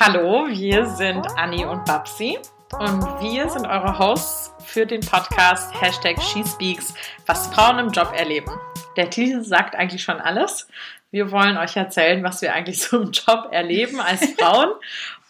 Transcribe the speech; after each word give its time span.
Hallo, 0.00 0.46
wir 0.48 0.86
sind 0.86 1.26
Anni 1.36 1.66
und 1.66 1.84
Babsi 1.84 2.38
und 2.78 3.02
wir 3.20 3.48
sind 3.50 3.66
eure 3.66 3.98
Hosts 3.98 4.50
für 4.64 4.86
den 4.86 5.02
Podcast 5.02 5.70
Hashtag 5.80 6.20
SheSpeaks, 6.20 6.94
was 7.26 7.48
Frauen 7.48 7.78
im 7.78 7.90
Job 7.90 8.12
erleben. 8.16 8.50
Der 8.96 9.10
Titel 9.10 9.42
sagt 9.42 9.76
eigentlich 9.76 10.02
schon 10.02 10.18
alles. 10.18 10.66
Wir 11.10 11.30
wollen 11.30 11.58
euch 11.58 11.76
erzählen, 11.76 12.24
was 12.24 12.40
wir 12.40 12.54
eigentlich 12.54 12.80
so 12.80 13.02
im 13.02 13.12
Job 13.12 13.48
erleben 13.52 14.00
als 14.00 14.24
Frauen 14.38 14.70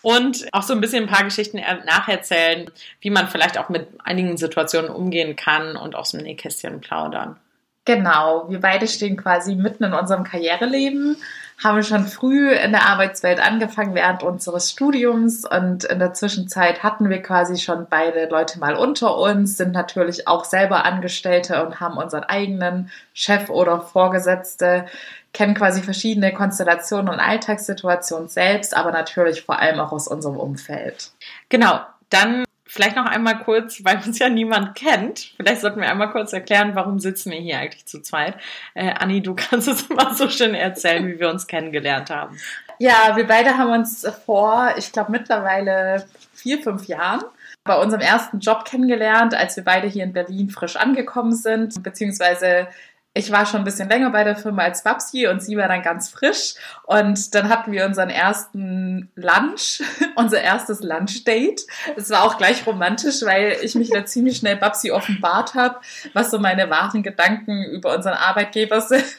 und 0.01 0.47
auch 0.53 0.63
so 0.63 0.75
ein 0.75 0.81
bisschen 0.81 1.05
ein 1.05 1.11
paar 1.11 1.25
Geschichten 1.25 1.61
nacherzählen, 1.85 2.71
wie 3.01 3.11
man 3.11 3.29
vielleicht 3.29 3.59
auch 3.59 3.69
mit 3.69 3.89
einigen 4.05 4.37
Situationen 4.37 4.91
umgehen 4.91 5.35
kann 5.35 5.77
und 5.77 5.97
aus 5.97 6.13
dem 6.13 6.21
Nähkästchen 6.21 6.81
plaudern. 6.81 7.37
Genau, 7.85 8.49
wir 8.49 8.61
beide 8.61 8.87
stehen 8.87 9.17
quasi 9.17 9.57
mitten 9.57 9.83
in 9.83 9.93
unserem 9.93 10.23
Karriereleben, 10.23 11.17
haben 11.63 11.83
schon 11.83 12.07
früh 12.07 12.51
in 12.53 12.73
der 12.73 12.87
Arbeitswelt 12.87 13.41
angefangen 13.41 13.95
während 13.95 14.23
unseres 14.23 14.71
Studiums 14.71 15.45
und 15.45 15.85
in 15.85 15.99
der 15.99 16.15
Zwischenzeit 16.15 16.83
hatten 16.83 17.09
wir 17.09 17.23
quasi 17.23 17.57
schon 17.57 17.87
beide 17.89 18.27
Leute 18.27 18.59
mal 18.59 18.75
unter 18.75 19.17
uns, 19.17 19.57
sind 19.57 19.73
natürlich 19.73 20.27
auch 20.27 20.45
selber 20.45 20.85
Angestellte 20.85 21.65
und 21.65 21.81
haben 21.81 21.97
unseren 21.97 22.25
eigenen 22.25 22.91
Chef 23.15 23.49
oder 23.49 23.81
Vorgesetzte, 23.81 24.87
kennen 25.33 25.55
quasi 25.55 25.83
verschiedene 25.83 26.33
Konstellationen 26.33 27.09
und 27.09 27.21
Alltagssituationen 27.21 28.29
selbst, 28.29 28.77
aber 28.77 28.91
natürlich 28.91 29.43
vor 29.43 29.59
allem 29.59 29.81
auch 29.81 29.93
aus 29.93 30.09
unserem 30.09 30.37
Umfeld. 30.37 31.11
Genau, 31.49 31.81
dann 32.11 32.45
Vielleicht 32.75 32.97
noch 32.97 33.05
einmal 33.05 33.39
kurz, 33.41 33.85
weil 33.85 33.99
uns 33.99 34.19
ja 34.19 34.31
niemand 34.31 34.75
kennt. 34.75 35.35
Vielleicht 35.37 35.61
sollten 35.61 35.83
wir 35.83 35.91
einmal 35.91 36.11
kurz 36.11 36.33
erklären, 36.33 36.75
warum 36.75 37.01
sitzen 37.01 37.31
wir 37.31 37.39
hier 37.39 37.59
eigentlich 37.59 37.85
zu 37.85 38.01
zweit. 38.01 38.35
Äh, 38.73 38.95
Anni, 38.95 39.21
du 39.21 39.35
kannst 39.37 39.69
es 39.69 39.91
immer 39.91 40.15
so 40.15 40.31
schön 40.31 40.55
erzählen, 40.55 41.07
wie 41.07 41.21
wir 41.21 41.29
uns 41.29 41.47
kennengelernt 41.47 42.09
haben. 42.09 42.39
Ja, 42.79 43.15
wir 43.15 43.27
beide 43.27 43.59
haben 43.59 43.73
uns 43.73 44.07
vor, 44.25 44.73
ich 44.79 44.91
glaube 44.91 45.13
mittlerweile 45.13 46.07
vier, 46.33 46.63
fünf 46.63 46.87
Jahren 46.87 47.21
bei 47.63 47.77
unserem 47.77 48.01
ersten 48.01 48.39
Job 48.39 48.65
kennengelernt, 48.65 49.35
als 49.35 49.55
wir 49.57 49.65
beide 49.65 49.87
hier 49.87 50.05
in 50.05 50.15
Berlin 50.15 50.49
frisch 50.49 50.77
angekommen 50.77 51.35
sind, 51.35 51.83
beziehungsweise 51.83 52.69
ich 53.15 53.31
war 53.31 53.45
schon 53.45 53.61
ein 53.61 53.65
bisschen 53.65 53.91
länger 53.91 54.11
bei 54.11 54.25
der 54.25 54.37
Firma 54.37 54.63
als 54.63 54.83
Babsi 54.83 55.27
und 55.27 55.43
sie 55.43 55.57
war 55.57 55.69
dann 55.69 55.83
ganz 55.83 56.09
frisch. 56.09 56.55
Und 56.85 57.35
dann 57.35 57.51
hatten 57.51 57.71
wir 57.71 57.85
unseren 57.85 58.09
ersten 58.09 59.11
Lunch, 59.17 59.83
unser 60.17 60.41
erstes 60.41 60.81
Lunchdate. 60.83 61.63
Es 61.97 62.09
war 62.09 62.25
auch 62.25 62.39
gleich 62.39 62.67
romantisch, 62.67 63.23
weil 63.23 63.59
ich 63.63 63.75
mich 63.75 63.91
da 63.91 64.05
ziemlich 64.07 64.39
schnell 64.39 64.57
Babsi 64.57 64.91
offenbart 64.93 65.55
habe, 65.55 65.81
was 66.15 66.31
so 66.31 66.39
meine 66.39 66.71
wahren 66.71 67.03
Gedanken 67.03 67.65
über 67.65 67.95
unseren 67.95 68.15
Arbeitgeber 68.15 68.81
sind. 68.81 69.13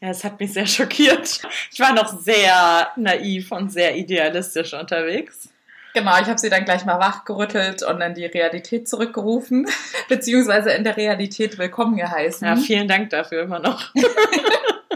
Ja, 0.00 0.10
es 0.10 0.22
hat 0.22 0.38
mich 0.38 0.52
sehr 0.52 0.66
schockiert. 0.66 1.40
Ich 1.72 1.80
war 1.80 1.92
noch 1.92 2.20
sehr 2.20 2.90
naiv 2.94 3.50
und 3.50 3.72
sehr 3.72 3.96
idealistisch 3.96 4.74
unterwegs. 4.74 5.48
Genau, 5.94 6.20
ich 6.20 6.28
habe 6.28 6.38
sie 6.38 6.50
dann 6.50 6.64
gleich 6.64 6.84
mal 6.84 7.00
wachgerüttelt 7.00 7.82
und 7.82 8.00
in 8.00 8.14
die 8.14 8.26
Realität 8.26 8.88
zurückgerufen, 8.88 9.66
beziehungsweise 10.08 10.70
in 10.70 10.84
der 10.84 10.96
Realität 10.96 11.58
willkommen 11.58 11.96
geheißen. 11.96 12.46
Ja, 12.46 12.56
vielen 12.56 12.88
Dank 12.88 13.10
dafür 13.10 13.42
immer 13.42 13.58
noch. 13.58 13.92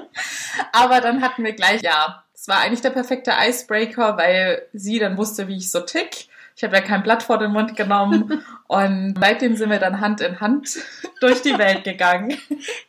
Aber 0.72 1.00
dann 1.00 1.22
hatten 1.22 1.44
wir 1.44 1.52
gleich, 1.52 1.82
ja, 1.82 2.24
es 2.34 2.48
war 2.48 2.60
eigentlich 2.60 2.82
der 2.82 2.90
perfekte 2.90 3.32
Icebreaker, 3.46 4.16
weil 4.16 4.62
sie 4.72 4.98
dann 4.98 5.16
wusste, 5.16 5.48
wie 5.48 5.56
ich 5.56 5.70
so 5.70 5.80
tick. 5.80 6.28
Ich 6.56 6.62
habe 6.62 6.76
ja 6.76 6.82
kein 6.82 7.02
Blatt 7.02 7.24
vor 7.24 7.38
den 7.38 7.50
Mund 7.50 7.76
genommen 7.76 8.44
und 8.68 9.16
seitdem 9.18 9.56
sind 9.56 9.70
wir 9.70 9.80
dann 9.80 10.00
Hand 10.00 10.20
in 10.20 10.40
Hand 10.40 10.78
durch 11.20 11.42
die 11.42 11.58
Welt 11.58 11.82
gegangen. 11.82 12.38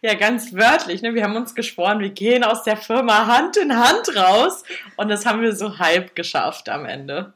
Ja, 0.01 0.13
ganz 0.13 0.53
wörtlich. 0.53 1.01
Ne? 1.01 1.15
Wir 1.15 1.23
haben 1.23 1.35
uns 1.35 1.55
geschworen, 1.55 1.99
wir 1.99 2.11
gehen 2.11 2.43
aus 2.43 2.61
der 2.61 2.77
Firma 2.77 3.25
Hand 3.25 3.57
in 3.57 3.75
Hand 3.75 4.15
raus 4.15 4.63
und 4.97 5.09
das 5.09 5.25
haben 5.25 5.41
wir 5.41 5.55
so 5.55 5.79
halb 5.79 6.15
geschafft 6.15 6.69
am 6.69 6.85
Ende. 6.85 7.33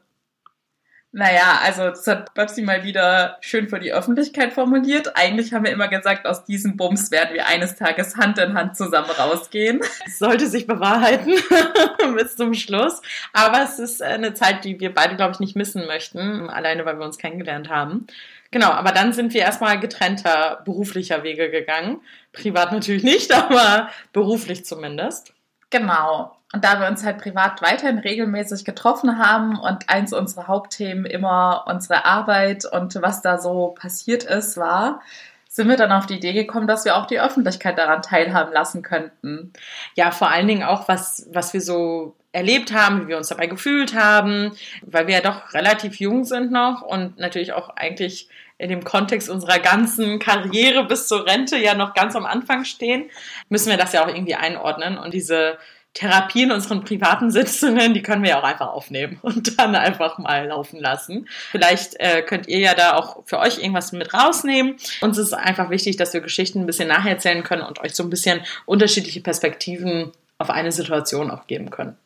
Naja, 1.12 1.58
also 1.64 1.88
das 1.88 2.06
hat 2.06 2.34
Babsi 2.34 2.62
mal 2.62 2.84
wieder 2.84 3.36
schön 3.40 3.68
für 3.68 3.80
die 3.80 3.92
Öffentlichkeit 3.92 4.52
formuliert. 4.52 5.16
Eigentlich 5.16 5.52
haben 5.52 5.64
wir 5.64 5.72
immer 5.72 5.88
gesagt, 5.88 6.24
aus 6.24 6.44
diesem 6.44 6.76
Bums 6.76 7.10
werden 7.10 7.34
wir 7.34 7.48
eines 7.48 7.74
Tages 7.74 8.16
Hand 8.16 8.38
in 8.38 8.54
Hand 8.54 8.76
zusammen 8.76 9.10
rausgehen. 9.10 9.80
Sollte 10.06 10.46
sich 10.46 10.68
bewahrheiten 10.68 11.34
bis 12.16 12.36
zum 12.36 12.54
Schluss. 12.54 13.02
Aber 13.32 13.60
es 13.64 13.80
ist 13.80 14.00
eine 14.00 14.34
Zeit, 14.34 14.64
die 14.64 14.78
wir 14.78 14.94
beide, 14.94 15.16
glaube 15.16 15.32
ich, 15.32 15.40
nicht 15.40 15.56
missen 15.56 15.84
möchten, 15.88 16.48
alleine 16.48 16.84
weil 16.84 17.00
wir 17.00 17.06
uns 17.06 17.18
kennengelernt 17.18 17.68
haben. 17.68 18.06
Genau, 18.52 18.70
aber 18.70 18.92
dann 18.92 19.12
sind 19.12 19.34
wir 19.34 19.40
erstmal 19.40 19.80
getrennter 19.80 20.62
beruflicher 20.64 21.24
Wege 21.24 21.50
gegangen. 21.50 22.02
Privat 22.32 22.70
natürlich 22.70 23.02
nicht, 23.02 23.32
aber 23.34 23.90
beruflich 24.12 24.64
zumindest. 24.64 25.32
Genau. 25.70 26.36
Und 26.52 26.64
da 26.64 26.80
wir 26.80 26.88
uns 26.88 27.04
halt 27.04 27.18
privat 27.18 27.62
weiterhin 27.62 27.98
regelmäßig 27.98 28.64
getroffen 28.64 29.18
haben 29.18 29.58
und 29.58 29.88
eins 29.88 30.12
unserer 30.12 30.48
Hauptthemen 30.48 31.04
immer 31.04 31.64
unsere 31.68 32.04
Arbeit 32.04 32.64
und 32.64 33.00
was 33.00 33.22
da 33.22 33.38
so 33.38 33.68
passiert 33.78 34.24
ist, 34.24 34.56
war, 34.56 35.00
sind 35.48 35.68
wir 35.68 35.76
dann 35.76 35.92
auf 35.92 36.06
die 36.06 36.14
Idee 36.14 36.32
gekommen, 36.32 36.66
dass 36.66 36.84
wir 36.84 36.96
auch 36.96 37.06
die 37.06 37.20
Öffentlichkeit 37.20 37.78
daran 37.78 38.02
teilhaben 38.02 38.52
lassen 38.52 38.82
könnten. 38.82 39.52
Ja, 39.94 40.10
vor 40.10 40.30
allen 40.30 40.48
Dingen 40.48 40.62
auch, 40.62 40.88
was, 40.88 41.28
was 41.32 41.52
wir 41.52 41.60
so 41.60 42.14
erlebt 42.32 42.72
haben, 42.72 43.02
wie 43.02 43.08
wir 43.08 43.16
uns 43.16 43.28
dabei 43.28 43.46
gefühlt 43.46 43.94
haben, 43.94 44.52
weil 44.82 45.06
wir 45.06 45.16
ja 45.16 45.20
doch 45.20 45.52
relativ 45.52 45.98
jung 45.98 46.24
sind 46.24 46.52
noch 46.52 46.82
und 46.82 47.18
natürlich 47.18 47.52
auch 47.52 47.70
eigentlich 47.70 48.28
in 48.58 48.68
dem 48.68 48.84
Kontext 48.84 49.28
unserer 49.28 49.58
ganzen 49.58 50.18
Karriere 50.18 50.84
bis 50.84 51.08
zur 51.08 51.26
Rente 51.26 51.56
ja 51.56 51.74
noch 51.74 51.94
ganz 51.94 52.14
am 52.14 52.26
Anfang 52.26 52.64
stehen, 52.64 53.10
müssen 53.48 53.70
wir 53.70 53.78
das 53.78 53.92
ja 53.92 54.04
auch 54.04 54.08
irgendwie 54.08 54.36
einordnen 54.36 54.98
und 54.98 55.14
diese 55.14 55.58
Therapie 55.94 56.44
in 56.44 56.52
unseren 56.52 56.84
privaten 56.84 57.30
Sitzungen, 57.30 57.94
die 57.94 58.02
können 58.02 58.22
wir 58.22 58.30
ja 58.30 58.38
auch 58.38 58.44
einfach 58.44 58.68
aufnehmen 58.68 59.18
und 59.22 59.58
dann 59.58 59.74
einfach 59.74 60.18
mal 60.18 60.46
laufen 60.46 60.78
lassen. 60.78 61.28
Vielleicht 61.50 61.98
äh, 61.98 62.22
könnt 62.22 62.48
ihr 62.48 62.58
ja 62.58 62.74
da 62.74 62.94
auch 62.94 63.24
für 63.26 63.38
euch 63.38 63.58
irgendwas 63.58 63.92
mit 63.92 64.14
rausnehmen. 64.14 64.76
Uns 65.00 65.18
ist 65.18 65.32
einfach 65.32 65.70
wichtig, 65.70 65.96
dass 65.96 66.12
wir 66.12 66.20
Geschichten 66.20 66.60
ein 66.60 66.66
bisschen 66.66 66.88
nacherzählen 66.88 67.42
können 67.42 67.62
und 67.62 67.80
euch 67.80 67.94
so 67.94 68.02
ein 68.02 68.10
bisschen 68.10 68.40
unterschiedliche 68.66 69.20
Perspektiven 69.20 70.12
auf 70.38 70.50
eine 70.50 70.72
Situation 70.72 71.30
auch 71.30 71.46
geben 71.46 71.70
können. 71.70 71.96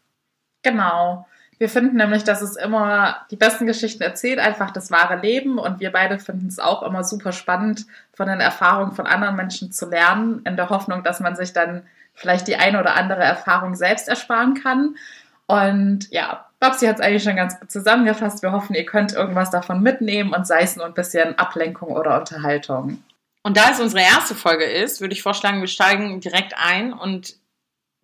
Genau. 0.62 1.27
Wir 1.59 1.69
finden 1.69 1.97
nämlich, 1.97 2.25
dass 2.25 2.43
es 2.43 2.56
immer 2.56 3.19
die 3.31 3.37
besten 3.37 3.66
Geschichten 3.66 4.03
erzählt, 4.03 4.41
einfach 4.41 4.72
das 4.72 4.91
wahre 4.91 5.21
Leben. 5.21 5.59
Und 5.59 5.78
wir 5.78 5.93
beide 5.93 6.19
finden 6.19 6.49
es 6.49 6.59
auch 6.59 6.83
immer 6.83 7.05
super 7.05 7.33
spannend, 7.33 7.87
von 8.12 8.27
den 8.27 8.41
Erfahrungen 8.41 8.93
von 8.93 9.06
anderen 9.06 9.37
Menschen 9.37 9.71
zu 9.71 9.89
lernen, 9.89 10.43
in 10.45 10.56
der 10.56 10.71
Hoffnung, 10.71 11.05
dass 11.05 11.21
man 11.21 11.37
sich 11.37 11.53
dann 11.53 11.84
vielleicht 12.15 12.49
die 12.49 12.57
eine 12.57 12.81
oder 12.81 12.95
andere 12.95 13.23
Erfahrung 13.23 13.75
selbst 13.75 14.09
ersparen 14.09 14.55
kann. 14.55 14.97
Und 15.47 16.11
ja, 16.11 16.47
Babsi 16.61 16.87
hat 16.87 16.97
es 16.97 17.01
eigentlich 17.03 17.23
schon 17.23 17.37
ganz 17.37 17.61
gut 17.61 17.71
zusammengefasst. 17.71 18.43
Wir 18.43 18.53
hoffen, 18.53 18.75
ihr 18.75 18.87
könnt 18.87 19.13
irgendwas 19.13 19.51
davon 19.51 19.83
mitnehmen 19.83 20.33
und 20.33 20.47
sei 20.47 20.63
es 20.63 20.77
nur 20.77 20.87
ein 20.87 20.95
bisschen 20.95 21.39
Ablenkung 21.39 21.91
oder 21.91 22.19
Unterhaltung. 22.19 23.03
Und 23.43 23.59
da 23.59 23.71
es 23.71 23.81
unsere 23.81 24.03
erste 24.03 24.35
Folge 24.35 24.65
ist, 24.65 25.03
würde 25.03 25.13
ich 25.13 25.23
vorschlagen, 25.23 25.61
wir 25.61 25.69
steigen 25.69 26.21
direkt 26.21 26.55
ein 26.57 26.95
und 26.95 27.37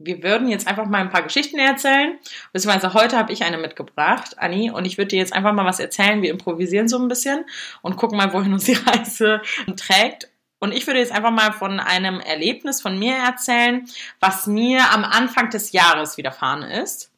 wir 0.00 0.22
würden 0.22 0.48
jetzt 0.48 0.66
einfach 0.66 0.86
mal 0.86 1.00
ein 1.00 1.10
paar 1.10 1.22
Geschichten 1.22 1.58
erzählen. 1.58 2.18
Beziehungsweise 2.52 2.94
heute 2.94 3.16
habe 3.18 3.32
ich 3.32 3.44
eine 3.44 3.58
mitgebracht, 3.58 4.38
Anni, 4.38 4.70
und 4.70 4.86
ich 4.86 4.98
würde 4.98 5.08
dir 5.08 5.18
jetzt 5.18 5.32
einfach 5.32 5.52
mal 5.52 5.66
was 5.66 5.78
erzählen. 5.78 6.22
Wir 6.22 6.30
improvisieren 6.30 6.88
so 6.88 6.98
ein 6.98 7.08
bisschen 7.08 7.44
und 7.82 7.96
gucken 7.96 8.16
mal, 8.16 8.32
wohin 8.32 8.52
uns 8.52 8.64
die 8.64 8.72
Reise 8.86 9.42
trägt. 9.76 10.29
Und 10.60 10.72
ich 10.72 10.86
würde 10.86 11.00
jetzt 11.00 11.12
einfach 11.12 11.30
mal 11.30 11.52
von 11.52 11.80
einem 11.80 12.20
Erlebnis 12.20 12.80
von 12.80 12.98
mir 12.98 13.16
erzählen, 13.16 13.88
was 14.20 14.46
mir 14.46 14.92
am 14.92 15.04
Anfang 15.04 15.50
des 15.50 15.72
Jahres 15.72 16.16
widerfahren 16.16 16.62
ist. 16.62 17.10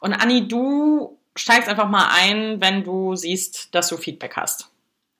Und 0.00 0.12
Anni, 0.12 0.46
du 0.48 1.16
steigst 1.36 1.68
einfach 1.68 1.88
mal 1.88 2.08
ein, 2.12 2.60
wenn 2.60 2.84
du 2.84 3.14
siehst, 3.14 3.74
dass 3.74 3.88
du 3.88 3.96
Feedback 3.96 4.36
hast. 4.36 4.69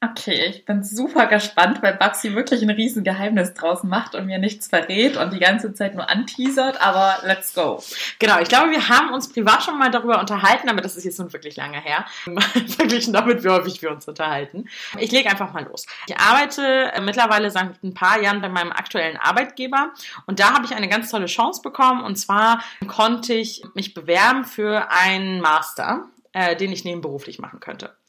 Okay, 0.02 0.46
ich 0.46 0.64
bin 0.64 0.82
super 0.82 1.26
gespannt, 1.26 1.82
weil 1.82 1.92
Babsi 1.92 2.34
wirklich 2.34 2.62
ein 2.62 2.70
Riesengeheimnis 2.70 3.52
draus 3.52 3.82
macht 3.82 4.14
und 4.14 4.24
mir 4.24 4.38
nichts 4.38 4.66
verrät 4.66 5.18
und 5.18 5.30
die 5.34 5.38
ganze 5.38 5.74
Zeit 5.74 5.94
nur 5.94 6.08
anteasert, 6.08 6.80
aber 6.80 7.18
let's 7.24 7.52
go. 7.52 7.82
Genau, 8.18 8.40
ich 8.40 8.48
glaube, 8.48 8.70
wir 8.70 8.88
haben 8.88 9.12
uns 9.12 9.30
privat 9.30 9.62
schon 9.62 9.78
mal 9.78 9.90
darüber 9.90 10.18
unterhalten, 10.18 10.70
aber 10.70 10.80
das 10.80 10.96
ist 10.96 11.04
jetzt 11.04 11.18
nun 11.18 11.30
wirklich 11.34 11.56
lange 11.56 11.78
her, 11.78 12.06
verglichen 12.68 13.12
damit, 13.12 13.44
wie 13.44 13.50
häufig 13.50 13.82
wir 13.82 13.90
uns 13.90 14.08
unterhalten. 14.08 14.70
Ich 14.98 15.12
lege 15.12 15.28
einfach 15.28 15.52
mal 15.52 15.64
los. 15.64 15.84
Ich 16.06 16.16
arbeite 16.16 16.92
mittlerweile 17.02 17.50
seit 17.50 17.82
ein 17.84 17.92
paar 17.92 18.22
Jahren 18.22 18.40
bei 18.40 18.48
meinem 18.48 18.72
aktuellen 18.72 19.18
Arbeitgeber 19.18 19.92
und 20.24 20.40
da 20.40 20.54
habe 20.54 20.64
ich 20.64 20.74
eine 20.74 20.88
ganz 20.88 21.10
tolle 21.10 21.26
Chance 21.26 21.60
bekommen 21.60 22.02
und 22.04 22.16
zwar 22.16 22.64
konnte 22.86 23.34
ich 23.34 23.64
mich 23.74 23.92
bewerben 23.92 24.46
für 24.46 24.90
einen 24.90 25.42
Master, 25.42 26.06
äh, 26.32 26.56
den 26.56 26.72
ich 26.72 26.86
nebenberuflich 26.86 27.38
machen 27.38 27.60
könnte. 27.60 27.99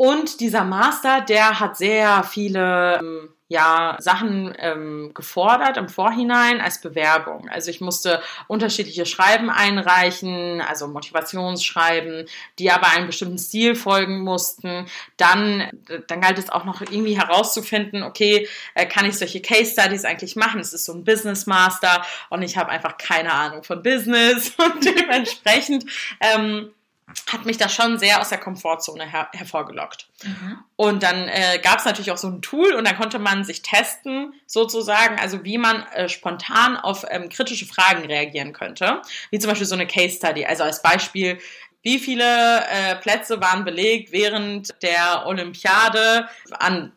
Und 0.00 0.40
dieser 0.40 0.64
Master, 0.64 1.20
der 1.20 1.60
hat 1.60 1.76
sehr 1.76 2.22
viele 2.22 3.00
ähm, 3.00 3.28
ja, 3.48 3.98
Sachen 4.00 4.54
ähm, 4.58 5.10
gefordert 5.12 5.76
im 5.76 5.90
Vorhinein 5.90 6.62
als 6.62 6.80
Bewerbung. 6.80 7.50
Also 7.50 7.70
ich 7.70 7.82
musste 7.82 8.22
unterschiedliche 8.48 9.04
Schreiben 9.04 9.50
einreichen, 9.50 10.62
also 10.62 10.88
Motivationsschreiben, 10.88 12.24
die 12.58 12.70
aber 12.70 12.88
einem 12.88 13.08
bestimmten 13.08 13.36
Stil 13.36 13.74
folgen 13.74 14.20
mussten. 14.20 14.86
Dann, 15.18 15.68
dann 16.06 16.22
galt 16.22 16.38
es 16.38 16.48
auch 16.48 16.64
noch 16.64 16.80
irgendwie 16.80 17.18
herauszufinden, 17.18 18.02
okay, 18.02 18.48
äh, 18.74 18.86
kann 18.86 19.04
ich 19.04 19.18
solche 19.18 19.42
Case 19.42 19.72
Studies 19.72 20.06
eigentlich 20.06 20.34
machen? 20.34 20.60
Es 20.60 20.72
ist 20.72 20.86
so 20.86 20.94
ein 20.94 21.04
Business 21.04 21.44
Master 21.44 22.06
und 22.30 22.40
ich 22.40 22.56
habe 22.56 22.70
einfach 22.70 22.96
keine 22.96 23.34
Ahnung 23.34 23.64
von 23.64 23.82
Business 23.82 24.54
und 24.64 24.82
dementsprechend 24.82 25.84
ähm, 26.20 26.70
hat 27.30 27.44
mich 27.44 27.56
das 27.56 27.74
schon 27.74 27.98
sehr 27.98 28.20
aus 28.20 28.28
der 28.28 28.38
Komfortzone 28.38 29.10
her 29.10 29.28
hervorgelockt. 29.32 30.08
Mhm. 30.22 30.58
Und 30.76 31.02
dann 31.02 31.28
äh, 31.28 31.58
gab 31.62 31.78
es 31.78 31.84
natürlich 31.84 32.10
auch 32.10 32.16
so 32.18 32.28
ein 32.28 32.42
Tool 32.42 32.74
und 32.74 32.86
dann 32.86 32.96
konnte 32.96 33.18
man 33.18 33.44
sich 33.44 33.62
testen, 33.62 34.32
sozusagen, 34.46 35.18
also 35.18 35.44
wie 35.44 35.58
man 35.58 35.82
äh, 35.94 36.08
spontan 36.08 36.76
auf 36.76 37.04
ähm, 37.08 37.28
kritische 37.28 37.66
Fragen 37.66 38.04
reagieren 38.06 38.52
könnte. 38.52 39.02
Wie 39.30 39.38
zum 39.38 39.50
Beispiel 39.50 39.66
so 39.66 39.74
eine 39.74 39.86
Case 39.86 40.16
Study. 40.16 40.44
Also 40.46 40.64
als 40.64 40.82
Beispiel, 40.82 41.38
wie 41.82 41.98
viele 41.98 42.60
äh, 42.68 42.96
Plätze 42.96 43.40
waren 43.40 43.64
belegt 43.64 44.12
während 44.12 44.74
der 44.82 45.26
Olympiade 45.26 46.28
an, 46.50 46.92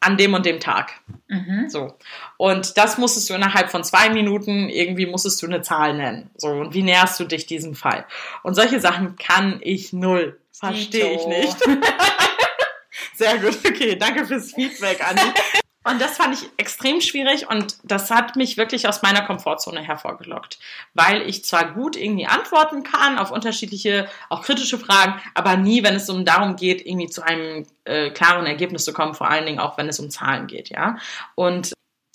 an 0.00 0.16
dem 0.16 0.34
und 0.34 0.46
dem 0.46 0.60
Tag. 0.60 0.92
Mhm. 1.28 1.68
So. 1.68 1.96
Und 2.36 2.76
das 2.76 2.98
musstest 2.98 3.28
du 3.28 3.34
innerhalb 3.34 3.70
von 3.70 3.82
zwei 3.84 4.10
Minuten 4.10 4.68
irgendwie 4.68 5.06
musstest 5.06 5.42
du 5.42 5.46
eine 5.46 5.62
Zahl 5.62 5.94
nennen. 5.94 6.30
So. 6.36 6.48
Und 6.48 6.74
wie 6.74 6.82
näherst 6.82 7.18
du 7.18 7.24
dich 7.24 7.46
diesem 7.46 7.74
Fall? 7.74 8.06
Und 8.42 8.54
solche 8.54 8.80
Sachen 8.80 9.16
kann 9.16 9.60
ich 9.62 9.92
null. 9.92 10.40
Verstehe 10.52 11.14
ich 11.14 11.26
nicht. 11.26 11.56
Sehr 13.14 13.38
gut. 13.38 13.58
Okay, 13.66 13.96
danke 13.96 14.26
fürs 14.26 14.52
Feedback, 14.52 15.04
Anni. 15.06 15.20
Und 15.88 16.02
das 16.02 16.18
fand 16.18 16.34
ich 16.34 16.50
extrem 16.58 17.00
schwierig 17.00 17.48
und 17.48 17.78
das 17.82 18.10
hat 18.10 18.36
mich 18.36 18.58
wirklich 18.58 18.86
aus 18.88 19.00
meiner 19.00 19.22
Komfortzone 19.22 19.80
hervorgelockt, 19.80 20.58
weil 20.92 21.22
ich 21.22 21.44
zwar 21.44 21.72
gut 21.72 21.96
irgendwie 21.96 22.26
antworten 22.26 22.82
kann 22.82 23.18
auf 23.18 23.30
unterschiedliche, 23.30 24.06
auch 24.28 24.42
kritische 24.42 24.78
Fragen, 24.78 25.18
aber 25.34 25.56
nie, 25.56 25.82
wenn 25.82 25.94
es 25.94 26.10
um 26.10 26.26
darum 26.26 26.56
geht, 26.56 26.84
irgendwie 26.84 27.08
zu 27.08 27.22
einem 27.22 27.66
äh, 27.84 28.10
klaren 28.10 28.44
Ergebnis 28.44 28.84
zu 28.84 28.92
kommen, 28.92 29.14
vor 29.14 29.30
allen 29.30 29.46
Dingen 29.46 29.60
auch, 29.60 29.78
wenn 29.78 29.88
es 29.88 29.98
um 29.98 30.10
Zahlen 30.10 30.46
geht, 30.46 30.68
ja. 30.68 30.98
Und 31.34 31.72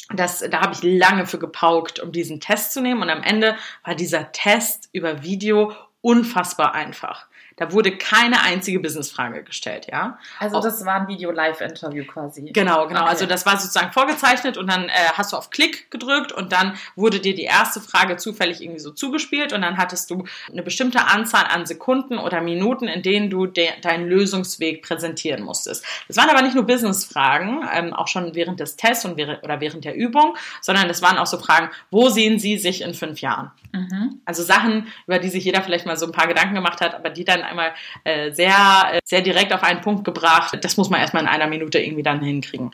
das, 0.09 0.45
da 0.47 0.61
habe 0.61 0.73
ich 0.73 0.83
lange 0.83 1.25
für 1.25 1.39
gepaukt, 1.39 1.99
um 1.99 2.11
diesen 2.11 2.39
Test 2.39 2.73
zu 2.73 2.81
nehmen 2.81 3.01
und 3.01 3.09
am 3.09 3.23
Ende 3.23 3.55
war 3.83 3.95
dieser 3.95 4.31
Test 4.31 4.89
über 4.91 5.23
Video 5.23 5.73
unfassbar 6.01 6.75
einfach. 6.75 7.27
Da 7.55 7.71
wurde 7.71 7.97
keine 7.97 8.41
einzige 8.41 8.79
Businessfrage 8.79 9.43
gestellt, 9.43 9.87
ja. 9.91 10.17
Also 10.39 10.61
das 10.61 10.85
war 10.85 11.01
ein 11.01 11.07
Video-Live-Interview 11.07 12.05
quasi. 12.05 12.51
Genau, 12.53 12.87
genau. 12.87 13.01
Okay. 13.01 13.09
Also 13.09 13.25
das 13.25 13.45
war 13.45 13.57
sozusagen 13.57 13.91
vorgezeichnet 13.91 14.57
und 14.57 14.67
dann 14.67 14.89
äh, 14.89 14.91
hast 15.13 15.33
du 15.33 15.37
auf 15.37 15.49
Klick 15.49 15.91
gedrückt 15.91 16.31
und 16.31 16.51
dann 16.51 16.75
wurde 16.95 17.19
dir 17.19 17.35
die 17.35 17.43
erste 17.43 17.79
Frage 17.79 18.17
zufällig 18.17 18.61
irgendwie 18.61 18.79
so 18.79 18.91
zugespielt 18.91 19.53
und 19.53 19.61
dann 19.61 19.77
hattest 19.77 20.09
du 20.09 20.25
eine 20.51 20.63
bestimmte 20.63 21.05
Anzahl 21.05 21.45
an 21.45 21.65
Sekunden 21.65 22.17
oder 22.17 22.41
Minuten, 22.41 22.87
in 22.87 23.01
denen 23.01 23.29
du 23.29 23.45
de 23.45 23.69
deinen 23.81 24.07
Lösungsweg 24.07 24.81
präsentieren 24.81 25.43
musstest. 25.43 25.85
Das 26.07 26.17
waren 26.17 26.29
aber 26.29 26.41
nicht 26.41 26.55
nur 26.55 26.65
Businessfragen, 26.65 27.67
ähm, 27.73 27.93
auch 27.93 28.07
schon 28.07 28.35
während 28.35 28.59
des 28.59 28.75
Tests 28.75 29.05
und 29.05 29.17
während, 29.17 29.43
oder 29.43 29.61
während 29.61 29.85
der 29.85 29.95
Übung, 29.95 30.35
sondern 30.61 30.87
das 30.87 31.01
waren 31.01 31.17
auch 31.17 31.27
so 31.27 31.37
Fragen, 31.37 31.69
wo 31.91 32.09
sehen 32.09 32.39
Sie 32.39 32.57
sich 32.57 32.81
in 32.81 32.93
fünf 32.93 33.21
Jahren? 33.21 33.51
Mhm. 33.71 34.21
Also 34.25 34.43
Sachen, 34.43 34.87
über 35.07 35.19
die 35.19 35.29
sich 35.29 35.43
jeder 35.43 35.61
vielleicht 35.61 35.85
mal 35.85 35.97
so 35.97 36.05
ein 36.05 36.11
paar 36.11 36.27
Gedanken 36.27 36.55
gemacht 36.55 36.81
hat, 36.81 36.93
aber 36.93 37.09
die 37.09 37.25
dann 37.25 37.42
einmal 37.43 37.73
äh, 38.03 38.31
sehr, 38.31 38.91
äh, 38.93 38.99
sehr 39.03 39.21
direkt 39.21 39.53
auf 39.53 39.63
einen 39.63 39.81
Punkt 39.81 40.03
gebracht. 40.03 40.57
Das 40.61 40.77
muss 40.77 40.89
man 40.89 40.99
erstmal 40.99 41.23
in 41.23 41.29
einer 41.29 41.47
Minute 41.47 41.79
irgendwie 41.79 42.03
dann 42.03 42.21
hinkriegen. 42.21 42.71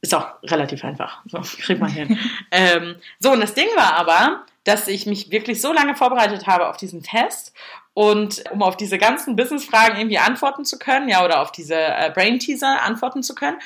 Ist 0.00 0.14
auch 0.14 0.26
relativ 0.42 0.84
einfach. 0.84 1.22
So, 1.26 1.38
kriegt 1.60 1.80
man 1.80 1.90
hin. 1.90 2.18
ähm, 2.50 2.96
so, 3.18 3.32
und 3.32 3.40
das 3.40 3.54
Ding 3.54 3.68
war 3.76 3.94
aber, 3.94 4.44
dass 4.64 4.88
ich 4.88 5.06
mich 5.06 5.30
wirklich 5.30 5.60
so 5.60 5.72
lange 5.72 5.94
vorbereitet 5.94 6.46
habe 6.46 6.68
auf 6.68 6.76
diesen 6.76 7.02
Test 7.02 7.54
und 7.94 8.44
um 8.50 8.62
auf 8.62 8.76
diese 8.76 8.98
ganzen 8.98 9.36
Business-Fragen 9.36 9.96
irgendwie 9.96 10.18
antworten 10.18 10.64
zu 10.64 10.78
können, 10.78 11.08
ja, 11.08 11.24
oder 11.24 11.40
auf 11.40 11.52
diese 11.52 11.76
äh, 11.76 12.10
Brain-Teaser 12.12 12.82
antworten 12.82 13.22
zu 13.22 13.34
können. 13.34 13.58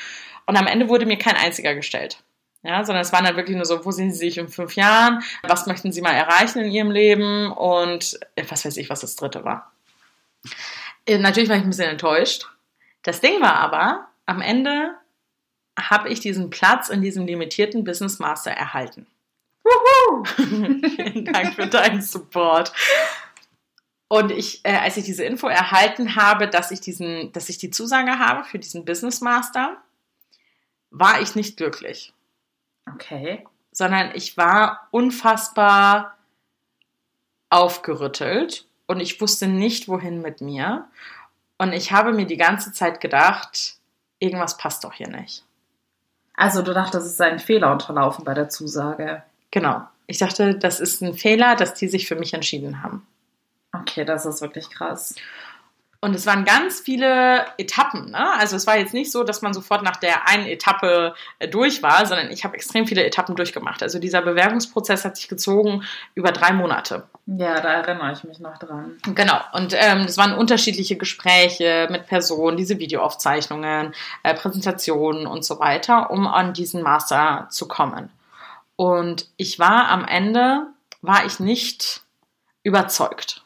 Und 0.47 0.56
am 0.56 0.67
Ende 0.67 0.89
wurde 0.89 1.06
mir 1.06 1.19
kein 1.19 1.37
einziger 1.37 1.75
gestellt. 1.75 2.23
Ja, 2.62 2.85
sondern 2.85 3.03
es 3.03 3.12
waren 3.12 3.25
dann 3.25 3.37
wirklich 3.37 3.56
nur 3.56 3.65
so, 3.67 3.85
wo 3.85 3.91
sehen 3.93 4.11
Sie 4.11 4.19
sich 4.19 4.37
in 4.37 4.49
fünf 4.49 4.75
Jahren? 4.75 5.23
Was 5.43 5.67
möchten 5.67 5.93
Sie 5.93 6.03
mal 6.03 6.12
erreichen 6.12 6.59
in 6.61 6.71
Ihrem 6.71 6.91
Leben? 6.91 7.53
Und 7.53 8.19
äh, 8.35 8.45
was 8.49 8.65
weiß 8.65 8.77
ich, 8.77 8.91
was 8.91 9.00
das 9.00 9.17
dritte 9.17 9.45
war. 9.45 9.73
Äh, 11.06 11.19
natürlich 11.19 11.49
war 11.49 11.56
ich 11.56 11.62
ein 11.62 11.70
bisschen 11.70 11.90
enttäuscht. 11.90 12.49
Das 13.02 13.20
Ding 13.20 13.40
war 13.40 13.55
aber, 13.55 14.08
am 14.26 14.40
Ende 14.40 14.94
habe 15.79 16.08
ich 16.08 16.20
diesen 16.20 16.50
Platz 16.50 16.88
in 16.88 17.02
diesem 17.02 17.26
limitierten 17.26 17.85
Business 17.85 18.19
Master 18.19 18.50
erhalten. 18.50 19.06
Vielen 20.37 21.25
Dank 21.25 21.55
für 21.55 21.67
deinen 21.67 22.02
Support. 22.02 22.73
Und 24.08 24.32
ich, 24.32 24.64
äh, 24.64 24.76
als 24.76 24.96
ich 24.96 25.05
diese 25.05 25.25
Info 25.25 25.49
erhalten 25.49 26.17
habe, 26.17 26.49
dass 26.49 26.70
ich 26.70 26.81
diesen, 26.81 27.32
dass 27.32 27.49
ich 27.49 27.58
die 27.58 27.70
Zusage 27.70 28.19
habe 28.19 28.44
für 28.44 28.58
diesen 28.58 28.85
Business 28.85 29.20
Master, 29.20 29.76
war 30.90 31.20
ich 31.20 31.35
nicht 31.35 31.56
glücklich. 31.56 32.14
Okay. 32.93 33.46
Sondern 33.70 34.12
ich 34.14 34.37
war 34.37 34.88
unfassbar 34.90 36.17
aufgerüttelt 37.50 38.68
und 38.88 38.99
ich 39.00 39.20
wusste 39.20 39.46
nicht, 39.46 39.87
wohin 39.87 40.20
mit 40.20 40.40
mir. 40.40 40.88
Und 41.58 41.73
ich 41.73 41.93
habe 41.93 42.12
mir 42.12 42.26
die 42.26 42.37
ganze 42.37 42.73
Zeit 42.73 43.00
gedacht, 43.00 43.76
irgendwas 44.19 44.56
passt 44.56 44.82
doch 44.82 44.94
hier 44.94 45.08
nicht. 45.08 45.44
Also 46.35 46.62
du 46.62 46.73
dachtest, 46.73 47.06
es 47.06 47.17
sei 47.17 47.31
ein 47.31 47.38
Fehler 47.38 47.70
unterlaufen 47.70 48.25
bei 48.25 48.35
der 48.35 48.49
Zusage. 48.49 49.23
Genau. 49.50 49.82
Ich 50.06 50.19
dachte, 50.19 50.55
das 50.55 50.81
ist 50.81 51.02
ein 51.02 51.14
Fehler, 51.14 51.55
dass 51.55 51.75
die 51.75 51.88
sich 51.88 52.08
für 52.08 52.17
mich 52.17 52.32
entschieden 52.32 52.82
haben. 52.82 53.06
Okay, 53.73 54.05
das 54.05 54.25
ist 54.25 54.40
wirklich 54.40 54.70
krass. 54.70 55.14
Und 56.00 56.14
es 56.14 56.26
waren 56.26 56.44
ganz 56.44 56.81
viele 56.81 57.44
Etappen. 57.58 58.12
Ne? 58.12 58.32
Also 58.35 58.55
es 58.55 58.69
war 58.69 58.79
jetzt 58.79 58.94
nicht 58.94 59.11
so, 59.11 59.25
dass 59.25 59.43
man 59.43 59.52
sofort 59.52 59.82
nach 59.82 59.96
der 59.96 60.29
einen 60.29 60.46
Etappe 60.46 61.14
äh, 61.40 61.49
durch 61.49 61.82
war, 61.82 62.06
sondern 62.06 62.31
ich 62.31 62.44
habe 62.44 62.55
extrem 62.55 62.87
viele 62.87 63.05
Etappen 63.05 63.35
durchgemacht. 63.35 63.82
Also 63.82 63.99
dieser 63.99 64.23
Bewerbungsprozess 64.23 65.05
hat 65.05 65.17
sich 65.17 65.26
gezogen 65.26 65.82
über 66.14 66.31
drei 66.31 66.52
Monate. 66.52 67.08
Ja, 67.37 67.61
da 67.61 67.75
erinnere 67.75 68.13
ich 68.13 68.25
mich 68.25 68.39
noch 68.39 68.57
dran. 68.57 68.97
Genau. 69.15 69.39
Und 69.53 69.75
ähm, 69.77 70.07
es 70.07 70.17
waren 70.17 70.33
unterschiedliche 70.33 70.97
Gespräche 70.97 71.87
mit 71.91 72.07
Personen, 72.07 72.57
diese 72.57 72.79
Videoaufzeichnungen, 72.79 73.95
äh, 74.23 74.33
Präsentationen 74.33 75.27
und 75.27 75.45
so 75.45 75.61
weiter, 75.61 76.11
um 76.11 76.27
an 76.27 76.55
diesen 76.55 76.83
Master 76.83 77.47
zu 77.51 77.69
kommen. 77.69 78.09
Und 78.77 79.29
ich 79.37 79.59
war 79.59 79.89
am 79.91 80.07
Ende, 80.07 80.69
war 81.03 81.27
ich 81.27 81.39
nicht 81.39 82.01
überzeugt. 82.63 83.43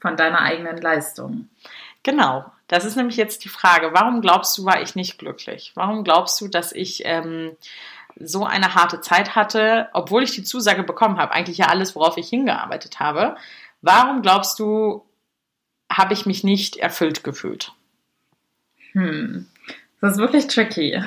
Von 0.00 0.16
deiner 0.16 0.40
eigenen 0.40 0.78
Leistung. 0.78 1.48
Genau. 2.02 2.44
Das 2.66 2.84
ist 2.84 2.96
nämlich 2.96 3.16
jetzt 3.16 3.44
die 3.44 3.48
Frage. 3.48 3.90
Warum 3.92 4.22
glaubst 4.22 4.58
du, 4.58 4.64
war 4.64 4.82
ich 4.82 4.96
nicht 4.96 5.18
glücklich? 5.18 5.70
Warum 5.76 6.02
glaubst 6.02 6.40
du, 6.40 6.48
dass 6.48 6.72
ich 6.72 7.02
ähm, 7.04 7.56
so 8.20 8.44
eine 8.44 8.74
harte 8.74 9.00
Zeit 9.00 9.34
hatte, 9.34 9.88
obwohl 9.92 10.22
ich 10.22 10.32
die 10.32 10.44
Zusage 10.44 10.82
bekommen 10.82 11.18
habe, 11.18 11.32
eigentlich 11.32 11.58
ja 11.58 11.66
alles, 11.66 11.94
worauf 11.96 12.16
ich 12.16 12.28
hingearbeitet 12.28 13.00
habe? 13.00 13.36
Warum 13.82 14.22
glaubst 14.22 14.58
du, 14.58 15.04
habe 15.90 16.14
ich 16.14 16.26
mich 16.26 16.44
nicht 16.44 16.76
erfüllt 16.76 17.24
gefühlt? 17.24 17.72
Hm, 18.92 19.46
das 20.00 20.12
ist 20.12 20.18
wirklich 20.18 20.46
tricky. 20.46 21.02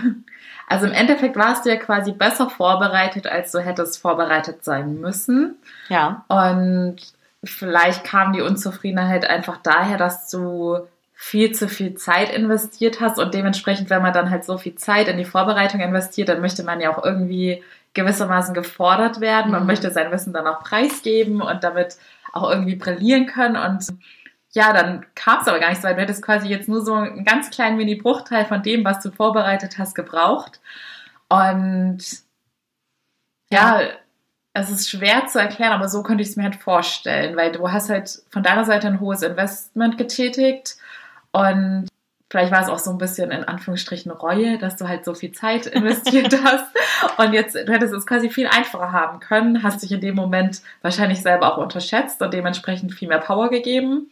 Also 0.68 0.86
im 0.86 0.92
Endeffekt 0.92 1.38
warst 1.38 1.66
du 1.66 1.70
ja 1.70 1.78
quasi 1.78 2.12
besser 2.12 2.50
vorbereitet, 2.50 3.26
als 3.26 3.52
du 3.54 3.60
hättest 3.60 4.02
vorbereitet 4.02 4.66
sein 4.66 5.00
müssen. 5.00 5.56
Ja. 5.88 6.26
Und 6.28 6.98
vielleicht 7.44 8.04
kam 8.04 8.34
die 8.34 8.42
Unzufriedenheit 8.42 9.26
einfach 9.26 9.58
daher, 9.58 9.98
dass 9.98 10.30
du 10.30 10.80
viel 11.20 11.52
zu 11.52 11.68
viel 11.68 11.96
Zeit 11.96 12.30
investiert 12.30 13.02
hast 13.02 13.18
und 13.18 13.34
dementsprechend, 13.34 13.90
wenn 13.90 14.04
man 14.04 14.14
dann 14.14 14.30
halt 14.30 14.46
so 14.46 14.60
viel 14.60 14.76
Zeit 14.76 15.08
in 15.08 15.18
die 15.18 15.26
Vorbereitung 15.26 15.82
investiert, 15.82 16.30
dann 16.30 16.42
möchte 16.42 16.64
man 16.64 16.80
ja 16.80 16.96
auch 16.96 17.04
irgendwie 17.04 17.64
gewissermaßen 17.96 18.54
gefordert 18.54 19.20
werden 19.20 19.56
und 19.56 19.62
mhm. 19.62 19.66
möchte 19.68 19.90
sein 19.90 20.12
Wissen 20.12 20.32
dann 20.32 20.46
auch 20.46 20.60
preisgeben 20.60 21.42
und 21.42 21.64
damit 21.64 21.98
auch 22.34 22.48
irgendwie 22.48 22.76
brillieren 22.76 23.26
können 23.26 23.58
und 23.58 23.88
ja, 24.52 24.74
dann 24.74 25.06
kam 25.16 25.42
es 25.42 25.48
aber 25.48 25.60
gar 25.60 25.70
nicht 25.70 25.82
so 25.82 25.88
weit. 25.88 25.98
Du 25.98 26.02
hättest 26.02 26.24
quasi 26.24 26.48
jetzt 26.48 26.70
nur 26.70 26.82
so 26.82 26.94
einen 26.94 27.26
ganz 27.26 27.50
kleinen 27.50 27.78
Mini-Bruchteil 27.78 28.46
von 28.46 28.64
dem, 28.64 28.86
was 28.86 29.02
du 29.02 29.12
vorbereitet 29.12 29.78
hast, 29.78 29.94
gebraucht. 29.94 30.62
Und 31.30 32.00
ja, 33.52 33.82
ja 33.82 33.90
es 34.54 34.70
ist 34.72 34.90
schwer 34.90 35.28
zu 35.28 35.40
erklären, 35.40 35.74
aber 35.74 35.90
so 35.90 36.02
könnte 36.02 36.24
ich 36.24 36.30
es 36.30 36.36
mir 36.36 36.44
halt 36.44 36.56
vorstellen, 36.56 37.36
weil 37.36 37.52
du 37.52 37.72
hast 37.72 37.90
halt 37.90 38.24
von 38.30 38.42
deiner 38.42 38.66
Seite 38.66 38.88
ein 38.88 39.00
hohes 39.00 39.22
Investment 39.22 39.98
getätigt 39.98 40.78
und 41.38 41.88
vielleicht 42.30 42.52
war 42.52 42.62
es 42.62 42.70
auch 42.70 42.80
so 42.80 42.92
ein 42.92 42.98
bisschen 42.98 43.32
in 43.32 43.44
Anführungsstrichen 43.44 44.12
Reue, 44.12 44.58
dass 44.58 44.76
du 44.76 44.88
halt 44.88 45.06
so 45.06 45.14
viel 45.14 45.32
Zeit 45.32 45.66
investiert 45.66 46.36
hast 46.44 46.66
und 47.18 47.34
jetzt 47.34 47.56
du 47.56 47.72
hättest 47.72 47.94
es 47.94 48.06
quasi 48.06 48.30
viel 48.30 48.48
einfacher 48.48 48.92
haben 48.92 49.20
können, 49.20 49.64
hast 49.64 49.84
dich 49.84 49.92
in 49.92 50.02
dem 50.02 50.16
Moment 50.16 50.62
wahrscheinlich 50.82 51.22
selber 51.22 51.54
auch 51.54 51.58
unterschätzt 51.58 52.22
und 52.22 52.34
dementsprechend 52.34 52.94
viel 52.94 53.08
mehr 53.08 53.20
Power 53.20 53.50
gegeben 53.50 54.12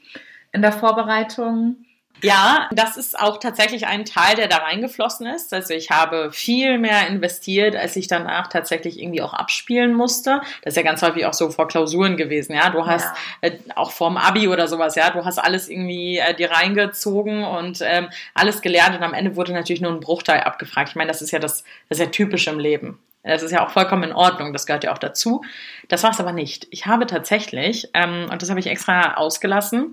in 0.52 0.62
der 0.62 0.72
Vorbereitung. 0.72 1.78
Ja, 2.22 2.70
das 2.72 2.98
ist 2.98 3.20
auch 3.20 3.38
tatsächlich 3.40 3.88
ein 3.88 4.06
Teil, 4.06 4.36
der 4.36 4.48
da 4.48 4.58
reingeflossen 4.58 5.28
ist. 5.28 5.54
Also 5.54 5.74
ich 5.74 5.92
habe 5.92 6.32
viel 6.32 6.78
mehr 6.78 7.08
investiert, 7.08 7.76
als 7.76 7.96
ich 7.96 8.08
danach 8.08 8.48
tatsächlich 8.48 9.00
irgendwie 9.00 9.22
auch 9.22 9.34
abspielen 9.34 9.94
musste. 9.94 10.42
Das 10.64 10.74
ist 10.74 10.78
ja 10.78 10.84
ganz 10.84 11.02
häufig 11.02 11.26
auch 11.26 11.34
so 11.34 11.50
vor 11.52 11.68
Klausuren 11.68 12.18
gewesen, 12.18 12.56
ja. 12.56 12.70
Du 12.70 12.86
hast 12.86 13.08
ja. 13.42 13.50
äh, 13.50 13.58
auch 13.76 13.92
vorm 13.92 14.18
Abi 14.18 14.48
oder 14.48 14.68
sowas, 14.68 14.96
ja, 14.96 15.10
du 15.10 15.26
hast 15.26 15.38
alles 15.38 15.70
irgendwie 15.70 16.18
äh, 16.18 16.34
dir 16.34 16.52
reingezogen 16.52 17.44
und 17.44 17.80
ähm, 17.82 18.10
alles 18.34 18.62
gelernt 18.62 18.96
und 18.96 19.04
am 19.04 19.14
Ende 19.14 19.36
wurde 19.36 19.54
natürlich 19.54 19.82
nur 19.82 19.92
ein 19.92 20.00
Bruchteil 20.00 20.42
abgefragt. 20.42 20.90
Ich 20.90 20.96
meine, 20.96 21.10
das 21.10 21.22
ist 21.22 21.32
ja 21.32 21.40
das, 21.40 21.64
das 21.90 22.00
ist 22.00 22.06
ja 22.06 22.12
typisch 22.12 22.48
im 22.48 22.60
Leben. 22.60 23.00
Das 23.26 23.42
ist 23.42 23.52
ja 23.52 23.66
auch 23.66 23.72
vollkommen 23.72 24.04
in 24.04 24.14
Ordnung, 24.14 24.54
das 24.54 24.68
gehört 24.68 24.84
ja 24.84 24.94
auch 24.94 25.00
dazu. 25.00 25.44
Das 25.88 26.04
war 26.04 26.12
es 26.12 26.20
aber 26.20 26.32
nicht. 26.32 26.68
Ich 26.70 26.86
habe 26.86 27.08
tatsächlich, 27.08 27.90
ähm, 27.94 28.28
und 28.32 28.42
das 28.42 28.50
habe 28.50 28.60
ich 28.60 28.68
extra 28.68 29.16
ausgelassen, 29.16 29.92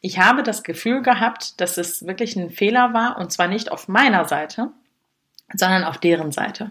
ich 0.00 0.18
habe 0.20 0.42
das 0.42 0.62
Gefühl 0.62 1.02
gehabt, 1.02 1.60
dass 1.60 1.78
es 1.78 2.06
wirklich 2.06 2.36
ein 2.36 2.50
Fehler 2.50 2.94
war, 2.94 3.18
und 3.18 3.32
zwar 3.32 3.48
nicht 3.48 3.72
auf 3.72 3.88
meiner 3.88 4.26
Seite, 4.26 4.68
sondern 5.52 5.84
auf 5.84 5.98
deren 5.98 6.30
Seite, 6.30 6.70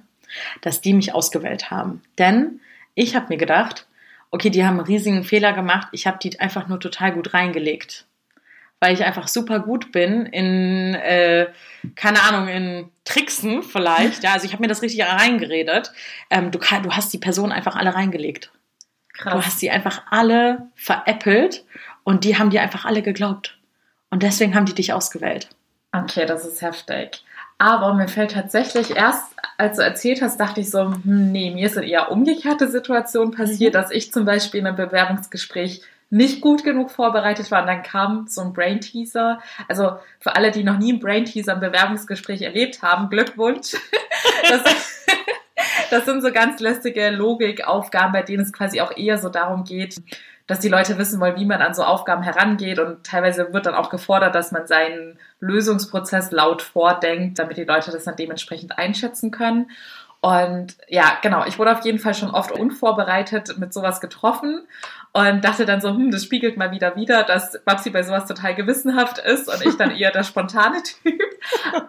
dass 0.62 0.79
die 0.79 0.94
mich 0.94 1.13
ausgewählt 1.13 1.70
haben. 1.70 2.01
Denn 2.18 2.62
ich 2.96 3.15
habe 3.15 3.27
mir 3.29 3.38
gedacht, 3.38 3.86
okay, 4.32 4.50
die 4.50 4.65
haben 4.65 4.77
einen 4.77 4.88
riesigen 4.88 5.25
Fehler 5.25 5.51
gemacht, 5.51 5.89
ich 5.91 6.08
habe 6.08 6.18
die 6.20 6.39
einfach 6.39 6.70
nur 6.70 6.79
total 6.79 7.12
gut 7.12 7.34
reingelegt 7.34 8.06
weil 8.79 8.93
ich 8.93 9.03
einfach 9.03 9.27
super 9.27 9.59
gut 9.59 9.91
bin 9.91 10.25
in, 10.25 10.95
äh, 10.95 11.48
keine 11.95 12.21
Ahnung, 12.24 12.48
in 12.48 12.89
Tricksen 13.03 13.63
vielleicht. 13.63 14.24
Ja, 14.24 14.33
also 14.33 14.45
ich 14.45 14.53
habe 14.53 14.62
mir 14.62 14.69
das 14.69 14.81
richtig 14.81 15.03
reingeredet. 15.03 15.91
Ähm, 16.29 16.51
du, 16.51 16.59
du 16.59 16.91
hast 16.91 17.12
die 17.13 17.17
Person 17.17 17.51
einfach 17.51 17.75
alle 17.75 17.93
reingelegt. 17.93 18.51
Krass. 19.13 19.33
Du 19.33 19.45
hast 19.45 19.59
sie 19.59 19.69
einfach 19.69 20.03
alle 20.09 20.69
veräppelt 20.75 21.65
und 22.03 22.24
die 22.24 22.38
haben 22.38 22.50
dir 22.50 22.62
einfach 22.62 22.86
alle 22.86 23.01
geglaubt. 23.01 23.57
Und 24.09 24.24
deswegen 24.24 24.55
haben 24.55 24.65
die 24.65 24.74
dich 24.74 24.93
ausgewählt. 24.93 25.50
Okay, 25.91 26.25
das 26.25 26.45
ist 26.45 26.62
heftig. 26.62 27.24
Aber 27.57 27.93
mir 27.93 28.07
fällt 28.07 28.31
tatsächlich 28.31 28.95
erst, 28.95 29.36
als 29.57 29.75
du 29.75 29.83
erzählt 29.83 30.21
hast, 30.21 30.39
dachte 30.39 30.62
ich 30.62 30.71
so, 30.71 30.93
hm, 30.93 31.31
nee, 31.31 31.51
mir 31.51 31.65
ist 31.65 31.77
eine 31.77 31.88
eher 31.88 32.09
umgekehrte 32.09 32.69
Situation 32.69 33.31
passiert, 33.31 33.74
mhm. 33.74 33.77
dass 33.77 33.91
ich 33.91 34.13
zum 34.13 34.24
Beispiel 34.24 34.62
in 34.62 34.67
einem 34.67 34.77
Bewerbungsgespräch 34.77 35.81
nicht 36.10 36.42
gut 36.42 36.63
genug 36.63 36.92
vorbereitet 36.92 37.51
war. 37.51 37.62
Und 37.62 37.68
dann 37.68 37.84
kam 37.84 38.28
so 38.28 38.42
ein 38.42 38.54
Brain 38.54 38.82
Teaser. 38.82 39.39
Also 39.68 39.98
für 40.20 40.36
alle, 40.36 40.51
die 40.51 40.63
noch 40.63 40.78
nie 40.78 40.92
einen 40.92 41.00
Brain 41.00 41.25
Teaser 41.25 41.54
im 41.54 41.60
Bewerbungsgespräch 41.60 42.42
erlebt 42.42 42.82
haben, 42.82 43.10
Glückwunsch. 43.10 43.75
Das, 44.48 44.63
das 45.92 46.06
sind 46.06 46.22
so 46.22 46.32
ganz 46.32 46.60
lästige 46.60 47.10
Logikaufgaben, 47.12 48.13
bei 48.13 48.24
denen 48.24 48.42
es 48.42 48.54
quasi 48.54 48.82
auch 48.82 48.96
eher 48.96 49.18
so 49.18 49.30
darum 49.30 49.63
geht, 49.63 50.01
dass 50.48 50.60
die 50.60 50.70
Leute 50.70 50.98
wissen 50.98 51.20
wollen, 51.20 51.36
wie 51.36 51.46
man 51.46 51.62
an 51.62 51.75
so 51.75 51.84
Aufgaben 51.84 52.24
herangeht. 52.24 52.80
Und 52.80 53.06
teilweise 53.06 53.54
wird 53.54 53.68
dann 53.68 53.75
auch 53.75 53.89
gefordert, 53.89 54.34
dass 54.34 54.51
man 54.51 54.66
seinen 54.66 55.20
Lösungsprozess 55.39 56.32
laut 56.32 56.63
vordenkt, 56.63 57.38
damit 57.38 57.58
die 57.58 57.66
Leute 57.66 57.92
das 57.92 58.06
dann 58.06 58.16
dementsprechend 58.16 58.78
einschätzen 58.80 59.30
können. 59.30 59.70
Und 60.22 60.75
ja, 60.88 61.18
genau, 61.22 61.46
ich 61.46 61.60
wurde 61.60 61.72
auf 61.72 61.86
jeden 61.86 62.00
Fall 62.00 62.13
schon 62.13 62.32
oft 62.32 62.51
unvorbereitet 62.51 63.58
mit 63.58 63.74
sowas 63.74 64.01
getroffen 64.01 64.68
und 65.12 65.44
dachte 65.44 65.66
dann 65.66 65.82
so, 65.82 65.89
hm, 65.89 66.12
das 66.12 66.24
spiegelt 66.24 66.58
mal 66.58 66.72
wieder 66.72 66.96
wieder, 66.96 67.24
dass 67.24 67.63
Babsi 67.66 67.89
bei 67.89 68.04
sowas 68.04 68.28
total 68.28 68.56
gewissenhaft 68.56 69.18
ist 69.18 69.48
und 69.48 69.66
ich 69.66 69.75
dann 69.75 69.92
eher 69.98 70.12
der 70.12 70.24
spontane 70.24 70.84
Typ. 70.84 71.22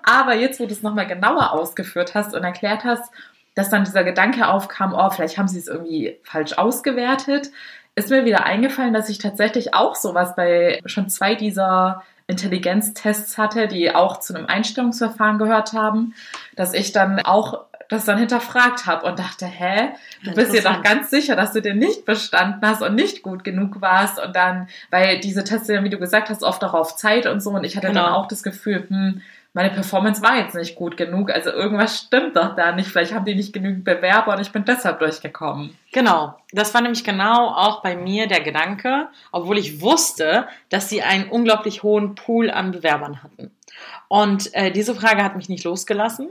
Aber 0.03 0.35
jetzt, 0.35 0.61
wo 0.61 0.67
du 0.67 0.73
es 0.73 0.83
nochmal 0.83 1.07
genauer 1.07 1.53
ausgeführt 1.53 2.15
hast 2.15 2.35
und 2.35 2.45
erklärt 2.45 2.85
hast, 2.85 3.13
dass 3.55 3.69
dann 3.69 3.85
dieser 3.85 4.05
Gedanke 4.05 4.49
aufkam, 4.49 4.95
oh, 4.95 5.11
vielleicht 5.11 5.37
haben 5.37 5.49
sie 5.49 5.59
es 5.59 5.69
irgendwie 5.69 6.19
falsch 6.23 6.55
ausgewertet, 6.55 7.51
ist 7.95 8.11
mir 8.11 8.25
wieder 8.25 8.45
eingefallen, 8.45 8.95
dass 8.95 9.09
ich 9.09 9.19
tatsächlich 9.19 9.75
auch 9.75 9.97
sowas 9.97 10.35
bei 10.37 10.81
schon 10.87 11.09
zwei 11.09 11.35
dieser 11.35 12.03
Intelligenztests 12.27 13.37
hatte, 13.37 13.67
die 13.67 13.95
auch 13.95 14.21
zu 14.21 14.35
einem 14.35 14.47
Einstellungsverfahren 14.47 15.39
gehört 15.39 15.73
haben, 15.73 16.15
dass 16.55 16.73
ich 16.73 16.93
dann 16.93 17.21
auch 17.21 17.65
das 17.91 18.05
dann 18.05 18.19
hinterfragt 18.19 18.87
habe 18.87 19.07
und 19.07 19.19
dachte, 19.19 19.45
hä, 19.45 19.91
du 20.25 20.33
bist 20.33 20.55
dir 20.55 20.63
doch 20.63 20.83
ganz 20.83 21.11
sicher, 21.11 21.37
dass 21.37 21.53
du 21.53 21.61
den 21.61 21.79
nicht 21.79 22.07
bestanden 22.07 22.67
hast 22.67 22.83
und 22.83 22.95
nicht 22.95 23.23
gut 23.23 23.45
genug 23.45 23.81
warst 23.81 24.19
und 24.19 24.35
dann, 24.35 24.69
weil 24.91 25.21
diese 25.21 25.45
Tests 25.45 25.69
ja, 25.69 25.85
wie 25.85 25.91
du 25.91 25.99
gesagt 25.99 26.31
hast, 26.31 26.43
oft 26.43 26.65
auch 26.65 26.73
auf 26.73 26.97
Zeit 26.97 27.27
und 27.27 27.41
so 27.41 27.51
und 27.51 27.65
ich 27.65 27.77
hatte 27.77 27.89
genau. 27.89 28.05
dann 28.05 28.13
auch 28.15 28.29
das 28.29 28.43
Gefühl, 28.43 28.87
hm, 28.89 29.21
meine 29.53 29.71
Performance 29.71 30.23
war 30.23 30.37
jetzt 30.37 30.55
nicht 30.55 30.77
gut 30.77 30.97
genug, 30.97 31.33
also 31.33 31.51
irgendwas 31.51 31.99
stimmt 31.99 32.37
doch 32.37 32.55
da 32.55 32.71
nicht, 32.71 32.89
vielleicht 32.89 33.13
haben 33.13 33.25
die 33.25 33.35
nicht 33.35 33.53
genügend 33.53 33.85
Bewerber 33.85 34.35
und 34.35 34.41
ich 34.41 34.53
bin 34.53 34.65
deshalb 34.65 35.01
durchgekommen. 35.01 35.77
Genau, 35.93 36.37
das 36.53 36.73
war 36.73 36.83
nämlich 36.83 37.03
genau 37.03 37.49
auch 37.49 37.83
bei 37.83 37.97
mir 37.97 38.29
der 38.29 38.43
Gedanke, 38.43 39.09
obwohl 39.33 39.59
ich 39.59 39.81
wusste, 39.81 40.47
dass 40.69 40.89
sie 40.89 41.03
einen 41.03 41.29
unglaublich 41.29 41.83
hohen 41.83 42.15
Pool 42.15 42.49
an 42.49 42.71
Bewerbern 42.71 43.25
hatten. 43.25 43.51
Und 44.09 44.53
äh, 44.55 44.73
diese 44.73 44.95
Frage 44.95 45.23
hat 45.23 45.37
mich 45.37 45.49
nicht 45.49 45.65
losgelassen. 45.65 46.29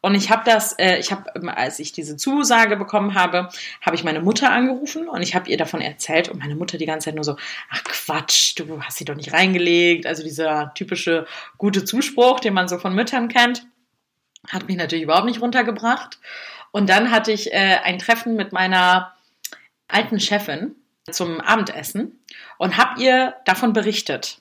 Und 0.00 0.14
ich 0.14 0.30
habe 0.30 0.42
das, 0.44 0.72
äh, 0.78 0.98
ich 0.98 1.12
habe, 1.12 1.24
ähm, 1.36 1.48
als 1.48 1.78
ich 1.78 1.92
diese 1.92 2.16
Zusage 2.16 2.76
bekommen 2.76 3.14
habe, 3.14 3.48
habe 3.82 3.96
ich 3.96 4.04
meine 4.04 4.20
Mutter 4.20 4.50
angerufen 4.50 5.08
und 5.08 5.22
ich 5.22 5.34
habe 5.34 5.50
ihr 5.50 5.56
davon 5.56 5.80
erzählt 5.80 6.28
und 6.28 6.38
meine 6.38 6.54
Mutter 6.54 6.78
die 6.78 6.86
ganze 6.86 7.06
Zeit 7.06 7.14
nur 7.14 7.24
so, 7.24 7.36
ach 7.70 7.84
Quatsch, 7.84 8.58
du 8.58 8.82
hast 8.82 8.98
sie 8.98 9.04
doch 9.04 9.14
nicht 9.14 9.32
reingelegt. 9.32 10.06
Also 10.06 10.22
dieser 10.22 10.72
typische 10.74 11.26
gute 11.58 11.84
Zuspruch, 11.84 12.40
den 12.40 12.54
man 12.54 12.68
so 12.68 12.78
von 12.78 12.94
Müttern 12.94 13.28
kennt, 13.28 13.66
hat 14.48 14.66
mich 14.66 14.76
natürlich 14.76 15.04
überhaupt 15.04 15.26
nicht 15.26 15.42
runtergebracht. 15.42 16.18
Und 16.70 16.88
dann 16.88 17.10
hatte 17.10 17.32
ich 17.32 17.52
äh, 17.52 17.78
ein 17.82 17.98
Treffen 17.98 18.36
mit 18.36 18.52
meiner 18.52 19.14
alten 19.88 20.20
Chefin 20.20 20.74
zum 21.10 21.40
Abendessen 21.40 22.24
und 22.58 22.76
habe 22.76 23.02
ihr 23.02 23.34
davon 23.44 23.72
berichtet 23.72 24.40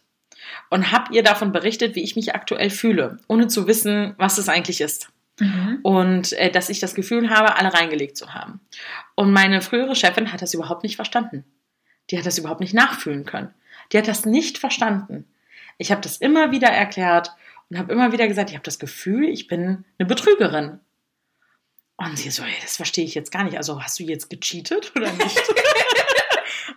und 0.70 0.92
habe 0.92 1.13
ihr 1.13 1.24
davon 1.24 1.51
berichtet, 1.51 1.96
wie 1.96 2.04
ich 2.04 2.16
mich 2.16 2.36
aktuell 2.36 2.70
fühle, 2.70 3.20
ohne 3.27 3.48
zu 3.48 3.68
wissen, 3.68 4.13
was 4.18 4.38
es 4.38 4.50
eigentlich 4.50 4.82
ist. 4.82 5.10
Mhm. 5.39 5.80
Und 5.84 6.34
äh, 6.34 6.51
dass 6.51 6.70
ich 6.70 6.80
das 6.80 6.96
Gefühl 6.96 7.30
habe, 7.30 7.56
alle 7.56 7.74
reingelegt 7.74 8.18
zu 8.18 8.34
haben. 8.34 8.60
Und 9.16 9.32
meine 9.32 9.62
frühere 9.62 9.96
Chefin 9.96 10.32
hat 10.32 10.42
das 10.42 10.54
überhaupt 10.54 10.84
nicht 10.84 10.96
verstanden. 10.96 11.44
Die 12.10 12.18
hat 12.18 12.25
das 12.25 12.38
überhaupt 12.38 12.62
nicht 12.62 12.74
nachfühlen 12.74 13.25
können. 13.25 13.54
Die 13.92 13.98
hat 13.98 14.08
das 14.08 14.25
nicht 14.25 14.58
verstanden. 14.58 15.25
Ich 15.77 15.92
habe 15.92 16.01
das 16.01 16.18
immer 16.18 16.51
wieder 16.51 16.70
erklärt 16.70 17.34
und 17.70 17.77
habe 17.77 17.94
immer 17.94 18.12
wieder 18.12 18.27
gesagt, 18.27 18.50
ich 18.50 18.56
habe 18.56 18.66
das 18.66 18.80
Gefühl, 18.80 19.30
ich 19.30 19.48
bin 19.48 19.86
eine 20.00 20.08
Betrügerin. 20.08 20.80
Und 21.98 22.18
sie 22.18 22.30
so, 22.30 22.44
ey, 22.44 22.54
das 22.62 22.77
verstehe 22.77 23.06
ich 23.06 23.16
jetzt 23.16 23.32
gar 23.32 23.44
nicht. 23.44 23.58
Also 23.58 23.82
hast 23.82 24.00
du 24.00 24.04
jetzt 24.04 24.30
gecheatet 24.30 24.94
oder 24.96 25.12
nicht? 25.12 25.42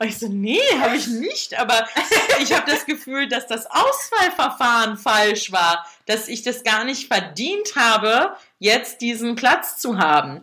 Und 0.01 0.09
ich 0.09 0.19
so, 0.19 0.29
nee, 0.29 0.63
habe 0.81 0.97
ich 0.97 1.09
nicht. 1.09 1.59
Aber 1.59 1.87
ich 2.41 2.55
habe 2.55 2.69
das 2.69 2.87
Gefühl, 2.87 3.29
dass 3.29 3.47
das 3.47 3.67
Auswahlverfahren 3.67 4.97
falsch 4.97 5.53
war, 5.53 5.87
dass 6.07 6.27
ich 6.27 6.43
das 6.43 6.65
gar 6.65 6.85
nicht 6.85 7.07
verdient 7.07 7.77
habe, 7.77 8.35
jetzt 8.59 9.03
diesen 9.03 9.37
Platz 9.37 9.79
zu 9.79 9.99
haben. 9.99 10.43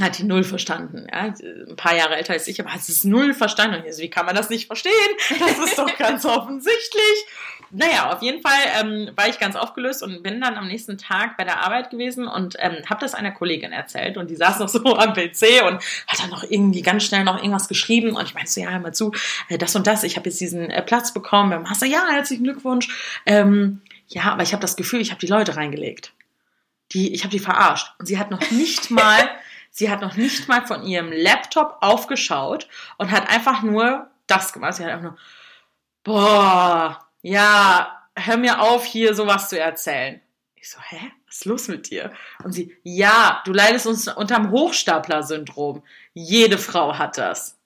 Hat 0.00 0.18
die 0.18 0.24
null 0.24 0.42
verstanden. 0.42 1.06
Ja? 1.12 1.32
Ein 1.68 1.76
paar 1.76 1.94
Jahre 1.94 2.16
älter 2.16 2.32
als 2.32 2.48
ich, 2.48 2.60
aber 2.60 2.72
hat 2.72 2.80
es 2.80 3.04
null 3.04 3.32
verstanden. 3.32 3.80
Und 3.80 3.86
ich 3.86 3.94
so, 3.94 4.02
wie 4.02 4.10
kann 4.10 4.26
man 4.26 4.34
das 4.34 4.50
nicht 4.50 4.66
verstehen? 4.66 4.92
Das 5.38 5.58
ist 5.58 5.78
doch 5.78 5.96
ganz 5.96 6.24
offensichtlich. 6.24 7.26
Naja, 7.74 8.12
auf 8.12 8.20
jeden 8.20 8.42
Fall 8.42 8.60
ähm, 8.78 9.10
war 9.16 9.28
ich 9.28 9.38
ganz 9.38 9.56
aufgelöst 9.56 10.02
und 10.02 10.22
bin 10.22 10.42
dann 10.42 10.56
am 10.56 10.68
nächsten 10.68 10.98
Tag 10.98 11.38
bei 11.38 11.44
der 11.44 11.64
Arbeit 11.64 11.88
gewesen 11.88 12.28
und 12.28 12.54
ähm, 12.58 12.76
habe 12.88 13.00
das 13.00 13.14
einer 13.14 13.32
Kollegin 13.32 13.72
erzählt 13.72 14.18
und 14.18 14.28
die 14.28 14.36
saß 14.36 14.58
noch 14.58 14.68
so 14.68 14.94
am 14.98 15.14
PC 15.14 15.64
und 15.66 15.82
hat 16.06 16.20
dann 16.20 16.28
noch 16.28 16.44
irgendwie 16.46 16.82
ganz 16.82 17.04
schnell 17.04 17.24
noch 17.24 17.38
irgendwas 17.38 17.68
geschrieben 17.68 18.14
und 18.14 18.24
ich 18.24 18.34
meinte 18.34 18.50
so, 18.50 18.60
ja, 18.60 18.68
hör 18.68 18.78
mal 18.78 18.92
zu, 18.92 19.12
äh, 19.48 19.56
das 19.56 19.74
und 19.74 19.86
das, 19.86 20.04
ich 20.04 20.16
habe 20.16 20.28
jetzt 20.28 20.38
diesen 20.38 20.68
äh, 20.68 20.82
Platz 20.82 21.14
bekommen 21.14 21.48
beim 21.48 21.62
Master, 21.62 21.86
ja, 21.86 22.06
herzlichen 22.10 22.44
Glückwunsch. 22.44 22.88
Ähm, 23.24 23.80
ja, 24.06 24.24
aber 24.24 24.42
ich 24.42 24.52
habe 24.52 24.60
das 24.60 24.76
Gefühl, 24.76 25.00
ich 25.00 25.10
habe 25.10 25.20
die 25.20 25.26
Leute 25.26 25.56
reingelegt. 25.56 26.12
Die, 26.92 27.14
ich 27.14 27.24
habe 27.24 27.30
die 27.32 27.38
verarscht 27.38 27.94
und 27.98 28.04
sie 28.04 28.18
hat 28.18 28.30
noch 28.30 28.50
nicht 28.50 28.90
mal, 28.90 29.30
sie 29.70 29.90
hat 29.90 30.02
noch 30.02 30.16
nicht 30.16 30.46
mal 30.46 30.66
von 30.66 30.82
ihrem 30.82 31.10
Laptop 31.10 31.78
aufgeschaut 31.80 32.68
und 32.98 33.10
hat 33.10 33.30
einfach 33.30 33.62
nur 33.62 34.10
das 34.26 34.52
gemacht. 34.52 34.74
Sie 34.74 34.84
hat 34.84 34.90
einfach 34.90 35.04
nur, 35.04 35.16
boah, 36.04 36.98
ja, 37.22 38.02
hör 38.14 38.36
mir 38.36 38.60
auf, 38.60 38.84
hier 38.84 39.14
sowas 39.14 39.48
zu 39.48 39.58
erzählen. 39.58 40.20
Ich 40.54 40.70
so, 40.70 40.78
hä? 40.80 41.12
Was 41.26 41.36
ist 41.38 41.44
los 41.46 41.68
mit 41.68 41.90
dir? 41.90 42.12
Und 42.44 42.52
sie, 42.52 42.76
ja, 42.82 43.42
du 43.46 43.52
leidest 43.52 43.86
uns 43.86 44.06
unterm 44.06 44.50
Hochstapler-Syndrom. 44.50 45.82
Jede 46.12 46.58
Frau 46.58 46.98
hat 46.98 47.16
das. 47.16 47.58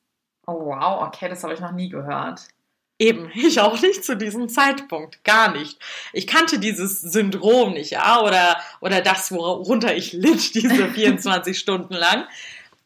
Oh 0.47 0.67
wow, 0.67 1.03
okay, 1.03 1.29
das 1.29 1.43
habe 1.43 1.55
ich 1.55 1.61
noch 1.61 1.73
nie 1.73 1.89
gehört. 1.89 2.47
Eben, 2.99 3.31
ich 3.35 3.61
auch 3.61 3.81
nicht 3.81 4.05
zu 4.05 4.17
diesem 4.17 4.49
Zeitpunkt, 4.49 5.25
gar 5.25 5.53
nicht. 5.53 5.79
Ich 6.13 6.27
kannte 6.27 6.59
dieses 6.59 7.01
Syndrom 7.01 7.73
nicht, 7.73 7.91
ja, 7.91 8.21
oder, 8.23 8.57
oder 8.81 9.01
das, 9.01 9.33
worunter 9.33 9.95
ich 9.95 10.13
litt, 10.13 10.55
diese 10.55 10.89
24 10.95 11.59
Stunden 11.59 11.95
lang. 11.95 12.27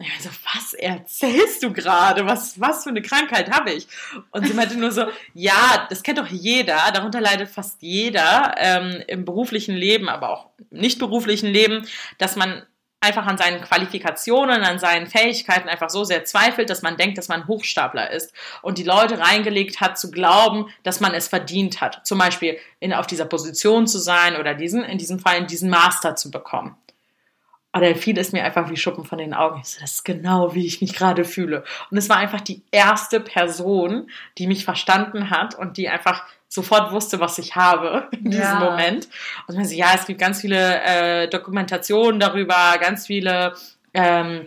Und 0.00 0.06
ich 0.06 0.22
so, 0.22 0.30
was 0.54 0.72
erzählst 0.72 1.62
du 1.62 1.74
gerade? 1.74 2.24
Was, 2.24 2.58
was 2.58 2.84
für 2.84 2.88
eine 2.88 3.02
Krankheit 3.02 3.50
habe 3.50 3.70
ich? 3.70 3.86
Und 4.30 4.46
sie 4.46 4.54
meinte 4.54 4.78
nur 4.78 4.92
so, 4.92 5.04
ja, 5.34 5.86
das 5.90 6.02
kennt 6.02 6.16
doch 6.16 6.26
jeder, 6.26 6.78
darunter 6.94 7.20
leidet 7.20 7.50
fast 7.50 7.82
jeder 7.82 8.54
ähm, 8.56 9.02
im 9.08 9.26
beruflichen 9.26 9.74
Leben, 9.74 10.08
aber 10.08 10.30
auch 10.30 10.46
im 10.70 10.80
nicht 10.80 10.98
beruflichen 10.98 11.48
Leben, 11.48 11.86
dass 12.16 12.34
man 12.34 12.62
einfach 13.00 13.26
an 13.26 13.36
seinen 13.36 13.60
Qualifikationen, 13.60 14.62
an 14.62 14.78
seinen 14.78 15.06
Fähigkeiten 15.06 15.68
einfach 15.68 15.90
so 15.90 16.04
sehr 16.04 16.24
zweifelt, 16.24 16.70
dass 16.70 16.80
man 16.80 16.96
denkt, 16.96 17.18
dass 17.18 17.28
man 17.28 17.46
Hochstapler 17.46 18.10
ist 18.10 18.32
und 18.62 18.78
die 18.78 18.84
Leute 18.84 19.18
reingelegt 19.18 19.82
hat 19.82 19.98
zu 19.98 20.10
glauben, 20.10 20.72
dass 20.82 21.00
man 21.00 21.12
es 21.12 21.28
verdient 21.28 21.82
hat. 21.82 22.06
Zum 22.06 22.18
Beispiel 22.18 22.56
in, 22.78 22.94
auf 22.94 23.06
dieser 23.06 23.26
Position 23.26 23.86
zu 23.86 23.98
sein 23.98 24.36
oder 24.36 24.54
diesen, 24.54 24.82
in 24.82 24.96
diesem 24.96 25.18
Fall 25.18 25.36
in 25.36 25.46
diesen 25.46 25.68
Master 25.68 26.16
zu 26.16 26.30
bekommen. 26.30 26.74
Aber 27.72 27.86
dann 27.86 27.94
fiel 27.94 28.18
es 28.18 28.32
mir 28.32 28.44
einfach 28.44 28.68
wie 28.68 28.76
Schuppen 28.76 29.04
von 29.04 29.18
den 29.18 29.32
Augen. 29.32 29.60
Ich 29.60 29.68
so, 29.68 29.80
das 29.80 29.94
ist 29.94 30.04
genau, 30.04 30.54
wie 30.54 30.66
ich 30.66 30.80
mich 30.80 30.94
gerade 30.94 31.24
fühle. 31.24 31.62
Und 31.90 31.98
es 31.98 32.08
war 32.08 32.16
einfach 32.16 32.40
die 32.40 32.62
erste 32.72 33.20
Person, 33.20 34.10
die 34.38 34.46
mich 34.46 34.64
verstanden 34.64 35.30
hat 35.30 35.54
und 35.54 35.76
die 35.76 35.88
einfach 35.88 36.24
sofort 36.48 36.90
wusste, 36.90 37.20
was 37.20 37.38
ich 37.38 37.54
habe 37.54 38.08
in 38.12 38.30
diesem 38.30 38.42
ja. 38.42 38.58
Moment. 38.58 39.08
Und 39.46 39.56
man 39.56 39.64
so, 39.64 39.74
ja, 39.74 39.92
es 39.94 40.06
gibt 40.06 40.20
ganz 40.20 40.40
viele 40.40 40.82
äh, 40.82 41.28
Dokumentationen 41.28 42.18
darüber, 42.18 42.76
ganz 42.80 43.06
viele 43.06 43.54
Ähm, 43.92 44.46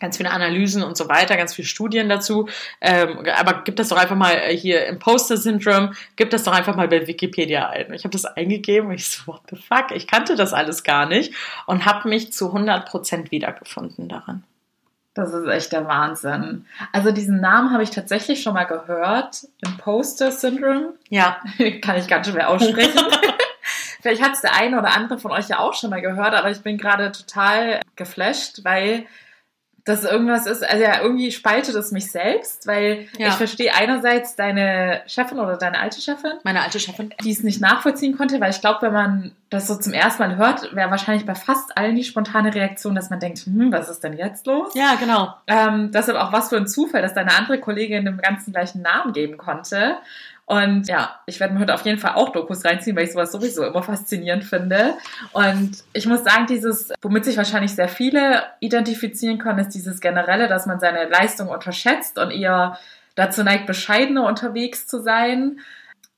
ganz 0.00 0.16
viele 0.16 0.30
Analysen 0.30 0.82
und 0.82 0.96
so 0.96 1.08
weiter, 1.08 1.36
ganz 1.36 1.54
viele 1.54 1.66
Studien 1.68 2.08
dazu. 2.08 2.48
Ähm, 2.80 3.26
aber 3.36 3.62
gib 3.64 3.76
das 3.76 3.88
doch 3.88 3.96
einfach 3.96 4.16
mal 4.16 4.32
äh, 4.32 4.56
hier 4.56 4.86
Imposter 4.86 5.36
Syndrome, 5.36 5.92
gib 6.16 6.30
das 6.30 6.44
doch 6.44 6.52
einfach 6.52 6.76
mal 6.76 6.88
bei 6.88 7.06
Wikipedia 7.06 7.68
ein. 7.68 7.92
Ich 7.92 8.04
habe 8.04 8.12
das 8.12 8.24
eingegeben 8.24 8.88
und 8.88 8.94
ich 8.94 9.08
so, 9.08 9.26
what 9.26 9.42
the 9.50 9.56
fuck, 9.56 9.92
ich 9.92 10.06
kannte 10.06 10.36
das 10.36 10.52
alles 10.52 10.82
gar 10.82 11.06
nicht 11.06 11.34
und 11.66 11.84
habe 11.84 12.08
mich 12.08 12.32
zu 12.32 12.54
100% 12.54 13.30
wiedergefunden 13.30 14.08
daran. 14.08 14.44
Das 15.18 15.32
ist 15.32 15.48
echt 15.48 15.72
der 15.72 15.88
Wahnsinn. 15.88 16.64
Also 16.92 17.10
diesen 17.10 17.40
Namen 17.40 17.72
habe 17.72 17.82
ich 17.82 17.90
tatsächlich 17.90 18.40
schon 18.40 18.54
mal 18.54 18.66
gehört. 18.66 19.48
Imposter 19.66 20.30
Syndrome. 20.30 20.94
Ja. 21.08 21.38
Kann 21.82 21.96
ich 21.96 22.06
ganz 22.06 22.28
schwer 22.28 22.48
aussprechen. 22.48 23.00
Vielleicht 24.00 24.22
hat 24.22 24.34
es 24.34 24.42
der 24.42 24.54
eine 24.54 24.78
oder 24.78 24.94
andere 24.94 25.18
von 25.18 25.32
euch 25.32 25.48
ja 25.48 25.58
auch 25.58 25.74
schon 25.74 25.90
mal 25.90 26.00
gehört, 26.00 26.34
aber 26.34 26.52
ich 26.52 26.60
bin 26.60 26.78
gerade 26.78 27.10
total 27.10 27.80
geflasht, 27.96 28.60
weil 28.62 29.06
dass 29.88 30.04
irgendwas 30.04 30.46
ist, 30.46 30.62
also 30.68 30.82
ja, 30.82 31.00
irgendwie 31.00 31.32
spaltet 31.32 31.74
es 31.74 31.92
mich 31.92 32.10
selbst, 32.10 32.66
weil 32.66 33.08
ja. 33.16 33.28
ich 33.28 33.34
verstehe 33.34 33.74
einerseits 33.74 34.36
deine 34.36 35.00
Chefin 35.06 35.38
oder 35.38 35.56
deine 35.56 35.80
alte 35.80 36.00
Chefin. 36.00 36.32
Meine 36.44 36.62
alte 36.62 36.78
Chefin. 36.78 37.14
Die 37.24 37.30
es 37.30 37.42
nicht 37.42 37.62
nachvollziehen 37.62 38.14
konnte, 38.14 38.38
weil 38.38 38.50
ich 38.50 38.60
glaube, 38.60 38.82
wenn 38.82 38.92
man 38.92 39.32
das 39.48 39.66
so 39.66 39.76
zum 39.76 39.94
ersten 39.94 40.22
Mal 40.22 40.36
hört, 40.36 40.74
wäre 40.74 40.90
wahrscheinlich 40.90 41.24
bei 41.24 41.34
fast 41.34 41.78
allen 41.78 41.96
die 41.96 42.04
spontane 42.04 42.54
Reaktion, 42.54 42.94
dass 42.94 43.08
man 43.08 43.18
denkt, 43.18 43.38
hm, 43.38 43.72
was 43.72 43.88
ist 43.88 44.04
denn 44.04 44.12
jetzt 44.12 44.46
los? 44.46 44.74
Ja, 44.74 44.96
genau. 44.96 45.34
Ähm, 45.46 45.90
deshalb 45.90 46.18
auch 46.18 46.32
was 46.32 46.50
für 46.50 46.58
ein 46.58 46.66
Zufall, 46.66 47.00
dass 47.00 47.14
deine 47.14 47.34
andere 47.34 47.58
Kollegin 47.58 48.04
dem 48.04 48.18
ganzen 48.18 48.52
gleichen 48.52 48.82
Namen 48.82 49.14
geben 49.14 49.38
konnte. 49.38 49.96
Und 50.48 50.88
ja, 50.88 51.20
ich 51.26 51.40
werde 51.40 51.52
mir 51.52 51.60
heute 51.60 51.74
auf 51.74 51.84
jeden 51.84 51.98
Fall 51.98 52.14
auch 52.14 52.30
Dokus 52.30 52.64
reinziehen, 52.64 52.96
weil 52.96 53.04
ich 53.04 53.12
sowas 53.12 53.30
sowieso 53.30 53.64
immer 53.64 53.82
faszinierend 53.82 54.44
finde. 54.44 54.94
Und 55.34 55.84
ich 55.92 56.06
muss 56.06 56.24
sagen, 56.24 56.46
dieses, 56.46 56.90
womit 57.02 57.26
sich 57.26 57.36
wahrscheinlich 57.36 57.74
sehr 57.74 57.88
viele 57.88 58.44
identifizieren 58.60 59.36
können, 59.36 59.58
ist 59.58 59.74
dieses 59.74 60.00
generelle, 60.00 60.48
dass 60.48 60.64
man 60.64 60.80
seine 60.80 61.06
Leistung 61.06 61.48
unterschätzt 61.48 62.18
und 62.18 62.30
eher 62.30 62.78
dazu 63.14 63.44
neigt, 63.44 63.66
bescheidener 63.66 64.24
unterwegs 64.24 64.86
zu 64.86 65.02
sein. 65.02 65.60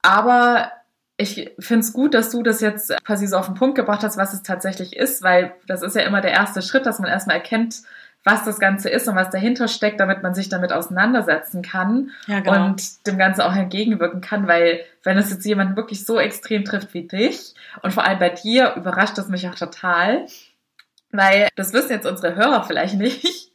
Aber 0.01 0.71
ich 1.17 1.51
finde 1.59 1.81
es 1.81 1.93
gut, 1.93 2.15
dass 2.15 2.31
du 2.31 2.45
das 2.45 2.61
jetzt 2.61 2.95
quasi 3.05 3.27
so 3.27 3.37
auf 3.37 3.47
den 3.47 3.57
Punkt 3.57 3.75
gebracht 3.75 4.05
hast, 4.05 4.17
was 4.17 4.33
es 4.33 4.45
tatsächlich 4.45 4.95
ist, 4.95 5.25
weil 5.25 5.55
das 5.67 5.83
ist 5.83 5.97
ja 5.97 6.03
immer 6.03 6.21
der 6.21 6.31
erste 6.31 6.63
Schritt, 6.63 6.87
dass 6.87 7.01
man 7.01 7.11
erstmal 7.11 7.37
erkennt, 7.37 7.83
was 8.25 8.45
das 8.45 8.59
Ganze 8.61 8.91
ist 8.91 9.09
und 9.09 9.17
was 9.17 9.31
dahinter 9.31 9.67
steckt, 9.69 9.99
damit 9.99 10.23
man 10.23 10.35
sich 10.35 10.49
damit 10.49 10.73
auseinandersetzen 10.73 11.63
kann 11.63 12.11
ja, 12.27 12.41
genau. 12.41 12.67
und 12.67 13.07
dem 13.07 13.17
Ganzen 13.17 13.41
auch 13.41 13.55
entgegenwirken 13.55 14.21
kann, 14.21 14.47
weil 14.47 14.81
wenn 15.03 15.17
es 15.17 15.31
jetzt 15.31 15.47
jemanden 15.47 15.77
wirklich 15.77 16.05
so 16.05 16.19
extrem 16.19 16.65
trifft 16.65 16.93
wie 16.93 17.07
dich 17.07 17.55
und 17.83 17.95
vor 17.95 18.05
allem 18.05 18.19
bei 18.19 18.29
dir, 18.29 18.75
überrascht 18.77 19.17
das 19.17 19.29
mich 19.29 19.49
auch 19.49 19.55
total, 19.55 20.27
weil 21.13 21.49
das 21.57 21.73
wissen 21.73 21.91
jetzt 21.91 22.07
unsere 22.07 22.35
Hörer 22.35 22.65
vielleicht 22.65 22.95
nicht. 22.95 23.51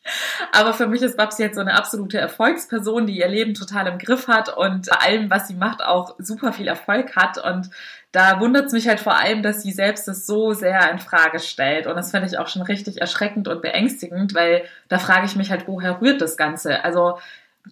Aber 0.52 0.74
für 0.74 0.88
mich 0.88 1.02
ist 1.02 1.18
Babsi 1.18 1.42
jetzt 1.42 1.56
so 1.56 1.62
eine 1.62 1.74
absolute 1.74 2.20
Erfolgsperson, 2.20 3.08
die 3.08 3.18
ihr 3.18 3.28
Leben 3.28 3.54
total 3.54 3.88
im 3.88 3.98
Griff 3.98 4.28
hat 4.28 4.56
und 4.56 4.88
bei 4.90 4.98
allem, 4.98 5.30
was 5.30 5.48
sie 5.48 5.56
macht, 5.56 5.84
auch 5.84 6.16
super 6.20 6.54
viel 6.54 6.68
Erfolg 6.68 7.16
hat. 7.16 7.38
Und 7.38 7.70
da 8.12 8.40
wundert 8.40 8.68
es 8.68 8.74
mich 8.74 8.88
halt 8.88 9.00
vor 9.00 9.18
allem, 9.18 9.42
dass 9.42 9.64
sie 9.64 9.72
selbst 9.72 10.08
das 10.08 10.26
so 10.26 10.54
sehr 10.54 10.92
in 10.92 11.00
Frage 11.00 11.40
stellt. 11.40 11.88
Und 11.88 11.96
das 11.96 12.12
finde 12.12 12.28
ich 12.28 12.38
auch 12.38 12.48
schon 12.48 12.62
richtig 12.62 13.02
erschreckend 13.02 13.48
und 13.48 13.62
beängstigend, 13.62 14.36
weil 14.36 14.64
da 14.90 15.00
frage 15.00 15.26
ich 15.26 15.36
mich 15.36 15.50
halt, 15.50 15.68
woher 15.68 16.02
rührt 16.02 16.22
das 16.22 16.38
Ganze? 16.38 16.84
Also 16.84 17.18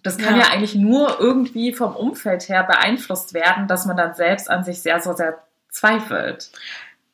das 0.02 0.18
kann 0.18 0.36
ja. 0.36 0.42
ja 0.42 0.48
eigentlich 0.50 0.74
nur 0.74 1.20
irgendwie 1.20 1.72
vom 1.72 1.94
Umfeld 1.94 2.48
her 2.48 2.64
beeinflusst 2.64 3.32
werden, 3.32 3.68
dass 3.68 3.86
man 3.86 3.96
dann 3.96 4.14
selbst 4.14 4.50
an 4.50 4.64
sich 4.64 4.82
sehr, 4.82 5.00
so 5.00 5.12
sehr 5.12 5.38
zweifelt. 5.70 6.50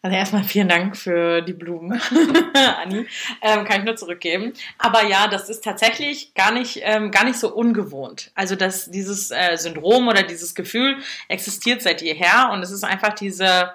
Also 0.02 0.16
erstmal 0.16 0.44
vielen 0.44 0.68
Dank 0.68 0.96
für 0.96 1.42
die 1.42 1.52
Blumen, 1.52 2.00
Anni. 2.82 3.06
Ähm, 3.42 3.64
kann 3.64 3.80
ich 3.80 3.84
nur 3.84 3.96
zurückgeben. 3.96 4.54
Aber 4.78 5.04
ja, 5.04 5.28
das 5.28 5.50
ist 5.50 5.62
tatsächlich 5.62 6.32
gar 6.32 6.52
nicht, 6.52 6.80
ähm, 6.82 7.10
gar 7.10 7.24
nicht 7.24 7.38
so 7.38 7.54
ungewohnt. 7.54 8.30
Also 8.34 8.56
dass 8.56 8.90
dieses 8.90 9.30
äh, 9.30 9.56
Syndrom 9.56 10.08
oder 10.08 10.22
dieses 10.22 10.54
Gefühl 10.54 10.96
existiert 11.28 11.82
seit 11.82 12.00
jeher 12.00 12.48
und 12.50 12.62
es 12.62 12.70
ist 12.70 12.82
einfach 12.82 13.12
diese, 13.12 13.74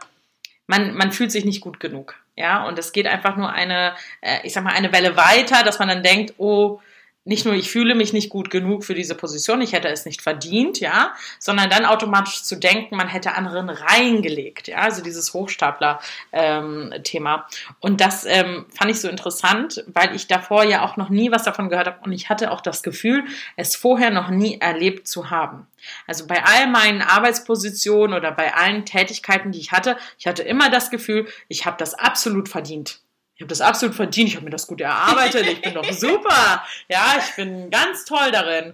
man, 0.66 0.96
man 0.96 1.12
fühlt 1.12 1.32
sich 1.32 1.46
nicht 1.46 1.62
gut 1.62 1.80
genug. 1.80 2.16
Ja, 2.36 2.68
und 2.68 2.78
es 2.80 2.92
geht 2.92 3.08
einfach 3.08 3.38
nur 3.38 3.54
eine, 3.54 3.96
äh, 4.22 4.40
ich 4.44 4.54
sag 4.54 4.64
mal, 4.64 4.74
eine 4.74 4.92
Welle 4.92 5.16
weiter, 5.16 5.64
dass 5.64 5.78
man 5.78 5.88
dann 5.88 6.04
denkt, 6.04 6.34
oh, 6.38 6.82
nicht 7.26 7.44
nur 7.44 7.56
ich 7.56 7.72
fühle 7.72 7.96
mich 7.96 8.14
nicht 8.14 8.30
gut 8.30 8.52
genug 8.52 8.86
für 8.86 8.94
diese 8.94 9.16
Position, 9.16 9.62
ich 9.62 9.74
hätte 9.74 9.90
es 9.90 10.06
nicht 10.06 10.22
verdient, 10.22 10.80
ja, 10.80 11.14
sondern 11.40 11.72
dann 11.72 11.86
automatisch 11.86 12.44
zu 12.44 12.56
denken, 12.56 12.96
man 12.96 13.08
hätte 13.08 13.34
anderen 13.34 13.70
reingelegt, 13.70 14.68
ja, 14.68 14.78
also 14.78 15.04
dieses 15.04 15.34
Hochstapler-Thema. 15.34 17.36
Ähm, 17.36 17.42
und 17.80 18.00
das 18.00 18.26
ähm, 18.26 18.68
fand 18.70 18.92
ich 18.92 19.02
so 19.02 19.10
interessant, 19.10 19.84
weil 19.88 20.16
ich 20.16 20.28
davor 20.28 20.64
ja 20.64 20.86
auch 20.86 20.98
noch 20.98 21.10
nie 21.10 21.32
was 21.32 21.44
davon 21.44 21.70
gehört 21.70 21.88
habe 21.88 22.00
und 22.04 22.12
ich 22.12 22.30
hatte 22.30 22.52
auch 22.52 22.62
das 22.62 22.84
Gefühl, 22.84 23.26
es 23.56 23.76
vorher 23.76 24.12
noch 24.12 24.30
nie 24.30 24.62
erlebt 24.62 25.08
zu 25.08 25.32
haben. 25.32 25.66
Also 26.06 26.28
bei 26.28 26.44
all 26.44 26.68
meinen 26.68 27.02
Arbeitspositionen 27.02 28.16
oder 28.16 28.32
bei 28.32 28.54
allen 28.54 28.86
Tätigkeiten, 28.86 29.52
die 29.52 29.60
ich 29.60 29.72
hatte, 29.72 29.98
ich 30.20 30.28
hatte 30.28 30.44
immer 30.44 30.70
das 30.70 30.92
Gefühl, 30.92 31.28
ich 31.48 31.66
habe 31.66 31.78
das 31.78 31.96
absolut 31.96 32.50
verdient 32.50 33.00
ich 33.36 33.42
habe 33.42 33.50
das 33.50 33.62
absolut 33.62 33.96
verdient, 33.96 34.30
ich 34.30 34.36
habe 34.36 34.46
mir 34.46 34.52
das 34.52 34.66
gut 34.66 34.80
erarbeitet, 34.82 35.46
ich 35.48 35.62
bin 35.62 35.74
doch 35.74 35.84
super. 35.92 36.64
Ja, 36.88 37.16
ich 37.20 37.36
bin 37.36 37.70
ganz 37.70 38.06
toll 38.06 38.32
darin. 38.32 38.74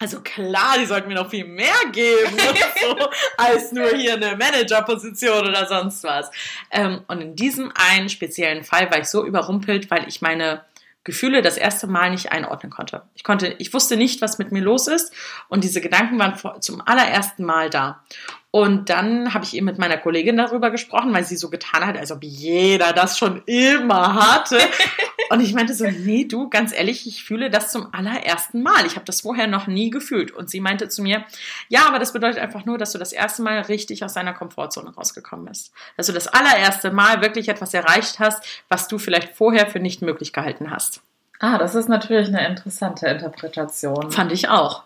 Also 0.00 0.22
klar, 0.22 0.76
die 0.78 0.86
sollten 0.86 1.08
mir 1.08 1.14
noch 1.14 1.30
viel 1.30 1.44
mehr 1.44 1.74
geben, 1.92 2.36
so, 2.80 3.08
als 3.36 3.70
nur 3.72 3.90
hier 3.90 4.14
eine 4.14 4.36
Managerposition 4.36 5.46
oder 5.46 5.66
sonst 5.66 6.02
was. 6.02 6.30
Ähm, 6.70 7.04
und 7.06 7.20
in 7.20 7.36
diesem 7.36 7.72
einen 7.74 8.08
speziellen 8.08 8.64
Fall 8.64 8.90
war 8.90 8.98
ich 8.98 9.06
so 9.06 9.24
überrumpelt, 9.24 9.90
weil 9.90 10.08
ich 10.08 10.20
meine 10.20 10.64
Gefühle 11.04 11.42
das 11.42 11.56
erste 11.58 11.86
Mal 11.86 12.10
nicht 12.10 12.32
einordnen 12.32 12.72
konnte. 12.72 13.02
Ich 13.14 13.24
konnte, 13.24 13.54
ich 13.58 13.72
wusste 13.72 13.96
nicht, 13.96 14.22
was 14.22 14.38
mit 14.38 14.52
mir 14.52 14.62
los 14.62 14.88
ist 14.88 15.12
und 15.48 15.62
diese 15.62 15.80
Gedanken 15.80 16.18
waren 16.18 16.60
zum 16.60 16.80
allerersten 16.80 17.44
Mal 17.44 17.70
da. 17.70 18.02
Und 18.50 18.88
dann 18.88 19.34
habe 19.34 19.44
ich 19.44 19.56
eben 19.56 19.66
mit 19.66 19.78
meiner 19.78 19.96
Kollegin 19.96 20.36
darüber 20.36 20.70
gesprochen, 20.70 21.12
weil 21.12 21.24
sie 21.24 21.36
so 21.36 21.50
getan 21.50 21.84
hat, 21.84 21.98
als 21.98 22.12
ob 22.12 22.22
jeder 22.22 22.92
das 22.92 23.18
schon 23.18 23.42
immer 23.46 24.14
hatte. 24.14 24.58
Und 25.30 25.40
ich 25.40 25.54
meinte 25.54 25.74
so, 25.74 25.84
nee, 25.84 26.24
du, 26.24 26.48
ganz 26.48 26.72
ehrlich, 26.72 27.06
ich 27.06 27.24
fühle 27.24 27.50
das 27.50 27.72
zum 27.72 27.92
allerersten 27.92 28.62
Mal. 28.62 28.86
Ich 28.86 28.96
habe 28.96 29.04
das 29.04 29.22
vorher 29.22 29.46
noch 29.46 29.66
nie 29.66 29.90
gefühlt. 29.90 30.30
Und 30.30 30.50
sie 30.50 30.60
meinte 30.60 30.88
zu 30.88 31.02
mir, 31.02 31.24
ja, 31.68 31.86
aber 31.86 31.98
das 31.98 32.12
bedeutet 32.12 32.40
einfach 32.40 32.64
nur, 32.64 32.78
dass 32.78 32.92
du 32.92 32.98
das 32.98 33.12
erste 33.12 33.42
Mal 33.42 33.60
richtig 33.62 34.04
aus 34.04 34.14
deiner 34.14 34.34
Komfortzone 34.34 34.94
rausgekommen 34.94 35.46
bist. 35.46 35.72
Dass 35.96 36.06
du 36.06 36.12
das 36.12 36.28
allererste 36.28 36.90
Mal 36.90 37.20
wirklich 37.22 37.48
etwas 37.48 37.74
erreicht 37.74 38.18
hast, 38.18 38.44
was 38.68 38.88
du 38.88 38.98
vielleicht 38.98 39.34
vorher 39.34 39.66
für 39.66 39.80
nicht 39.80 40.02
möglich 40.02 40.32
gehalten 40.32 40.70
hast. 40.70 41.00
Ah, 41.40 41.58
das 41.58 41.74
ist 41.74 41.88
natürlich 41.88 42.28
eine 42.28 42.46
interessante 42.46 43.06
Interpretation. 43.06 44.10
Fand 44.10 44.32
ich 44.32 44.48
auch. 44.48 44.84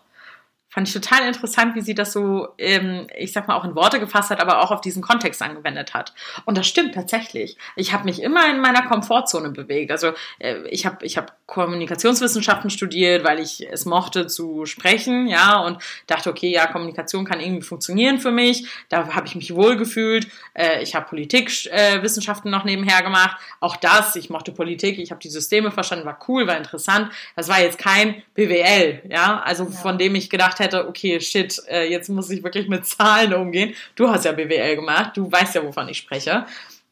Fand 0.78 0.86
ich 0.86 0.94
total 0.94 1.26
interessant, 1.26 1.74
wie 1.74 1.80
sie 1.80 1.96
das 1.96 2.12
so, 2.12 2.50
ähm, 2.56 3.08
ich 3.18 3.32
sag 3.32 3.48
mal, 3.48 3.56
auch 3.56 3.64
in 3.64 3.74
Worte 3.74 3.98
gefasst 3.98 4.30
hat, 4.30 4.40
aber 4.40 4.62
auch 4.62 4.70
auf 4.70 4.80
diesen 4.80 5.02
Kontext 5.02 5.42
angewendet 5.42 5.92
hat. 5.92 6.14
Und 6.44 6.56
das 6.56 6.68
stimmt 6.68 6.94
tatsächlich. 6.94 7.56
Ich 7.74 7.92
habe 7.92 8.04
mich 8.04 8.22
immer 8.22 8.48
in 8.48 8.60
meiner 8.60 8.82
Komfortzone 8.82 9.50
bewegt. 9.50 9.90
Also 9.90 10.12
äh, 10.38 10.58
ich 10.68 10.86
habe 10.86 11.04
ich 11.04 11.18
hab 11.18 11.36
Kommunikationswissenschaften 11.46 12.70
studiert, 12.70 13.24
weil 13.24 13.40
ich 13.40 13.66
es 13.68 13.86
mochte 13.86 14.28
zu 14.28 14.66
sprechen, 14.66 15.26
ja, 15.26 15.58
und 15.58 15.78
dachte, 16.06 16.30
okay, 16.30 16.50
ja, 16.52 16.66
Kommunikation 16.66 17.24
kann 17.24 17.40
irgendwie 17.40 17.66
funktionieren 17.66 18.20
für 18.20 18.30
mich. 18.30 18.68
Da 18.88 19.14
habe 19.14 19.26
ich 19.26 19.34
mich 19.34 19.56
wohlgefühlt. 19.56 20.28
Äh, 20.54 20.80
ich 20.84 20.94
habe 20.94 21.06
Politikwissenschaften 21.08 22.52
äh, 22.52 22.56
noch 22.56 22.62
nebenher 22.62 23.02
gemacht. 23.02 23.36
Auch 23.58 23.74
das, 23.74 24.14
ich 24.14 24.30
mochte 24.30 24.52
Politik, 24.52 25.00
ich 25.00 25.10
habe 25.10 25.20
die 25.20 25.28
Systeme 25.28 25.72
verstanden, 25.72 26.06
war 26.06 26.20
cool, 26.28 26.46
war 26.46 26.56
interessant. 26.56 27.10
Das 27.34 27.48
war 27.48 27.60
jetzt 27.60 27.78
kein 27.78 28.22
BWL, 28.34 29.02
ja, 29.10 29.40
also 29.44 29.64
ja. 29.64 29.70
von 29.70 29.98
dem 29.98 30.14
ich 30.14 30.30
gedacht 30.30 30.60
hätte, 30.60 30.67
okay, 30.74 31.20
shit, 31.20 31.62
äh, 31.68 31.90
jetzt 31.90 32.08
muss 32.08 32.30
ich 32.30 32.42
wirklich 32.42 32.68
mit 32.68 32.86
Zahlen 32.86 33.34
umgehen. 33.34 33.74
Du 33.94 34.08
hast 34.08 34.24
ja 34.24 34.32
BWL 34.32 34.76
gemacht, 34.76 35.16
du 35.16 35.30
weißt 35.30 35.54
ja, 35.54 35.64
wovon 35.64 35.88
ich 35.88 35.98
spreche. 35.98 36.46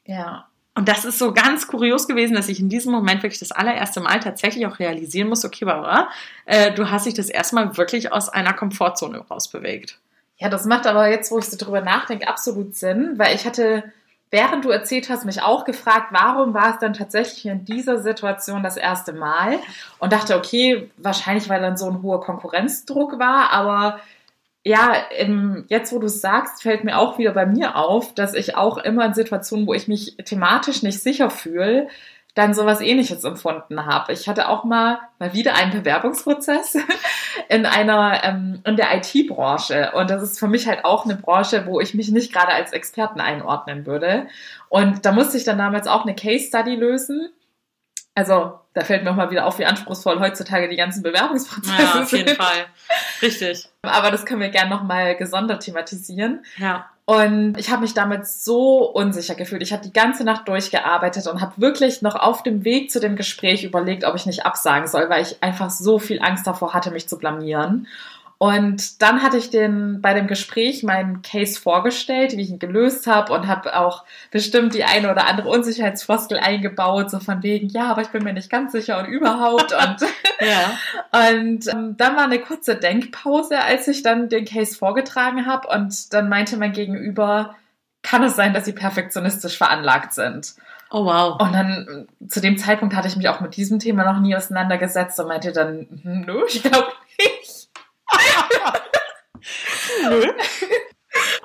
Ja. 0.05 0.47
Und 0.75 0.89
das 0.89 1.07
ist 1.07 1.19
so 1.19 1.33
ganz 1.33 1.69
kurios 1.69 2.07
gewesen, 2.07 2.35
dass 2.35 2.51
ich 2.51 2.61
in 2.61 2.69
diesem 2.69 2.93
Moment 2.93 3.23
wirklich 3.23 3.39
das 3.39 3.51
allererste 3.51 4.01
Mal 4.01 4.21
tatsächlich 4.21 4.67
auch 4.67 4.79
realisieren 4.79 5.29
muss, 5.29 5.45
okay, 5.45 5.65
Barbara, 5.65 6.11
äh, 6.45 6.71
du 6.73 6.91
hast 6.91 7.07
dich 7.07 7.15
das 7.15 7.31
erstmal 7.31 7.79
wirklich 7.79 8.13
aus 8.13 8.29
einer 8.29 8.53
Komfortzone 8.53 9.19
rausbewegt. 9.19 9.99
Ja, 10.37 10.51
das 10.51 10.67
macht 10.67 10.87
aber 10.87 11.09
jetzt, 11.09 11.31
wo 11.31 11.39
ich 11.39 11.47
so 11.47 11.57
drüber 11.57 11.81
nachdenke, 11.81 12.29
absolut 12.29 12.77
Sinn, 12.77 13.15
weil 13.17 13.35
ich 13.35 13.47
hatte, 13.47 13.85
während 14.31 14.65
du 14.65 14.71
erzählt 14.71 15.09
hast, 15.09 15.25
mich 15.25 15.43
auch 15.43 15.65
gefragt, 15.65 16.09
warum 16.11 16.55
war 16.55 16.75
es 16.75 16.79
dann 16.79 16.95
tatsächlich 16.95 17.47
in 17.47 17.65
dieser 17.65 17.99
Situation 17.99 18.63
das 18.63 18.77
erste 18.77 19.13
Mal? 19.13 19.59
Und 19.99 20.13
dachte, 20.13 20.37
okay, 20.37 20.91
wahrscheinlich, 20.97 21.49
weil 21.49 21.61
dann 21.61 21.77
so 21.77 21.89
ein 21.89 22.03
hoher 22.03 22.21
Konkurrenzdruck 22.21 23.19
war, 23.19 23.53
aber 23.53 24.01
ja, 24.65 24.97
jetzt 25.69 25.93
wo 25.93 26.01
du 26.01 26.07
es 26.07 26.21
sagst, 26.21 26.63
fällt 26.63 26.83
mir 26.83 26.99
auch 26.99 27.19
wieder 27.19 27.31
bei 27.31 27.47
mir 27.47 27.77
auf, 27.77 28.15
dass 28.15 28.35
ich 28.35 28.57
auch 28.57 28.79
immer 28.79 29.05
in 29.07 29.15
Situationen, 29.15 29.69
wo 29.69 29.75
ich 29.75 29.87
mich 29.87 30.17
thematisch 30.25 30.83
nicht 30.83 31.01
sicher 31.01 31.31
fühle, 31.31 31.87
dann 32.37 32.53
sowas 32.53 32.83
ähnliches 32.83 33.25
empfunden 33.25 33.87
habe. 33.87 34.13
Ich 34.13 34.29
hatte 34.29 34.49
auch 34.51 34.63
mal 34.63 35.01
mal 35.19 35.33
wieder 35.33 35.55
einen 35.55 35.73
Bewerbungsprozess 35.73 36.77
in 37.49 37.65
einer 37.65 38.23
ähm, 38.25 38.61
in 38.65 38.77
der 38.77 38.95
IT-Branche 38.95 39.93
und 39.95 40.11
das 40.11 40.23
ist 40.23 40.39
für 40.39 40.47
mich 40.47 40.69
halt 40.69 40.85
auch 40.85 41.07
eine 41.07 41.17
Branche, 41.17 41.67
wo 41.67 41.81
ich 41.81 41.95
mich 41.95 42.11
nicht 42.11 42.35
gerade 42.35 42.53
als 42.53 42.73
Experten 42.73 43.21
einordnen 43.21 43.87
würde. 43.87 44.29
Und 44.69 45.07
da 45.07 45.13
musste 45.13 45.39
ich 45.39 45.45
dann 45.45 45.57
damals 45.57 45.89
auch 45.89 46.03
eine 46.03 46.15
Case 46.15 46.47
Study 46.47 46.75
lösen 46.75 47.31
Also, 48.15 48.61
da 48.75 48.85
fällt 48.85 49.05
mir 49.05 49.13
auch 49.13 49.17
mal 49.17 49.31
wieder 49.31 49.47
auf, 49.47 49.59
wie 49.59 49.65
anspruchsvoll 49.65 50.21
heutzutage 50.21 50.69
die 50.69 50.77
ganzen 50.77 51.03
Bewerbungsprozesse 51.03 51.75
sind. 51.75 51.95
Ja, 51.95 52.03
auf 52.03 52.13
jeden 52.13 52.37
Fall. 52.37 52.67
Richtig. 53.23 53.67
Aber 53.81 54.11
das 54.11 54.27
können 54.27 54.43
wir 54.43 54.51
gerne 54.51 54.69
nochmal 54.69 55.17
gesondert 55.17 55.63
thematisieren. 55.63 56.45
Ja. 56.59 56.91
Und 57.09 57.57
ich 57.57 57.71
habe 57.71 57.83
mich 57.83 57.95
damit 57.95 58.27
so 58.27 58.85
unsicher 58.85 59.37
gefühlt. 59.37 59.63
Ich 59.63 59.73
habe 59.73 59.85
die 59.85 59.93
ganze 59.93 60.25
Nacht 60.25 60.49
durchgearbeitet 60.49 61.29
und 61.29 61.41
habe 61.41 61.53
wirklich 61.57 62.03
noch 62.03 62.17
auf 62.17 62.43
dem 62.43 62.65
Weg 62.65 62.91
zu 62.91 62.99
dem 62.99 63.15
Gespräch 63.15 63.63
überlegt, 63.63 64.05
ob 64.05 64.17
ich 64.17 64.27
nicht 64.27 64.45
absagen 64.45 64.89
soll, 64.89 65.09
weil 65.09 65.23
ich 65.23 65.41
einfach 65.41 65.71
so 65.71 66.01
viel 66.01 66.21
Angst 66.21 66.49
davor 66.49 66.75
hatte, 66.75 66.91
mich 66.91 67.09
zu 67.09 67.17
blamieren. 67.17 67.87
Und 68.39 69.01
dann 69.01 69.23
hatte 69.23 69.39
ich 69.39 69.49
den 69.49 70.03
bei 70.03 70.13
dem 70.13 70.27
Gespräch 70.27 70.83
meinen 70.83 71.23
Case 71.23 71.59
vorgestellt, 71.59 72.37
wie 72.37 72.43
ich 72.43 72.51
ihn 72.51 72.59
gelöst 72.59 73.07
habe 73.07 73.33
und 73.33 73.47
habe 73.47 73.75
auch 73.79 74.05
bestimmt 74.31 74.75
die 74.75 74.85
eine 74.85 75.11
oder 75.11 75.27
andere 75.27 75.49
Unsicherheitsfloskel 75.49 76.39
eingebaut, 76.39 77.11
so 77.11 77.19
von 77.19 77.43
wegen, 77.43 77.69
ja, 77.69 77.91
aber 77.91 78.03
ich 78.03 78.09
bin 78.09 78.25
mir 78.25 78.35
nicht 78.35 78.51
ganz 78.51 78.73
sicher 78.73 78.99
und 78.99 79.07
überhaupt. 79.07 79.73
Und, 79.73 79.97
ja. 80.41 80.79
und 81.31 81.67
ähm, 81.69 81.97
dann 81.97 82.17
war 82.17 82.25
eine 82.25 82.39
kurze 82.39 82.77
Denkpause, 82.77 83.59
als 83.59 83.89
ich 83.89 84.03
dann 84.03 84.29
den 84.29 84.45
Case 84.45 84.77
vorgetragen 84.77 85.47
habe 85.47 85.69
und 85.69 86.13
dann 86.13 86.29
meinte 86.29 86.59
mein 86.59 86.73
Gegenüber, 86.73 87.55
kann 88.03 88.23
es 88.23 88.37
sein, 88.37 88.53
dass 88.53 88.67
sie 88.67 88.73
perfektionistisch 88.73 89.57
veranlagt 89.57 90.13
sind. 90.13 90.55
Oh 90.91 91.05
wow. 91.05 91.41
Und 91.41 91.53
dann 91.53 92.07
zu 92.29 92.41
dem 92.41 92.59
Zeitpunkt 92.59 92.95
hatte 92.95 93.09
ich 93.09 93.17
mich 93.17 93.29
auch 93.29 93.41
mit 93.41 93.57
diesem 93.57 93.79
Thema 93.79 94.05
noch 94.05 94.21
nie 94.21 94.37
auseinandergesetzt 94.37 95.19
und 95.19 95.29
meinte 95.29 95.53
dann, 95.53 95.87
hm, 96.03 96.21
nö, 96.27 96.45
ich 96.47 96.63
glaube. 96.63 96.89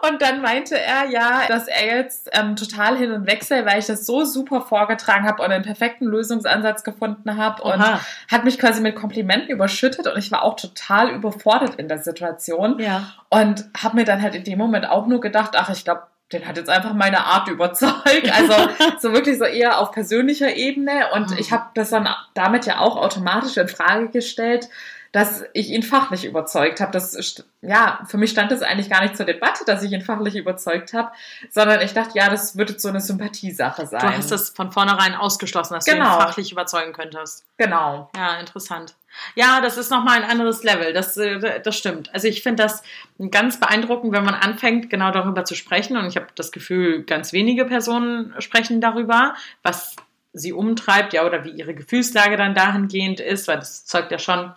Und 0.07 0.21
dann 0.21 0.41
meinte 0.41 0.79
er 0.79 1.09
ja, 1.09 1.43
dass 1.47 1.67
er 1.67 1.97
jetzt 1.97 2.29
ähm, 2.33 2.55
total 2.55 2.97
hin 2.97 3.11
und 3.11 3.27
weg 3.27 3.43
sei, 3.43 3.65
weil 3.65 3.79
ich 3.79 3.85
das 3.85 4.05
so 4.05 4.25
super 4.25 4.61
vorgetragen 4.61 5.27
habe 5.27 5.43
und 5.43 5.51
einen 5.51 5.63
perfekten 5.63 6.05
Lösungsansatz 6.05 6.83
gefunden 6.83 7.37
habe 7.37 7.63
und 7.63 7.81
hat 7.81 8.43
mich 8.43 8.59
quasi 8.59 8.81
mit 8.81 8.95
Komplimenten 8.95 9.49
überschüttet 9.49 10.07
und 10.07 10.17
ich 10.17 10.31
war 10.31 10.43
auch 10.43 10.55
total 10.55 11.09
überfordert 11.11 11.75
in 11.75 11.87
der 11.87 11.99
Situation 11.99 12.79
ja. 12.79 13.13
und 13.29 13.65
habe 13.81 13.97
mir 13.97 14.05
dann 14.05 14.21
halt 14.21 14.35
in 14.35 14.43
dem 14.43 14.57
Moment 14.57 14.89
auch 14.89 15.07
nur 15.07 15.21
gedacht, 15.21 15.51
ach, 15.55 15.69
ich 15.69 15.83
glaube, 15.83 16.03
den 16.33 16.47
hat 16.47 16.57
jetzt 16.57 16.69
einfach 16.69 16.93
meine 16.93 17.25
Art 17.25 17.49
überzeugt. 17.49 18.31
Also 18.33 18.53
so 18.99 19.13
wirklich 19.13 19.37
so 19.37 19.43
eher 19.45 19.79
auf 19.79 19.91
persönlicher 19.91 20.55
Ebene 20.55 21.09
und 21.13 21.31
mhm. 21.31 21.37
ich 21.37 21.51
habe 21.51 21.65
das 21.73 21.89
dann 21.89 22.07
damit 22.33 22.65
ja 22.65 22.79
auch 22.79 22.97
automatisch 22.97 23.57
in 23.57 23.67
Frage 23.67 24.09
gestellt, 24.09 24.69
dass 25.11 25.43
ich 25.53 25.69
ihn 25.69 25.83
fachlich 25.83 26.23
überzeugt 26.23 26.79
habe. 26.79 26.91
Das, 26.91 27.43
ja, 27.61 27.99
für 28.07 28.17
mich 28.17 28.31
stand 28.31 28.51
das 28.51 28.61
eigentlich 28.61 28.89
gar 28.89 29.01
nicht 29.01 29.17
zur 29.17 29.25
Debatte, 29.25 29.65
dass 29.65 29.83
ich 29.83 29.91
ihn 29.91 30.01
fachlich 30.01 30.35
überzeugt 30.35 30.93
habe, 30.93 31.11
sondern 31.49 31.81
ich 31.81 31.93
dachte, 31.93 32.17
ja, 32.17 32.29
das 32.29 32.57
würde 32.57 32.79
so 32.79 32.87
eine 32.87 33.01
Sympathiesache 33.01 33.85
sein. 33.87 33.99
Du 33.99 34.17
hast 34.17 34.31
das 34.31 34.49
von 34.51 34.71
vornherein 34.71 35.13
ausgeschlossen, 35.13 35.73
dass 35.73 35.85
genau. 35.85 35.97
du 35.97 36.03
ihn 36.03 36.11
genau. 36.11 36.27
fachlich 36.27 36.51
überzeugen 36.51 36.93
könntest. 36.93 37.45
Genau. 37.57 38.09
Ja, 38.15 38.39
interessant. 38.39 38.95
Ja, 39.35 39.59
das 39.59 39.77
ist 39.77 39.91
nochmal 39.91 40.23
ein 40.23 40.29
anderes 40.29 40.63
Level. 40.63 40.93
Das, 40.93 41.17
äh, 41.17 41.59
das 41.61 41.77
stimmt. 41.77 42.13
Also 42.13 42.29
ich 42.29 42.41
finde 42.41 42.63
das 42.63 42.81
ganz 43.29 43.59
beeindruckend, 43.59 44.13
wenn 44.13 44.23
man 44.23 44.35
anfängt, 44.35 44.89
genau 44.89 45.11
darüber 45.11 45.43
zu 45.43 45.55
sprechen. 45.55 45.97
Und 45.97 46.05
ich 46.05 46.15
habe 46.15 46.27
das 46.35 46.53
Gefühl, 46.53 47.03
ganz 47.03 47.33
wenige 47.33 47.65
Personen 47.65 48.33
sprechen 48.39 48.79
darüber, 48.79 49.35
was 49.63 49.97
sie 50.33 50.53
umtreibt, 50.53 51.11
ja, 51.11 51.25
oder 51.25 51.43
wie 51.43 51.51
ihre 51.51 51.73
Gefühlslage 51.73 52.37
dann 52.37 52.55
dahingehend 52.55 53.19
ist, 53.19 53.49
weil 53.49 53.57
das 53.57 53.85
zeugt 53.85 54.13
ja 54.13 54.19
schon 54.19 54.53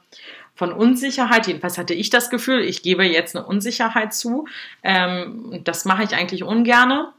von 0.54 0.72
Unsicherheit. 0.72 1.46
Jedenfalls 1.46 1.78
hatte 1.78 1.94
ich 1.94 2.10
das 2.10 2.30
Gefühl, 2.30 2.60
ich 2.60 2.82
gebe 2.82 3.04
jetzt 3.04 3.36
eine 3.36 3.46
Unsicherheit 3.46 4.14
zu. 4.14 4.46
Ähm, 4.82 5.60
das 5.64 5.84
mache 5.84 6.04
ich 6.04 6.14
eigentlich 6.14 6.44
ungerne. 6.44 7.12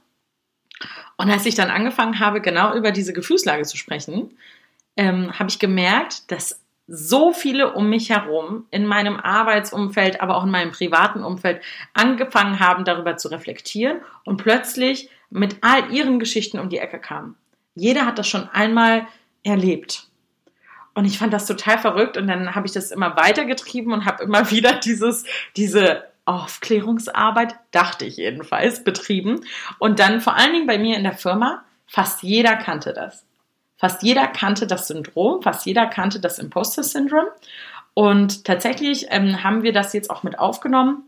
Und 1.18 1.30
als 1.30 1.46
ich 1.46 1.56
dann 1.56 1.70
angefangen 1.70 2.20
habe, 2.20 2.42
genau 2.42 2.74
über 2.76 2.92
diese 2.92 3.14
Gefühlslage 3.14 3.64
zu 3.64 3.78
sprechen, 3.78 4.38
ähm, 4.98 5.38
habe 5.38 5.50
ich 5.50 5.60
gemerkt, 5.60 6.32
dass 6.32 6.62
so 6.88 7.34
viele 7.34 7.74
um 7.74 7.90
mich 7.90 8.10
herum 8.10 8.68
in 8.70 8.86
meinem 8.86 9.20
Arbeitsumfeld, 9.20 10.22
aber 10.22 10.38
auch 10.38 10.44
in 10.44 10.52
meinem 10.52 10.72
privaten 10.72 11.24
Umfeld 11.24 11.62
angefangen 11.94 12.60
haben, 12.60 12.86
darüber 12.86 13.18
zu 13.18 13.30
reflektieren 13.30 14.02
und 14.24 14.38
plötzlich 14.38 15.10
mit 15.30 15.58
all 15.62 15.92
ihren 15.92 16.20
Geschichten 16.20 16.60
um 16.60 16.70
die 16.70 16.78
Ecke 16.78 17.00
kamen. 17.00 17.36
Jeder 17.74 18.06
hat 18.06 18.20
das 18.20 18.28
schon 18.28 18.48
einmal 18.50 19.08
erlebt. 19.44 20.08
Und 20.96 21.06
ich 21.06 21.20
fand 21.20 21.34
das 21.34 21.46
total 21.46 21.78
verrückt 21.78 22.18
und 22.18 22.28
dann 22.28 22.56
habe 22.56 22.66
ich 22.66 22.74
das 22.74 22.90
immer 22.90 23.16
weitergetrieben 23.18 23.94
und 23.94 24.06
habe 24.06 24.24
immer 24.24 24.50
wieder 24.52 24.74
dieses, 24.74 25.26
diese 25.56 26.04
Aufklärungsarbeit, 26.26 27.56
dachte 27.72 28.06
ich 28.06 28.18
jedenfalls, 28.18 28.84
betrieben. 28.84 29.42
Und 29.78 30.00
dann 30.00 30.22
vor 30.22 30.36
allen 30.36 30.54
Dingen 30.54 30.68
bei 30.68 30.80
mir 30.80 30.98
in 30.98 31.04
der 31.04 31.14
Firma, 31.14 31.64
fast 31.86 32.24
jeder 32.24 32.56
kannte 32.56 32.94
das. 32.94 33.24
Fast 33.78 34.02
jeder 34.04 34.28
kannte 34.28 34.66
das 34.66 34.88
Syndrom, 34.88 35.42
fast 35.42 35.66
jeder 35.66 35.86
kannte 35.86 36.20
das 36.20 36.40
Imposter-Syndrom. 36.40 37.26
Und 37.94 38.46
tatsächlich 38.46 39.08
ähm, 39.10 39.44
haben 39.44 39.64
wir 39.64 39.74
das 39.74 39.94
jetzt 39.94 40.10
auch 40.10 40.24
mit 40.24 40.40
aufgenommen 40.40 41.04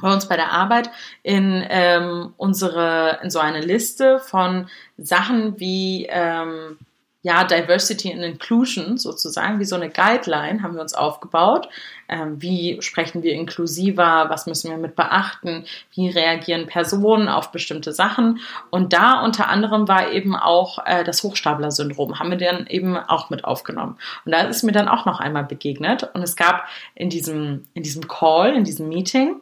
bei 0.00 0.12
uns 0.12 0.28
bei 0.28 0.36
der 0.36 0.50
Arbeit 0.50 0.90
in 1.22 1.64
ähm, 1.68 2.34
unsere 2.36 3.20
in 3.22 3.30
so 3.30 3.38
eine 3.38 3.60
Liste 3.60 4.18
von 4.18 4.68
Sachen 4.98 5.58
wie 5.60 6.06
ähm, 6.10 6.78
ja, 7.24 7.44
Diversity 7.44 8.12
and 8.12 8.22
Inclusion 8.22 8.98
sozusagen, 8.98 9.60
wie 9.60 9.64
so 9.64 9.76
eine 9.76 9.90
Guideline 9.90 10.62
haben 10.62 10.74
wir 10.74 10.82
uns 10.82 10.92
aufgebaut. 10.92 11.68
Ähm, 12.08 12.42
wie 12.42 12.82
sprechen 12.82 13.22
wir 13.22 13.32
inklusiver? 13.32 14.26
Was 14.28 14.46
müssen 14.46 14.70
wir 14.70 14.76
mit 14.76 14.96
beachten? 14.96 15.64
Wie 15.94 16.10
reagieren 16.10 16.66
Personen 16.66 17.28
auf 17.28 17.52
bestimmte 17.52 17.92
Sachen? 17.92 18.40
Und 18.70 18.92
da 18.92 19.22
unter 19.22 19.48
anderem 19.48 19.86
war 19.86 20.10
eben 20.10 20.34
auch 20.34 20.84
äh, 20.84 21.04
das 21.04 21.22
Hochstapler-Syndrom, 21.22 22.18
haben 22.18 22.30
wir 22.30 22.38
dann 22.38 22.66
eben 22.66 22.96
auch 22.96 23.30
mit 23.30 23.44
aufgenommen. 23.44 23.98
Und 24.24 24.32
da 24.32 24.40
ist 24.42 24.64
mir 24.64 24.72
dann 24.72 24.88
auch 24.88 25.06
noch 25.06 25.20
einmal 25.20 25.44
begegnet. 25.44 26.10
Und 26.14 26.22
es 26.22 26.34
gab 26.34 26.66
in 26.96 27.08
diesem, 27.08 27.62
in 27.74 27.84
diesem 27.84 28.08
Call, 28.08 28.56
in 28.56 28.64
diesem 28.64 28.88
Meeting, 28.88 29.40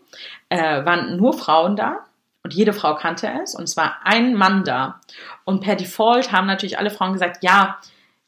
äh, 0.50 0.84
waren 0.84 1.16
nur 1.16 1.32
Frauen 1.32 1.76
da 1.76 2.00
und 2.50 2.56
jede 2.56 2.72
Frau 2.72 2.96
kannte 2.96 3.30
es 3.44 3.54
und 3.54 3.62
es 3.62 3.76
war 3.76 3.98
ein 4.02 4.34
Mann 4.34 4.64
da. 4.64 5.00
Und 5.44 5.60
per 5.60 5.76
Default 5.76 6.32
haben 6.32 6.48
natürlich 6.48 6.78
alle 6.78 6.90
Frauen 6.90 7.12
gesagt, 7.12 7.44
ja, 7.44 7.78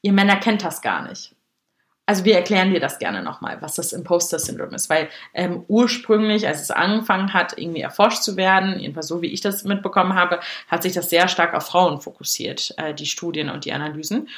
ihr 0.01 0.13
Männer 0.13 0.37
kennt 0.37 0.63
das 0.63 0.81
gar 0.81 1.03
nicht. 1.03 1.35
Also 2.07 2.25
wir 2.25 2.37
erklären 2.37 2.73
dir 2.73 2.79
das 2.79 3.01
gerne 3.01 3.21
nochmal, 3.21 3.61
was 3.61 3.75
das 3.75 3.93
Imposter-Syndrom 3.93 4.75
ist, 4.75 4.89
weil 4.89 5.09
ähm, 5.35 5.65
ursprünglich, 5.67 6.47
als 6.47 6.63
es 6.63 6.71
angefangen 6.71 7.35
hat, 7.35 7.59
irgendwie 7.59 7.81
erforscht 7.81 8.23
zu 8.23 8.37
werden, 8.37 8.79
jedenfalls 8.79 9.09
so 9.09 9.23
wie 9.23 9.33
ich 9.33 9.41
das 9.41 9.65
mitbekommen 9.65 10.15
habe, 10.15 10.39
hat 10.69 10.85
sich 10.85 10.93
das 10.93 11.11
sehr 11.11 11.27
stark 11.27 11.53
auf 11.53 11.67
Frauen 11.67 12.01
fokussiert, 12.01 12.75
äh, 12.77 12.95
die 12.95 13.07
Studien 13.07 13.51
und 13.51 13.65
die 13.65 13.73
Analysen. 13.73 14.29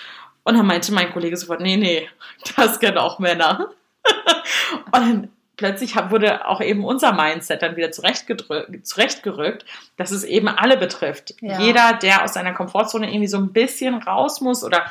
Und 0.44 0.56
dann 0.56 0.66
meinte 0.66 0.94
mein 0.94 1.12
Kollege 1.12 1.36
sofort, 1.36 1.60
nee, 1.60 1.76
nee, 1.76 2.08
das 2.56 2.80
kennen 2.80 2.98
auch 2.98 3.18
Männer. 3.18 3.68
und 4.92 4.94
dann 4.94 5.28
plötzlich 5.56 5.96
wurde 6.10 6.46
auch 6.46 6.60
eben 6.60 6.84
unser 6.84 7.12
Mindset 7.12 7.62
dann 7.62 7.76
wieder 7.76 7.90
zurechtgerückt, 7.92 9.64
dass 9.96 10.10
es 10.10 10.24
eben 10.24 10.48
alle 10.48 10.76
betrifft. 10.76 11.34
Ja. 11.40 11.60
Jeder, 11.60 11.94
der 11.94 12.24
aus 12.24 12.34
seiner 12.34 12.52
Komfortzone 12.52 13.08
irgendwie 13.08 13.28
so 13.28 13.38
ein 13.38 13.52
bisschen 13.52 13.94
raus 13.94 14.40
muss 14.40 14.64
oder 14.64 14.84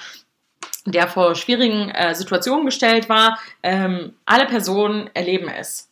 der 0.86 1.08
vor 1.08 1.36
schwierigen 1.36 1.89
äh, 1.89 2.13
Situationen 2.13 2.65
gestellt 2.65 3.10
war, 3.10 3.39
ähm, 3.62 4.13
alle 4.26 4.45
Personen 4.45 5.10
erleben 5.13 5.47
es. 5.47 5.89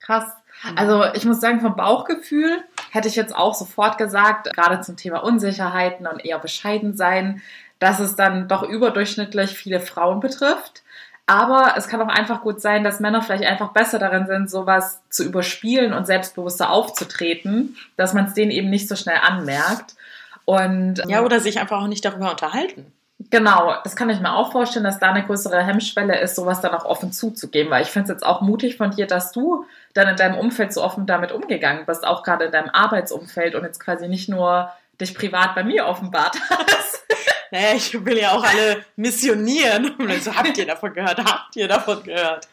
Krass. 0.00 0.26
Also 0.74 1.04
ich 1.14 1.24
muss 1.24 1.40
sagen, 1.40 1.60
vom 1.60 1.76
Bauchgefühl 1.76 2.62
hätte 2.90 3.08
ich 3.08 3.16
jetzt 3.16 3.34
auch 3.34 3.54
sofort 3.54 3.98
gesagt, 3.98 4.52
gerade 4.54 4.80
zum 4.80 4.96
Thema 4.96 5.22
Unsicherheiten 5.22 6.06
und 6.06 6.24
eher 6.24 6.38
bescheiden 6.38 6.96
sein, 6.96 7.42
dass 7.78 8.00
es 8.00 8.16
dann 8.16 8.48
doch 8.48 8.62
überdurchschnittlich 8.62 9.50
viele 9.50 9.80
Frauen 9.80 10.20
betrifft. 10.20 10.82
Aber 11.26 11.74
es 11.76 11.88
kann 11.88 12.00
auch 12.00 12.08
einfach 12.08 12.42
gut 12.42 12.60
sein, 12.60 12.84
dass 12.84 13.00
Männer 13.00 13.20
vielleicht 13.20 13.44
einfach 13.44 13.72
besser 13.72 13.98
darin 13.98 14.26
sind, 14.26 14.48
sowas 14.48 15.02
zu 15.10 15.24
überspielen 15.24 15.92
und 15.92 16.06
selbstbewusster 16.06 16.70
aufzutreten, 16.70 17.76
dass 17.96 18.14
man 18.14 18.26
es 18.26 18.34
denen 18.34 18.52
eben 18.52 18.70
nicht 18.70 18.88
so 18.88 18.94
schnell 18.94 19.18
anmerkt. 19.26 19.96
Und, 20.44 21.02
ja, 21.08 21.24
oder 21.24 21.40
sich 21.40 21.58
einfach 21.58 21.82
auch 21.82 21.88
nicht 21.88 22.04
darüber 22.04 22.30
unterhalten. 22.30 22.92
Genau, 23.30 23.74
das 23.82 23.96
kann 23.96 24.10
ich 24.10 24.20
mir 24.20 24.34
auch 24.34 24.52
vorstellen, 24.52 24.84
dass 24.84 25.00
da 25.00 25.10
eine 25.10 25.24
größere 25.24 25.64
Hemmschwelle 25.64 26.20
ist, 26.20 26.36
sowas 26.36 26.60
dann 26.60 26.74
auch 26.74 26.84
offen 26.84 27.12
zuzugeben, 27.12 27.72
weil 27.72 27.82
ich 27.82 27.88
finde 27.88 28.04
es 28.04 28.10
jetzt 28.10 28.26
auch 28.26 28.42
mutig 28.42 28.76
von 28.76 28.92
dir, 28.92 29.08
dass 29.08 29.32
du 29.32 29.64
dann 29.94 30.06
in 30.06 30.16
deinem 30.16 30.38
Umfeld 30.38 30.72
so 30.72 30.84
offen 30.84 31.06
damit 31.06 31.32
umgegangen 31.32 31.86
bist, 31.86 32.06
auch 32.06 32.22
gerade 32.22 32.44
in 32.44 32.52
deinem 32.52 32.68
Arbeitsumfeld 32.68 33.56
und 33.56 33.64
jetzt 33.64 33.80
quasi 33.80 34.06
nicht 34.06 34.28
nur 34.28 34.70
dich 35.00 35.14
privat 35.14 35.56
bei 35.56 35.64
mir 35.64 35.86
offenbart 35.86 36.36
hast 36.50 37.04
naja, 37.50 37.74
ich 37.74 38.04
will 38.04 38.18
ja 38.18 38.32
auch 38.32 38.44
alle 38.44 38.84
missionieren. 38.96 39.94
Und 39.98 40.08
dann 40.08 40.20
so, 40.20 40.34
habt 40.34 40.56
ihr 40.56 40.66
davon 40.66 40.92
gehört? 40.92 41.18
Habt 41.18 41.56
ihr 41.56 41.68
davon 41.68 42.02
gehört? 42.02 42.48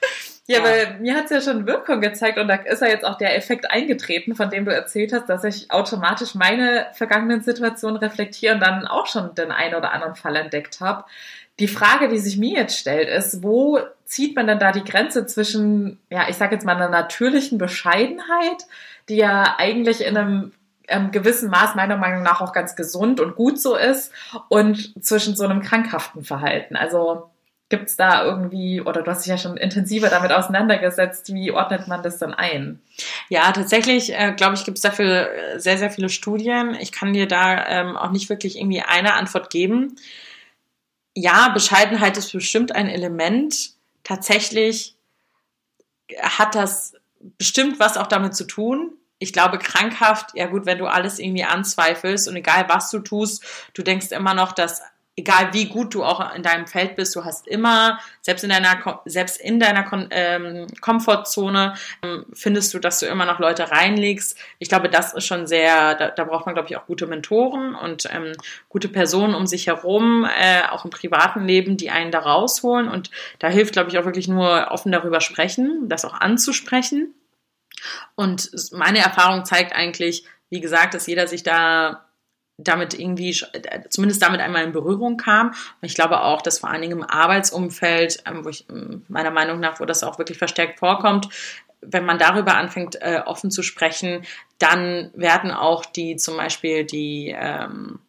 Ja, 0.46 0.58
ja. 0.58 0.64
weil 0.64 1.00
mir 1.00 1.16
hat 1.16 1.26
es 1.26 1.32
ja 1.32 1.42
schon 1.42 1.66
Wirkung 1.66 2.02
gezeigt 2.02 2.38
und 2.38 2.50
da 2.50 2.56
ist 2.56 2.82
ja 2.82 2.90
jetzt 2.90 3.06
auch 3.06 3.18
der 3.18 3.38
Effekt 3.38 3.72
eingetreten, 3.72 4.36
von 4.36 4.50
dem 4.50 4.66
du 4.66 4.74
erzählt 4.74 5.14
hast, 5.14 5.30
dass 5.30 5.46
ich 5.46 5.72
automatisch 5.72 6.36
meine 6.36 6.88
vergangenen 6.94 7.42
Situationen 7.42 7.96
reflektiere 7.96 8.56
und 8.56 8.60
dann 8.60 8.86
auch 8.86 9.08
schon 9.08 9.34
den 9.36 9.52
einen 9.52 9.76
oder 9.76 9.94
anderen 9.94 10.16
Fall 10.16 10.36
entdeckt 10.36 10.82
habe. 10.82 11.06
Die 11.60 11.70
Frage, 11.70 12.10
die 12.10 12.18
sich 12.18 12.38
mir 12.38 12.60
jetzt 12.60 12.78
stellt, 12.78 13.08
ist, 13.08 13.42
wo 13.42 13.80
zieht 14.04 14.36
man 14.36 14.48
denn 14.48 14.60
da 14.60 14.72
die 14.72 14.84
Grenze 14.84 15.26
zwischen, 15.26 16.00
ja, 16.10 16.28
ich 16.28 16.36
sage 16.36 16.56
jetzt 16.56 16.66
mal 16.66 16.76
einer 16.76 16.90
natürlichen 16.90 17.58
Bescheidenheit, 17.58 18.66
die 19.08 19.18
ja 19.18 19.56
eigentlich 19.58 20.02
in 20.02 20.18
einem 20.18 20.52
ähm, 20.88 21.12
gewissen 21.12 21.50
Maß 21.50 21.76
meiner 21.76 21.98
Meinung 21.98 22.24
nach 22.24 22.42
auch 22.42 22.54
ganz 22.54 22.76
gesund 22.76 23.20
und 23.20 23.36
gut 23.36 23.60
so 23.60 23.76
ist 23.76 24.12
und 24.50 25.04
zwischen 25.04 25.36
so 25.36 25.44
einem 25.46 25.62
krankhaften 25.62 26.24
Verhalten. 26.24 26.76
Also 26.76 27.30
gibt 27.70 27.90
es 27.90 27.96
da 27.96 28.24
irgendwie, 28.24 28.82
oder 28.82 29.02
du 29.02 29.10
hast 29.10 29.26
dich 29.26 29.32
ja 29.32 29.38
schon 29.38 29.58
intensiver 29.58 30.10
damit 30.10 30.32
auseinandergesetzt, 30.32 31.34
wie 31.34 31.52
ordnet 31.52 31.88
man 31.88 32.04
das 32.04 32.20
dann 32.20 32.34
ein? 32.34 32.80
Ja, 33.30 33.52
tatsächlich, 33.52 34.14
äh, 34.14 34.34
glaube 34.34 34.56
ich, 34.56 34.64
gibt 34.64 34.78
es 34.78 34.84
dafür 34.84 35.30
sehr, 35.58 35.80
sehr 35.80 35.90
viele 35.90 36.10
Studien. 36.10 36.76
Ich 36.80 36.92
kann 36.92 37.14
dir 37.14 37.28
da 37.28 37.66
ähm, 37.66 37.98
auch 37.98 38.12
nicht 38.12 38.30
wirklich 38.30 38.60
irgendwie 38.60 38.82
eine 38.82 39.16
Antwort 39.16 39.50
geben. 39.50 39.96
Ja, 41.16 41.50
Bescheidenheit 41.50 42.16
ist 42.18 42.32
bestimmt 42.32 42.76
ein 42.76 42.90
Element. 42.90 43.72
Tatsächlich 44.04 44.96
hat 46.22 46.54
das 46.54 46.94
bestimmt 47.40 47.80
was 47.80 47.98
auch 47.98 48.08
damit 48.08 48.36
zu 48.36 48.46
tun. 48.46 48.94
Ich 49.20 49.34
glaube, 49.34 49.58
krankhaft, 49.58 50.32
ja 50.36 50.48
gut, 50.48 50.66
wenn 50.66 50.78
du 50.78 50.88
alles 50.88 51.20
irgendwie 51.20 51.46
anzweifelst 51.46 52.28
und 52.28 52.36
egal 52.36 52.66
was 52.68 52.90
du 52.92 53.00
tust, 53.00 53.44
du 53.74 53.82
denkst 53.82 54.12
immer 54.12 54.34
noch, 54.34 54.52
dass 54.52 54.82
egal 55.16 55.54
wie 55.54 55.66
gut 55.66 55.94
du 55.94 56.04
auch 56.04 56.34
in 56.34 56.42
deinem 56.42 56.66
Feld 56.66 56.96
bist, 56.96 57.16
du 57.16 57.24
hast 57.24 57.48
immer, 57.48 58.00
selbst 58.22 58.44
in 58.44 58.50
deiner, 58.50 59.02
selbst 59.06 59.40
in 59.40 59.60
deiner 59.60 59.86
ähm, 60.10 60.68
Komfortzone, 60.82 61.76
ähm, 62.02 62.26
findest 62.34 62.74
du, 62.74 62.80
dass 62.80 63.00
du 63.00 63.06
immer 63.06 63.26
noch 63.26 63.40
Leute 63.40 63.70
reinlegst. 63.70 64.38
Ich 64.60 64.70
glaube, 64.70 64.90
das 64.90 65.14
ist 65.14 65.26
schon 65.26 65.46
sehr, 65.46 65.96
da, 65.96 66.10
da 66.10 66.24
braucht 66.24 66.46
man, 66.46 66.56
glaube 66.56 66.68
ich, 66.70 66.78
auch 66.78 66.88
gute 66.88 67.06
Mentoren 67.06 67.76
und 67.76 68.08
ähm, 68.12 68.34
gute 68.70 68.90
Personen 68.90 69.36
um 69.36 69.46
sich 69.46 69.68
herum, 69.68 70.26
äh, 70.26 70.68
auch 70.70 70.84
im 70.84 70.92
privaten 70.92 71.46
Leben, 71.46 71.78
die 71.78 71.92
einen 71.92 72.12
da 72.12 72.20
rausholen. 72.20 72.88
Und 72.88 73.12
da 73.40 73.50
hilft, 73.50 73.74
glaube 73.74 73.92
ich, 73.92 74.00
auch 74.00 74.06
wirklich 74.06 74.28
nur 74.28 74.72
offen 74.72 74.92
darüber 74.92 75.22
sprechen, 75.22 75.90
das 75.90 76.06
auch 76.06 76.14
anzusprechen. 76.14 77.14
Und 78.16 78.52
meine 78.72 79.00
Erfahrung 79.00 79.46
zeigt 79.46 79.74
eigentlich, 79.74 80.26
wie 80.50 80.62
gesagt, 80.62 80.94
dass 80.94 81.08
jeder 81.08 81.28
sich 81.28 81.44
da 81.44 82.06
damit 82.58 82.98
irgendwie, 82.98 83.36
zumindest 83.90 84.22
damit 84.22 84.40
einmal 84.40 84.64
in 84.64 84.72
Berührung 84.72 85.18
kam. 85.18 85.50
Und 85.50 85.56
ich 85.82 85.96
glaube 85.96 86.22
auch, 86.22 86.42
dass 86.42 86.60
vor 86.60 86.70
allen 86.70 86.82
Dingen 86.82 87.00
im 87.00 87.04
Arbeitsumfeld, 87.04 88.24
ähm, 88.28 88.46
wo 88.46 88.50
ich 88.50 88.66
meiner 89.08 89.32
Meinung 89.32 89.60
nach, 89.60 89.80
wo 89.80 89.86
das 89.86 90.04
auch 90.04 90.20
wirklich 90.20 90.38
verstärkt 90.38 90.80
vorkommt, 90.80 91.30
wenn 91.82 92.06
man 92.06 92.20
darüber 92.20 92.56
anfängt, 92.56 93.02
äh, 93.02 93.22
offen 93.26 93.52
zu 93.52 93.64
sprechen, 93.64 94.24
dann 94.60 95.12
werden 95.16 95.52
auch 95.52 95.86
die 95.86 96.16
zum 96.16 96.38
Beispiel 96.38 96.86
die 96.86 97.36
ähm, 97.38 98.00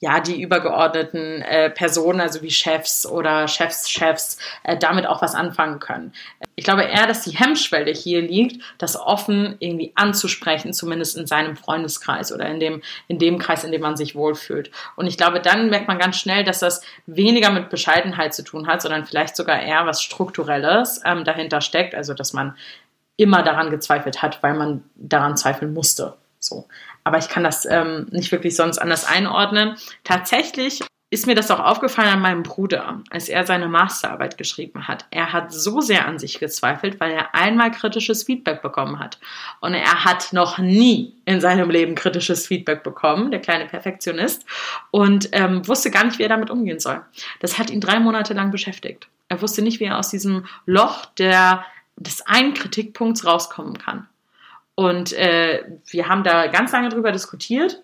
ja, 0.00 0.20
die 0.20 0.40
übergeordneten 0.40 1.42
äh, 1.42 1.70
Personen, 1.70 2.20
also 2.20 2.40
wie 2.42 2.50
Chefs 2.50 3.04
oder 3.04 3.48
Chefschefs, 3.48 4.38
äh, 4.62 4.76
damit 4.76 5.06
auch 5.06 5.22
was 5.22 5.34
anfangen 5.34 5.80
können. 5.80 6.12
Ich 6.54 6.64
glaube 6.64 6.84
eher, 6.84 7.08
dass 7.08 7.22
die 7.22 7.36
Hemmschwelle 7.36 7.90
hier 7.90 8.22
liegt, 8.22 8.62
das 8.78 8.96
offen 8.96 9.56
irgendwie 9.58 9.92
anzusprechen, 9.96 10.72
zumindest 10.72 11.16
in 11.16 11.26
seinem 11.26 11.56
Freundeskreis 11.56 12.32
oder 12.32 12.46
in 12.48 12.60
dem, 12.60 12.82
in 13.08 13.18
dem 13.18 13.38
Kreis, 13.38 13.64
in 13.64 13.72
dem 13.72 13.80
man 13.80 13.96
sich 13.96 14.14
wohlfühlt. 14.14 14.70
Und 14.94 15.08
ich 15.08 15.16
glaube, 15.16 15.40
dann 15.40 15.68
merkt 15.68 15.88
man 15.88 15.98
ganz 15.98 16.16
schnell, 16.16 16.44
dass 16.44 16.60
das 16.60 16.80
weniger 17.06 17.50
mit 17.50 17.68
Bescheidenheit 17.68 18.34
zu 18.34 18.44
tun 18.44 18.68
hat, 18.68 18.82
sondern 18.82 19.04
vielleicht 19.04 19.34
sogar 19.34 19.60
eher 19.60 19.84
was 19.84 20.00
Strukturelles 20.00 21.00
ähm, 21.04 21.24
dahinter 21.24 21.60
steckt, 21.60 21.96
also 21.96 22.14
dass 22.14 22.32
man 22.32 22.56
immer 23.16 23.42
daran 23.42 23.70
gezweifelt 23.70 24.22
hat, 24.22 24.44
weil 24.44 24.54
man 24.54 24.84
daran 24.94 25.36
zweifeln 25.36 25.74
musste. 25.74 26.14
So. 26.38 26.68
Aber 27.04 27.18
ich 27.18 27.28
kann 27.28 27.44
das 27.44 27.64
ähm, 27.64 28.06
nicht 28.10 28.32
wirklich 28.32 28.56
sonst 28.56 28.78
anders 28.78 29.04
einordnen. 29.04 29.76
Tatsächlich 30.04 30.82
ist 31.10 31.26
mir 31.26 31.34
das 31.34 31.50
auch 31.50 31.60
aufgefallen 31.60 32.10
an 32.10 32.20
meinem 32.20 32.42
Bruder, 32.42 33.00
als 33.08 33.30
er 33.30 33.46
seine 33.46 33.66
Masterarbeit 33.66 34.36
geschrieben 34.36 34.88
hat. 34.88 35.06
Er 35.10 35.32
hat 35.32 35.52
so 35.52 35.80
sehr 35.80 36.06
an 36.06 36.18
sich 36.18 36.38
gezweifelt, 36.38 37.00
weil 37.00 37.12
er 37.12 37.34
einmal 37.34 37.70
kritisches 37.70 38.24
Feedback 38.24 38.60
bekommen 38.60 38.98
hat. 38.98 39.18
Und 39.60 39.72
er 39.72 40.04
hat 40.04 40.34
noch 40.34 40.58
nie 40.58 41.14
in 41.24 41.40
seinem 41.40 41.70
Leben 41.70 41.94
kritisches 41.94 42.46
Feedback 42.46 42.82
bekommen, 42.82 43.30
der 43.30 43.40
kleine 43.40 43.66
Perfektionist, 43.66 44.44
und 44.90 45.30
ähm, 45.32 45.66
wusste 45.66 45.90
gar 45.90 46.04
nicht, 46.04 46.18
wie 46.18 46.24
er 46.24 46.28
damit 46.28 46.50
umgehen 46.50 46.78
soll. 46.78 47.00
Das 47.40 47.58
hat 47.58 47.70
ihn 47.70 47.80
drei 47.80 48.00
Monate 48.00 48.34
lang 48.34 48.50
beschäftigt. 48.50 49.08
Er 49.28 49.40
wusste 49.40 49.62
nicht, 49.62 49.80
wie 49.80 49.84
er 49.84 49.98
aus 49.98 50.10
diesem 50.10 50.46
Loch 50.66 51.06
der, 51.06 51.64
des 51.96 52.20
einen 52.26 52.52
Kritikpunkts 52.52 53.24
rauskommen 53.24 53.78
kann. 53.78 54.06
Und 54.78 55.12
äh, 55.14 55.64
wir 55.90 56.08
haben 56.08 56.22
da 56.22 56.46
ganz 56.46 56.70
lange 56.70 56.88
drüber 56.88 57.10
diskutiert 57.10 57.82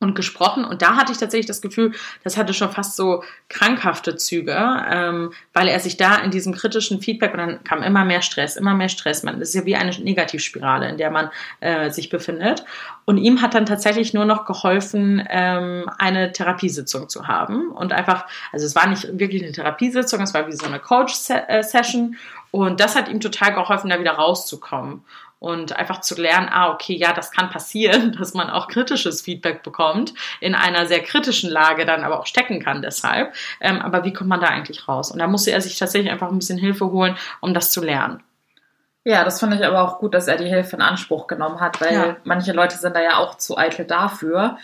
und 0.00 0.16
gesprochen. 0.16 0.64
Und 0.64 0.82
da 0.82 0.96
hatte 0.96 1.12
ich 1.12 1.18
tatsächlich 1.18 1.46
das 1.46 1.62
Gefühl, 1.62 1.92
das 2.24 2.36
hatte 2.36 2.52
schon 2.52 2.72
fast 2.72 2.96
so 2.96 3.22
krankhafte 3.48 4.16
Züge, 4.16 4.56
ähm, 4.90 5.32
weil 5.52 5.68
er 5.68 5.78
sich 5.78 5.96
da 5.96 6.16
in 6.16 6.32
diesem 6.32 6.52
kritischen 6.52 7.00
Feedback 7.00 7.30
und 7.30 7.38
dann 7.38 7.62
kam 7.62 7.80
immer 7.84 8.04
mehr 8.04 8.22
Stress, 8.22 8.56
immer 8.56 8.74
mehr 8.74 8.88
Stress. 8.88 9.22
Man, 9.22 9.38
das 9.38 9.50
ist 9.50 9.54
ja 9.54 9.66
wie 9.66 9.76
eine 9.76 9.92
Negativspirale, 9.92 10.88
in 10.88 10.96
der 10.96 11.12
man 11.12 11.30
äh, 11.60 11.90
sich 11.90 12.08
befindet. 12.08 12.64
Und 13.04 13.18
ihm 13.18 13.40
hat 13.40 13.54
dann 13.54 13.64
tatsächlich 13.64 14.12
nur 14.12 14.24
noch 14.24 14.46
geholfen, 14.46 15.24
ähm, 15.30 15.88
eine 15.96 16.32
Therapiesitzung 16.32 17.08
zu 17.08 17.28
haben 17.28 17.70
und 17.70 17.92
einfach, 17.92 18.26
also 18.50 18.66
es 18.66 18.74
war 18.74 18.88
nicht 18.88 19.16
wirklich 19.16 19.44
eine 19.44 19.52
Therapiesitzung, 19.52 20.22
es 20.22 20.34
war 20.34 20.48
wie 20.48 20.56
so 20.56 20.66
eine 20.66 20.80
Coach-Session. 20.80 22.16
Und 22.50 22.80
das 22.80 22.96
hat 22.96 23.08
ihm 23.08 23.20
total 23.20 23.54
geholfen, 23.54 23.90
da 23.90 24.00
wieder 24.00 24.12
rauszukommen 24.12 25.04
und 25.38 25.76
einfach 25.76 26.00
zu 26.00 26.20
lernen, 26.20 26.48
ah, 26.50 26.70
okay, 26.70 26.94
ja, 26.94 27.12
das 27.12 27.30
kann 27.30 27.50
passieren, 27.50 28.12
dass 28.18 28.34
man 28.34 28.50
auch 28.50 28.68
kritisches 28.68 29.22
Feedback 29.22 29.62
bekommt, 29.62 30.14
in 30.40 30.54
einer 30.54 30.86
sehr 30.86 31.00
kritischen 31.02 31.50
Lage 31.50 31.84
dann 31.84 32.04
aber 32.04 32.20
auch 32.20 32.26
stecken 32.26 32.62
kann 32.62 32.82
deshalb. 32.82 33.34
Ähm, 33.60 33.80
aber 33.82 34.04
wie 34.04 34.12
kommt 34.12 34.30
man 34.30 34.40
da 34.40 34.48
eigentlich 34.48 34.88
raus? 34.88 35.10
Und 35.10 35.18
da 35.18 35.26
musste 35.26 35.50
er 35.50 35.60
sich 35.60 35.78
tatsächlich 35.78 36.10
einfach 36.10 36.30
ein 36.30 36.38
bisschen 36.38 36.58
Hilfe 36.58 36.90
holen, 36.90 37.16
um 37.40 37.54
das 37.54 37.70
zu 37.70 37.82
lernen. 37.82 38.22
Ja, 39.04 39.22
das 39.22 39.38
finde 39.38 39.56
ich 39.56 39.64
aber 39.64 39.82
auch 39.82 40.00
gut, 40.00 40.14
dass 40.14 40.26
er 40.26 40.36
die 40.36 40.48
Hilfe 40.48 40.74
in 40.74 40.82
Anspruch 40.82 41.28
genommen 41.28 41.60
hat, 41.60 41.80
weil 41.80 41.94
ja. 41.94 42.16
manche 42.24 42.52
Leute 42.52 42.76
sind 42.76 42.96
da 42.96 43.00
ja 43.00 43.18
auch 43.18 43.36
zu 43.36 43.56
eitel 43.56 43.84
dafür. 43.84 44.58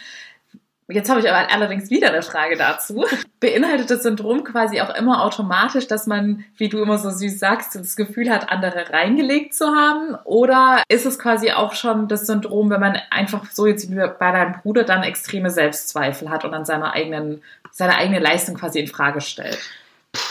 Jetzt 0.88 1.08
habe 1.08 1.20
ich 1.20 1.30
aber 1.30 1.50
allerdings 1.50 1.90
wieder 1.90 2.08
eine 2.08 2.22
Frage 2.22 2.56
dazu. 2.56 3.04
Beinhaltet 3.40 3.90
das 3.90 4.02
Syndrom 4.02 4.44
quasi 4.44 4.80
auch 4.80 4.94
immer 4.94 5.24
automatisch, 5.24 5.86
dass 5.86 6.06
man, 6.06 6.44
wie 6.56 6.68
du 6.68 6.82
immer 6.82 6.98
so 6.98 7.10
süß 7.10 7.38
sagst, 7.38 7.74
das 7.74 7.96
Gefühl 7.96 8.30
hat, 8.30 8.50
andere 8.50 8.90
reingelegt 8.92 9.54
zu 9.54 9.66
haben? 9.66 10.16
Oder 10.24 10.82
ist 10.88 11.06
es 11.06 11.18
quasi 11.18 11.52
auch 11.52 11.74
schon 11.74 12.08
das 12.08 12.26
Syndrom, 12.26 12.70
wenn 12.70 12.80
man 12.80 12.98
einfach 13.10 13.46
so 13.50 13.66
jetzt 13.66 13.90
wie 13.90 13.94
bei 13.94 14.32
deinem 14.32 14.60
Bruder 14.60 14.84
dann 14.84 15.02
extreme 15.02 15.50
Selbstzweifel 15.50 16.30
hat 16.30 16.44
und 16.44 16.52
an 16.52 16.64
seiner 16.64 16.92
eigenen, 16.92 17.42
seine 17.70 17.96
eigene 17.96 18.18
Leistung 18.18 18.56
quasi 18.56 18.80
in 18.80 18.88
Frage 18.88 19.20
stellt? 19.20 19.58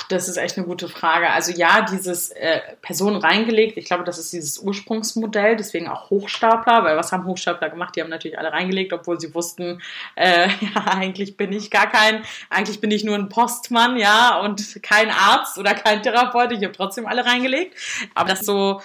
Das 0.10 0.28
ist 0.28 0.38
echt 0.38 0.58
eine 0.58 0.68
gute 0.68 0.88
Frage. 0.88 1.32
Also 1.32 1.52
ja, 1.54 1.82
dieses 1.82 2.30
äh, 2.32 2.60
Personen 2.82 3.16
reingelegt, 3.16 3.78
ich 3.78 3.86
glaube, 3.86 4.04
das 4.04 4.20
ist 4.20 4.32
dieses 4.32 4.60
Ursprungsmodell, 4.60 5.56
deswegen 5.56 5.88
auch 5.88 6.10
Hochstapler, 6.10 6.84
weil 6.84 6.98
was 6.98 7.12
haben 7.12 7.26
Hochstapler 7.26 7.70
gemacht? 7.70 7.96
Die 7.96 8.02
haben 8.02 8.10
natürlich 8.10 8.38
alle 8.38 8.52
reingelegt, 8.52 8.94
obwohl 8.94 9.20
sie 9.20 9.34
wussten, 9.34 9.82
äh, 10.16 10.50
ja, 10.76 10.86
eigentlich 10.86 11.36
bin 11.36 11.52
ich 11.52 11.72
gar 11.72 11.90
kein, 11.90 12.24
eigentlich 12.50 12.80
bin 12.80 12.92
ich 12.92 13.04
nur 13.04 13.16
ein 13.16 13.30
Postmann, 13.30 13.98
ja, 13.98 14.40
und 14.40 14.84
kein 14.84 15.10
Arzt 15.10 15.58
oder 15.58 15.74
kein 15.74 16.04
Therapeut, 16.04 16.52
ich 16.52 16.64
habe 16.64 16.74
trotzdem 16.74 17.08
alle 17.08 17.26
reingelegt. 17.26 17.76
Aber 18.14 18.30
das 18.30 18.42
so, 18.42 18.82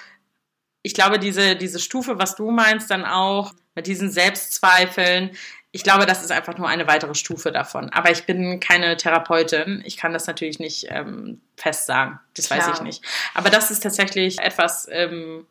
ich 0.82 0.94
glaube, 0.94 1.18
diese, 1.18 1.56
diese 1.56 1.80
Stufe, 1.80 2.18
was 2.18 2.36
du 2.36 2.50
meinst, 2.50 2.90
dann 2.90 3.04
auch 3.04 3.52
mit 3.74 3.86
diesen 3.86 4.10
Selbstzweifeln, 4.10 5.32
ich 5.76 5.82
glaube, 5.82 6.06
das 6.06 6.22
ist 6.22 6.32
einfach 6.32 6.56
nur 6.56 6.68
eine 6.68 6.86
weitere 6.86 7.14
Stufe 7.14 7.52
davon. 7.52 7.90
Aber 7.90 8.10
ich 8.10 8.24
bin 8.24 8.60
keine 8.60 8.96
Therapeutin. 8.96 9.82
Ich 9.84 9.98
kann 9.98 10.14
das 10.14 10.26
natürlich 10.26 10.58
nicht 10.58 10.86
ähm, 10.88 11.42
fest 11.58 11.84
sagen. 11.84 12.18
Das 12.34 12.50
weiß 12.50 12.66
ja. 12.66 12.72
ich 12.72 12.80
nicht. 12.80 13.04
Aber 13.34 13.50
das 13.50 13.70
ist 13.70 13.82
tatsächlich 13.82 14.38
etwas, 14.38 14.88
ähm, 14.90 15.46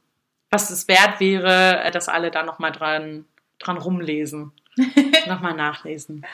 was 0.49 0.71
es 0.71 0.87
wert 0.87 1.19
wäre, 1.19 1.83
äh, 1.83 1.91
dass 1.91 2.09
alle 2.09 2.31
da 2.31 2.41
nochmal 2.41 2.71
dran, 2.71 3.25
dran 3.59 3.77
rumlesen. 3.77 4.51
nochmal 5.27 5.53
nachlesen. 5.53 6.25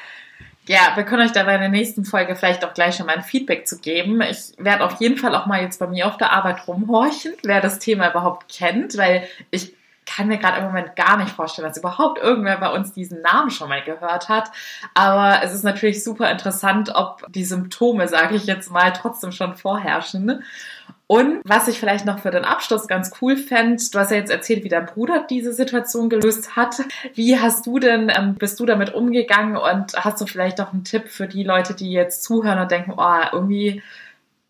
Ja, 0.68 0.94
wir 0.96 1.04
können 1.04 1.24
euch 1.24 1.34
da 1.34 1.44
bei 1.44 1.58
der 1.58 1.68
nächsten 1.68 2.06
Folge 2.06 2.38
vielleicht 2.38 2.64
auch 2.64 2.74
gleich 2.74 2.96
schon 2.96 3.08
mal 3.08 3.18
ein 3.18 3.24
Feedback 3.24 3.68
zu 3.68 3.78
geben. 3.80 4.22
Ich 4.22 4.54
werde 4.58 4.86
auf 4.86 5.02
jeden 5.02 5.18
Fall 5.18 5.36
auch 5.36 5.48
mal 5.48 5.62
jetzt 5.62 5.80
bei 5.80 5.88
mir 5.88 6.08
auf 6.08 6.16
der 6.16 6.32
Arbeit 6.32 6.66
rumhorchen, 6.66 7.34
wer 7.44 7.60
das 7.60 7.80
Thema 7.80 8.10
überhaupt 8.10 8.48
kennt, 8.48 8.96
weil 8.98 9.28
ich 9.50 9.74
kann 10.06 10.28
mir 10.28 10.38
gerade 10.38 10.58
im 10.60 10.66
Moment 10.66 10.96
gar 10.96 11.18
nicht 11.18 11.30
vorstellen, 11.30 11.68
dass 11.68 11.78
überhaupt 11.78 12.20
irgendwer 12.20 12.58
bei 12.58 12.72
uns 12.72 12.94
diesen 12.94 13.22
Namen 13.22 13.52
schon 13.52 13.70
mal 13.70 13.84
gehört 13.84 14.30
hat. 14.30 14.52
Aber 14.94 15.44
es 15.44 15.54
ist 15.54 15.64
natürlich 15.64 16.04
super 16.04 16.30
interessant, 16.32 16.92
ob 16.96 17.26
die 17.30 17.46
Symptome, 17.46 18.08
sage 18.08 18.36
ich 18.36 18.46
jetzt 18.46 18.72
mal, 18.72 18.92
trotzdem 18.94 19.32
schon 19.32 19.56
vorherrschen. 19.56 20.44
Und 21.08 21.42
was 21.44 21.68
ich 21.68 21.78
vielleicht 21.78 22.06
noch 22.06 22.20
für 22.20 22.32
den 22.32 22.46
Abschluss 22.46 22.88
ganz 22.88 23.12
cool 23.22 23.36
fände, 23.36 23.84
du 23.92 24.00
hast 24.00 24.12
ja 24.12 24.18
jetzt 24.18 24.32
erzählt, 24.32 24.64
wie 24.64 24.70
dein 24.70 24.86
Bruder 24.86 25.26
diese 25.30 25.52
Situation 25.52 26.10
gelöst 26.10 26.56
hat. 26.56 26.78
Wie 27.16 27.38
hast 27.38 27.66
du 27.68 27.80
denn, 27.80 28.10
ähm, 28.10 28.36
bist 28.36 28.62
du 28.62 28.66
damit 28.66 28.94
umgegangen 28.94 29.58
und 29.58 29.94
hast 29.94 30.22
du 30.22 30.26
vielleicht 30.26 30.62
auch 30.62 30.72
einen 30.72 30.86
Tipp 30.86 31.10
für 31.10 31.28
die 31.28 31.44
Leute, 31.44 31.74
die 31.74 31.92
jetzt 31.92 32.24
zuhören 32.24 32.60
und 32.60 32.72
denken, 32.72 32.94
oh, 32.96 33.24
irgendwie 33.34 33.84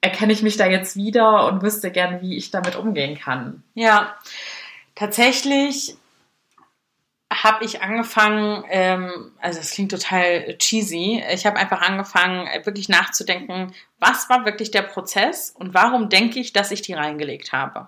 erkenne 0.02 0.34
ich 0.34 0.44
mich 0.44 0.58
da 0.58 0.68
jetzt 0.68 0.96
wieder 0.96 1.48
und 1.48 1.64
wüsste 1.64 1.90
gern, 1.90 2.22
wie 2.22 2.38
ich 2.38 2.52
damit 2.52 2.76
umgehen 2.76 3.18
kann? 3.18 3.64
Ja, 3.74 4.16
tatsächlich 5.02 5.98
habe 7.32 7.66
ich 7.66 7.82
angefangen, 7.82 8.64
ähm, 8.70 9.32
also 9.40 9.60
es 9.60 9.72
klingt 9.72 9.90
total 9.90 10.56
cheesy, 10.60 11.24
ich 11.34 11.46
habe 11.48 11.58
einfach 11.58 11.82
angefangen, 11.82 12.46
äh, 12.46 12.64
wirklich 12.68 12.88
nachzudenken, 12.88 13.74
was 14.00 14.30
war 14.30 14.46
wirklich 14.46 14.70
der 14.70 14.84
Prozess 14.84 15.50
und 15.58 15.74
warum 15.74 16.10
denke 16.10 16.40
ich, 16.40 16.54
dass 16.54 16.70
ich 16.70 16.84
die 16.84 16.94
reingelegt 16.94 17.52
habe. 17.52 17.88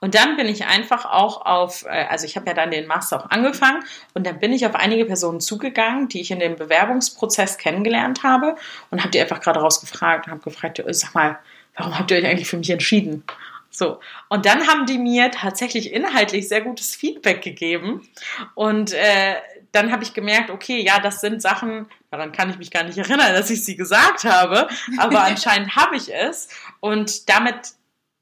Und 0.00 0.14
dann 0.14 0.36
bin 0.36 0.48
ich 0.48 0.66
einfach 0.66 1.06
auch 1.06 1.46
auf, 1.46 1.86
äh, 1.86 2.06
also 2.10 2.26
ich 2.26 2.36
habe 2.36 2.46
ja 2.48 2.52
dann 2.52 2.70
den 2.70 2.86
Master 2.86 3.20
auch 3.20 3.30
angefangen 3.30 3.82
und 4.12 4.26
dann 4.26 4.38
bin 4.38 4.52
ich 4.52 4.66
auf 4.66 4.74
einige 4.74 5.06
Personen 5.06 5.40
zugegangen, 5.40 6.08
die 6.08 6.20
ich 6.20 6.30
in 6.30 6.40
dem 6.40 6.56
Bewerbungsprozess 6.56 7.56
kennengelernt 7.56 8.22
habe 8.22 8.56
und 8.90 9.00
habe 9.00 9.10
die 9.10 9.20
einfach 9.20 9.40
gerade 9.40 9.60
rausgefragt 9.60 10.26
und 10.26 10.32
habe 10.32 10.42
gefragt, 10.42 10.82
sag 10.88 11.14
mal, 11.14 11.38
warum 11.74 11.98
habt 11.98 12.10
ihr 12.10 12.18
euch 12.18 12.26
eigentlich 12.26 12.48
für 12.48 12.58
mich 12.58 12.70
entschieden? 12.70 13.24
So. 13.70 14.00
Und 14.28 14.46
dann 14.46 14.66
haben 14.66 14.86
die 14.86 14.98
mir 14.98 15.30
tatsächlich 15.30 15.92
inhaltlich 15.92 16.48
sehr 16.48 16.60
gutes 16.60 16.94
Feedback 16.94 17.42
gegeben. 17.42 18.08
Und 18.54 18.92
äh, 18.92 19.36
dann 19.72 19.92
habe 19.92 20.02
ich 20.02 20.12
gemerkt, 20.12 20.50
okay, 20.50 20.82
ja, 20.82 20.98
das 20.98 21.20
sind 21.20 21.40
Sachen, 21.40 21.86
daran 22.10 22.32
kann 22.32 22.50
ich 22.50 22.58
mich 22.58 22.70
gar 22.70 22.82
nicht 22.82 22.98
erinnern, 22.98 23.32
dass 23.32 23.50
ich 23.50 23.64
sie 23.64 23.76
gesagt 23.76 24.24
habe, 24.24 24.68
aber 24.98 25.22
anscheinend 25.24 25.76
habe 25.76 25.96
ich 25.96 26.12
es. 26.12 26.48
Und 26.80 27.28
damit 27.28 27.74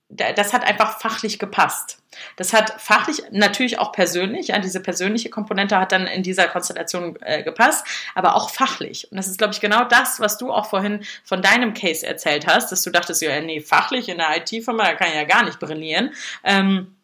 das 0.09 0.53
hat 0.53 0.64
einfach 0.64 1.01
fachlich 1.01 1.38
gepasst. 1.38 1.99
Das 2.37 2.53
hat 2.53 2.81
fachlich, 2.81 3.23
natürlich 3.31 3.79
auch 3.79 3.92
persönlich, 3.92 4.49
ja, 4.49 4.59
diese 4.59 4.81
persönliche 4.81 5.29
Komponente 5.29 5.79
hat 5.79 5.92
dann 5.92 6.07
in 6.07 6.23
dieser 6.23 6.49
Konstellation 6.49 7.16
äh, 7.21 7.42
gepasst, 7.42 7.87
aber 8.14 8.35
auch 8.35 8.51
fachlich. 8.51 9.11
Und 9.11 9.18
das 9.18 9.29
ist, 9.29 9.38
glaube 9.38 9.53
ich, 9.53 9.61
genau 9.61 9.85
das, 9.85 10.18
was 10.18 10.38
du 10.38 10.51
auch 10.51 10.66
vorhin 10.66 11.05
von 11.25 11.42
deinem 11.42 11.75
Case 11.75 12.07
erzählt 12.07 12.47
hast, 12.47 12.73
dass 12.73 12.83
du 12.83 12.90
dachtest, 12.90 13.23
ja, 13.23 13.40
nee, 13.40 13.61
fachlich 13.61 14.09
in 14.09 14.18
der 14.18 14.37
IT-Firma, 14.38 14.94
kann 14.94 15.09
ich 15.09 15.14
ja 15.14 15.25
gar 15.25 15.44
nicht 15.44 15.61
brillieren. 15.61 16.12
Ähm, 16.42 16.94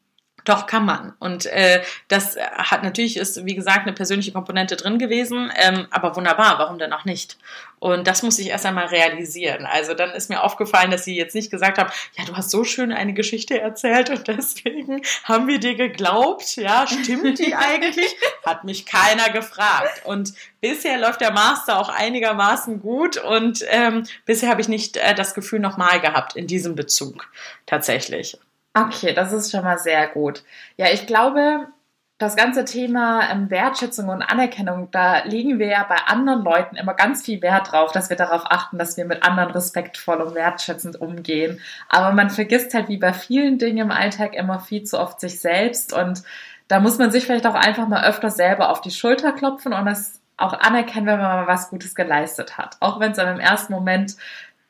doch, 0.45 0.67
kann 0.67 0.85
man. 0.85 1.15
Und 1.19 1.47
äh, 1.47 1.83
das 2.09 2.37
hat 2.37 2.83
natürlich, 2.83 3.17
ist 3.17 3.45
wie 3.45 3.55
gesagt, 3.55 3.87
eine 3.87 3.93
persönliche 3.95 4.33
Komponente 4.33 4.77
drin 4.77 4.99
gewesen, 4.99 5.51
ähm, 5.57 5.87
aber 5.91 6.15
wunderbar, 6.17 6.59
warum 6.59 6.79
denn 6.79 6.93
auch 6.93 7.05
nicht? 7.05 7.39
Und 7.79 8.07
das 8.07 8.23
muss 8.23 8.39
ich 8.39 8.49
erst 8.49 8.65
einmal 8.65 8.87
realisieren. 8.87 9.67
Also 9.67 9.95
dann 9.95 10.11
ist 10.11 10.31
mir 10.31 10.43
aufgefallen, 10.43 10.91
dass 10.91 11.05
sie 11.05 11.17
jetzt 11.17 11.35
nicht 11.35 11.51
gesagt 11.51 11.79
haben, 11.79 11.91
ja, 12.17 12.25
du 12.25 12.35
hast 12.35 12.51
so 12.51 12.65
schön 12.65 12.93
eine 12.93 13.13
Geschichte 13.13 13.61
erzählt 13.61 14.11
und 14.11 14.27
deswegen 14.29 15.03
haben 15.25 15.49
wir 15.49 15.59
dir 15.59 15.75
geglaubt, 15.75 16.57
ja, 16.57 16.87
stimmt 16.87 17.39
die 17.39 17.55
eigentlich? 17.55 18.17
Hat 18.45 18.65
mich 18.65 18.87
keiner 18.87 19.31
gefragt. 19.31 20.03
Und 20.05 20.35
bisher 20.61 20.99
läuft 20.99 21.21
der 21.21 21.33
Master 21.33 21.79
auch 21.79 21.89
einigermaßen 21.89 22.81
gut 22.81 23.17
und 23.17 23.65
ähm, 23.69 24.05
bisher 24.25 24.49
habe 24.51 24.61
ich 24.61 24.69
nicht 24.69 24.97
äh, 24.97 25.15
das 25.15 25.35
Gefühl 25.35 25.61
nochmal 25.61 26.01
gehabt 26.01 26.37
in 26.37 26.47
diesem 26.47 26.75
Bezug 26.75 27.29
tatsächlich. 27.67 28.39
Okay, 28.77 29.15
das 29.15 29.33
ist 29.33 29.53
schon 29.53 29.63
mal 29.63 29.79
sehr 29.79 30.09
gut. 30.09 30.43
Ja, 30.77 30.87
ich 30.93 31.07
glaube, 31.07 31.69
das 32.19 32.35
ganze 32.35 32.65
Thema 32.65 33.31
ähm, 33.31 33.49
Wertschätzung 33.51 34.09
und 34.09 34.23
Anerkennung, 34.23 34.91
da 34.91 35.23
legen 35.25 35.59
wir 35.61 35.69
ja 35.69 35.85
bei 35.89 35.97
anderen 36.07 36.43
Leuten 36.43 36.77
immer 36.77 36.95
ganz 36.95 37.25
viel 37.25 37.41
Wert 37.43 37.71
drauf, 37.71 37.93
dass 37.93 38.11
wir 38.11 38.17
darauf 38.17 38.43
achten, 38.47 38.79
dass 38.79 38.97
wir 38.97 39.05
mit 39.05 39.23
anderen 39.23 39.51
respektvoll 39.53 40.21
und 40.21 40.35
wertschätzend 40.35 41.01
umgehen. 41.01 41.61
Aber 41.89 42.13
man 42.15 42.31
vergisst 42.31 42.75
halt 42.75 42.89
wie 42.89 42.99
bei 42.99 43.13
vielen 43.13 43.59
Dingen 43.59 43.79
im 43.79 43.91
Alltag 43.93 44.35
immer 44.35 44.59
viel 44.61 44.83
zu 44.85 44.99
oft 44.99 45.21
sich 45.21 45.41
selbst 45.41 45.93
und 45.93 46.23
da 46.67 46.81
muss 46.81 46.99
man 46.99 47.11
sich 47.11 47.25
vielleicht 47.27 47.47
auch 47.47 47.55
einfach 47.55 47.89
mal 47.89 48.05
öfter 48.09 48.31
selber 48.31 48.71
auf 48.71 48.81
die 48.81 48.91
Schulter 48.91 49.33
klopfen 49.33 49.73
und 49.73 49.85
das 49.87 50.21
auch 50.37 50.55
anerkennen, 50.55 51.07
wenn 51.07 51.19
man 51.19 51.45
mal 51.45 51.47
was 51.47 51.71
Gutes 51.71 51.95
geleistet 51.95 52.59
hat. 52.59 52.77
Auch 52.81 53.01
wenn 53.01 53.13
es 53.13 53.19
dann 53.19 53.35
im 53.35 53.41
ersten 53.41 53.73
Moment, 53.73 54.17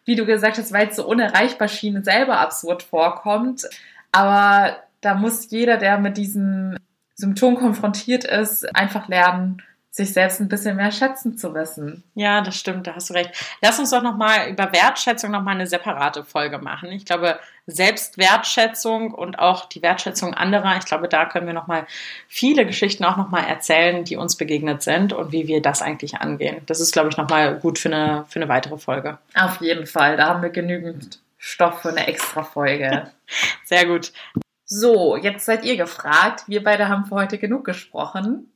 wie 0.04 0.16
du 0.16 0.26
gesagt 0.26 0.58
hast, 0.58 0.72
weil 0.72 0.88
es 0.88 0.96
so 0.96 1.06
unerreichbar 1.06 1.68
schien, 1.68 2.04
selber 2.04 2.38
absurd 2.38 2.82
vorkommt. 2.82 3.64
Aber 4.12 4.76
da 5.00 5.14
muss 5.14 5.50
jeder, 5.50 5.76
der 5.76 5.98
mit 5.98 6.16
diesem 6.16 6.76
Symptom 7.14 7.56
konfrontiert 7.56 8.24
ist, 8.24 8.74
einfach 8.74 9.08
lernen, 9.08 9.62
sich 9.94 10.12
selbst 10.12 10.40
ein 10.40 10.48
bisschen 10.48 10.74
mehr 10.74 10.90
schätzen 10.90 11.38
zu 11.38 11.54
wissen. 11.54 12.02
Ja, 12.16 12.40
das 12.40 12.56
stimmt, 12.56 12.88
da 12.88 12.96
hast 12.96 13.10
du 13.10 13.14
recht. 13.14 13.30
Lass 13.62 13.78
uns 13.78 13.90
doch 13.90 14.02
nochmal 14.02 14.48
über 14.48 14.72
Wertschätzung 14.72 15.30
nochmal 15.30 15.54
eine 15.54 15.68
separate 15.68 16.24
Folge 16.24 16.58
machen. 16.58 16.90
Ich 16.90 17.04
glaube, 17.04 17.38
Selbstwertschätzung 17.68 19.14
und 19.14 19.38
auch 19.38 19.66
die 19.66 19.82
Wertschätzung 19.82 20.34
anderer, 20.34 20.76
ich 20.78 20.84
glaube, 20.84 21.06
da 21.06 21.26
können 21.26 21.46
wir 21.46 21.54
nochmal 21.54 21.86
viele 22.26 22.66
Geschichten 22.66 23.04
auch 23.04 23.16
nochmal 23.16 23.44
erzählen, 23.44 24.02
die 24.02 24.16
uns 24.16 24.34
begegnet 24.34 24.82
sind 24.82 25.12
und 25.12 25.30
wie 25.30 25.46
wir 25.46 25.62
das 25.62 25.80
eigentlich 25.80 26.16
angehen. 26.16 26.62
Das 26.66 26.80
ist, 26.80 26.90
glaube 26.90 27.10
ich, 27.10 27.16
nochmal 27.16 27.56
gut 27.60 27.78
für 27.78 27.94
eine, 27.94 28.24
für 28.28 28.40
eine 28.40 28.48
weitere 28.48 28.78
Folge. 28.78 29.18
Auf 29.36 29.60
jeden 29.60 29.86
Fall, 29.86 30.16
da 30.16 30.26
haben 30.26 30.42
wir 30.42 30.50
genügend 30.50 31.20
Stoff 31.38 31.82
für 31.82 31.90
eine 31.90 32.08
extra 32.08 32.42
Folge. 32.42 33.12
Sehr 33.64 33.86
gut. 33.86 34.12
So, 34.64 35.16
jetzt 35.16 35.44
seid 35.44 35.64
ihr 35.64 35.76
gefragt. 35.76 36.48
Wir 36.48 36.64
beide 36.64 36.88
haben 36.88 37.04
für 37.04 37.14
heute 37.14 37.38
genug 37.38 37.64
gesprochen. 37.64 38.50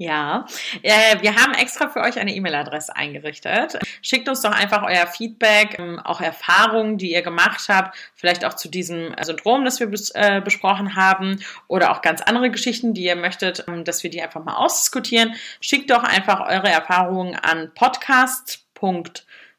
Ja, 0.00 0.46
äh, 0.80 1.20
wir 1.20 1.36
haben 1.36 1.52
extra 1.52 1.90
für 1.90 2.00
euch 2.00 2.18
eine 2.18 2.34
E-Mail-Adresse 2.34 2.96
eingerichtet. 2.96 3.78
Schickt 4.00 4.30
uns 4.30 4.40
doch 4.40 4.50
einfach 4.50 4.82
euer 4.82 5.06
Feedback, 5.06 5.78
ähm, 5.78 6.00
auch 6.00 6.22
Erfahrungen, 6.22 6.96
die 6.96 7.12
ihr 7.12 7.20
gemacht 7.20 7.68
habt, 7.68 7.94
vielleicht 8.14 8.46
auch 8.46 8.54
zu 8.54 8.70
diesem 8.70 9.12
äh, 9.12 9.22
Syndrom, 9.26 9.62
das 9.62 9.78
wir 9.78 9.92
äh, 10.14 10.40
besprochen 10.40 10.96
haben, 10.96 11.40
oder 11.68 11.90
auch 11.90 12.00
ganz 12.00 12.22
andere 12.22 12.50
Geschichten, 12.50 12.94
die 12.94 13.04
ihr 13.04 13.14
möchtet, 13.14 13.66
ähm, 13.68 13.84
dass 13.84 14.02
wir 14.02 14.08
die 14.08 14.22
einfach 14.22 14.42
mal 14.42 14.56
ausdiskutieren. 14.56 15.34
Schickt 15.60 15.90
doch 15.90 16.02
einfach 16.02 16.48
eure 16.48 16.70
Erfahrungen 16.70 17.36
an 17.36 17.70
podcast.com 17.74 18.70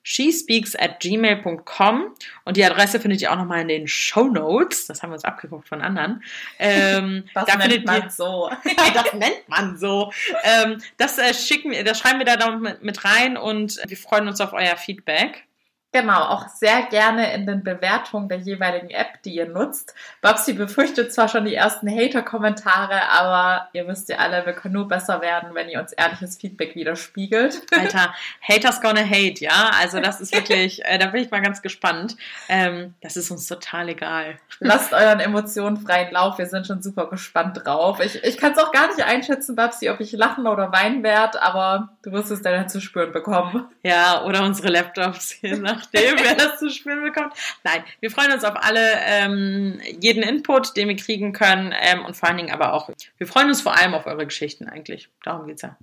shespeaks 0.04 0.76
at 0.76 1.00
gmail.com 1.00 2.16
und 2.46 2.58
die 2.58 2.66
Adresse 2.66 3.00
findet 3.00 3.22
ihr 3.22 3.32
auch 3.32 3.38
nochmal 3.38 3.62
in 3.62 3.68
den 3.68 3.88
Show 3.88 4.28
Notes. 4.28 4.88
Das 4.88 5.04
haben 5.04 5.12
wir 5.12 5.16
uns 5.16 5.26
abgeguckt 5.26 5.68
von 5.68 5.82
anderen. 5.82 6.24
Ähm, 6.60 7.26
das 7.34 7.46
da 7.46 7.56
nennt 7.58 7.86
man 7.86 8.04
ihr, 8.04 8.10
so. 8.10 8.50
das 8.94 9.14
nennt 9.14 9.48
man 9.48 9.78
so. 9.78 10.12
Ähm, 10.44 10.82
das 10.98 11.18
äh, 11.18 11.34
schicken 11.34 11.74
das 11.86 12.00
schreiben 12.00 12.20
wir 12.20 12.26
da 12.26 12.52
mit, 12.58 12.84
mit 12.84 13.06
rein 13.06 13.38
und 13.38 13.80
wir 13.86 13.98
freuen 13.98 14.28
uns 14.28 14.42
auf 14.42 14.54
euer 14.54 14.76
Feedback. 14.78 15.46
Genau, 15.94 16.22
auch 16.22 16.48
sehr 16.48 16.84
gerne 16.84 17.34
in 17.34 17.46
den 17.46 17.64
Bewertungen 17.64 18.30
der 18.30 18.38
jeweiligen 18.38 18.90
App, 18.92 19.22
die 19.24 19.36
ihr 19.36 19.48
nutzt. 19.48 19.94
Babsi 20.22 20.54
befürchtet 20.54 21.14
zwar 21.14 21.28
schon 21.28 21.44
die 21.44 21.54
ersten 21.54 21.90
Hater-Kommentare, 21.90 23.10
aber 23.10 23.68
ihr 23.74 23.86
wisst 23.90 24.08
ja 24.08 24.18
alle, 24.20 24.46
wir 24.46 24.54
können 24.54 24.76
nur 24.76 24.88
besser 24.88 25.22
werden, 25.22 25.54
wenn 25.54 25.68
ihr 25.68 25.82
uns 25.82 25.92
ehrliches 25.92 26.38
Feedback 26.38 26.76
widerspiegelt. 26.76 27.62
Alter, 27.78 28.14
Haters 28.42 28.80
gonna 28.80 29.04
hate, 29.04 29.42
ja? 29.42 29.72
Also 29.82 30.00
das 30.00 30.22
ist 30.22 30.34
wirklich, 30.36 30.86
äh, 30.86 30.98
da 30.98 31.08
bin 31.08 31.24
ich 31.24 31.32
mal 31.32 31.42
ganz 31.42 31.62
gespannt. 31.62 32.16
Ähm, 32.48 32.94
das 33.02 33.18
ist 33.18 33.30
uns 33.30 33.48
total 33.48 33.90
egal. 33.90 34.38
Lasst 34.60 34.94
euren 34.94 35.20
Emotionen 35.20 35.76
freien 35.76 36.14
Lauf, 36.14 36.38
wir 36.38 36.46
sind 36.46 36.68
schon 36.68 36.82
super 36.82 37.10
gespannt 37.10 37.66
drauf. 37.66 38.00
Ich, 38.00 38.24
ich 38.24 38.38
kann 38.38 38.54
es 38.54 38.60
auch 38.60 38.72
gar 38.72 38.88
nicht 38.88 39.04
einschätzen, 39.04 39.58
Babsi, 39.58 39.90
ob 39.90 40.00
ich 40.00 40.14
lachen 40.14 40.48
oder 40.48 40.72
weinen 40.72 41.04
werde, 41.04 41.42
aber 41.42 41.90
du 42.02 42.14
wirst 42.14 42.32
es 42.32 42.42
dann 42.42 42.70
zu 42.70 42.80
spüren 42.80 43.12
bekommen. 43.12 43.66
Ja, 43.84 44.24
oder 44.24 44.44
unsere 44.44 44.70
Laptops, 44.70 45.36
je 45.42 45.58
nach 45.58 45.81
nachdem, 45.82 46.18
wer 46.20 46.36
das 46.36 46.60
zu 46.60 46.70
spüren 46.70 47.04
bekommt. 47.04 47.34
Nein, 47.64 47.84
wir 48.00 48.12
freuen 48.12 48.32
uns 48.32 48.44
auf 48.44 48.56
alle, 48.56 49.00
ähm, 49.06 49.80
jeden 50.00 50.24
Input, 50.24 50.76
den 50.78 50.88
wir 50.88 50.96
kriegen 50.96 51.34
können 51.34 51.74
ähm, 51.80 52.06
und 52.06 52.16
vor 52.16 52.30
allen 52.30 52.38
Dingen 52.38 52.54
aber 52.54 52.74
auch, 52.74 52.90
wir 53.18 53.28
freuen 53.28 53.48
uns 53.48 53.62
vor 53.62 53.78
allem 53.78 53.94
auf 53.94 54.06
eure 54.06 54.26
Geschichten 54.26 54.68
eigentlich. 54.68 55.10
Darum 55.24 55.48
geht's 55.48 55.62
ja. 55.62 55.78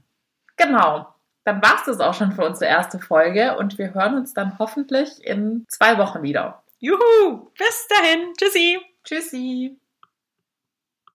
Genau. 0.56 1.14
Dann 1.44 1.62
war's 1.62 1.84
das 1.86 2.00
auch 2.00 2.14
schon 2.14 2.32
für 2.32 2.44
unsere 2.44 2.70
erste 2.70 2.98
Folge 2.98 3.56
und 3.56 3.78
wir 3.78 3.94
hören 3.94 4.16
uns 4.16 4.34
dann 4.34 4.58
hoffentlich 4.58 5.24
in 5.24 5.64
zwei 5.68 5.96
Wochen 5.96 6.22
wieder. 6.22 6.62
Juhu! 6.78 7.50
Bis 7.56 7.88
dahin. 7.88 8.34
Tschüssi. 8.36 8.78
Tschüssi. 9.04 9.78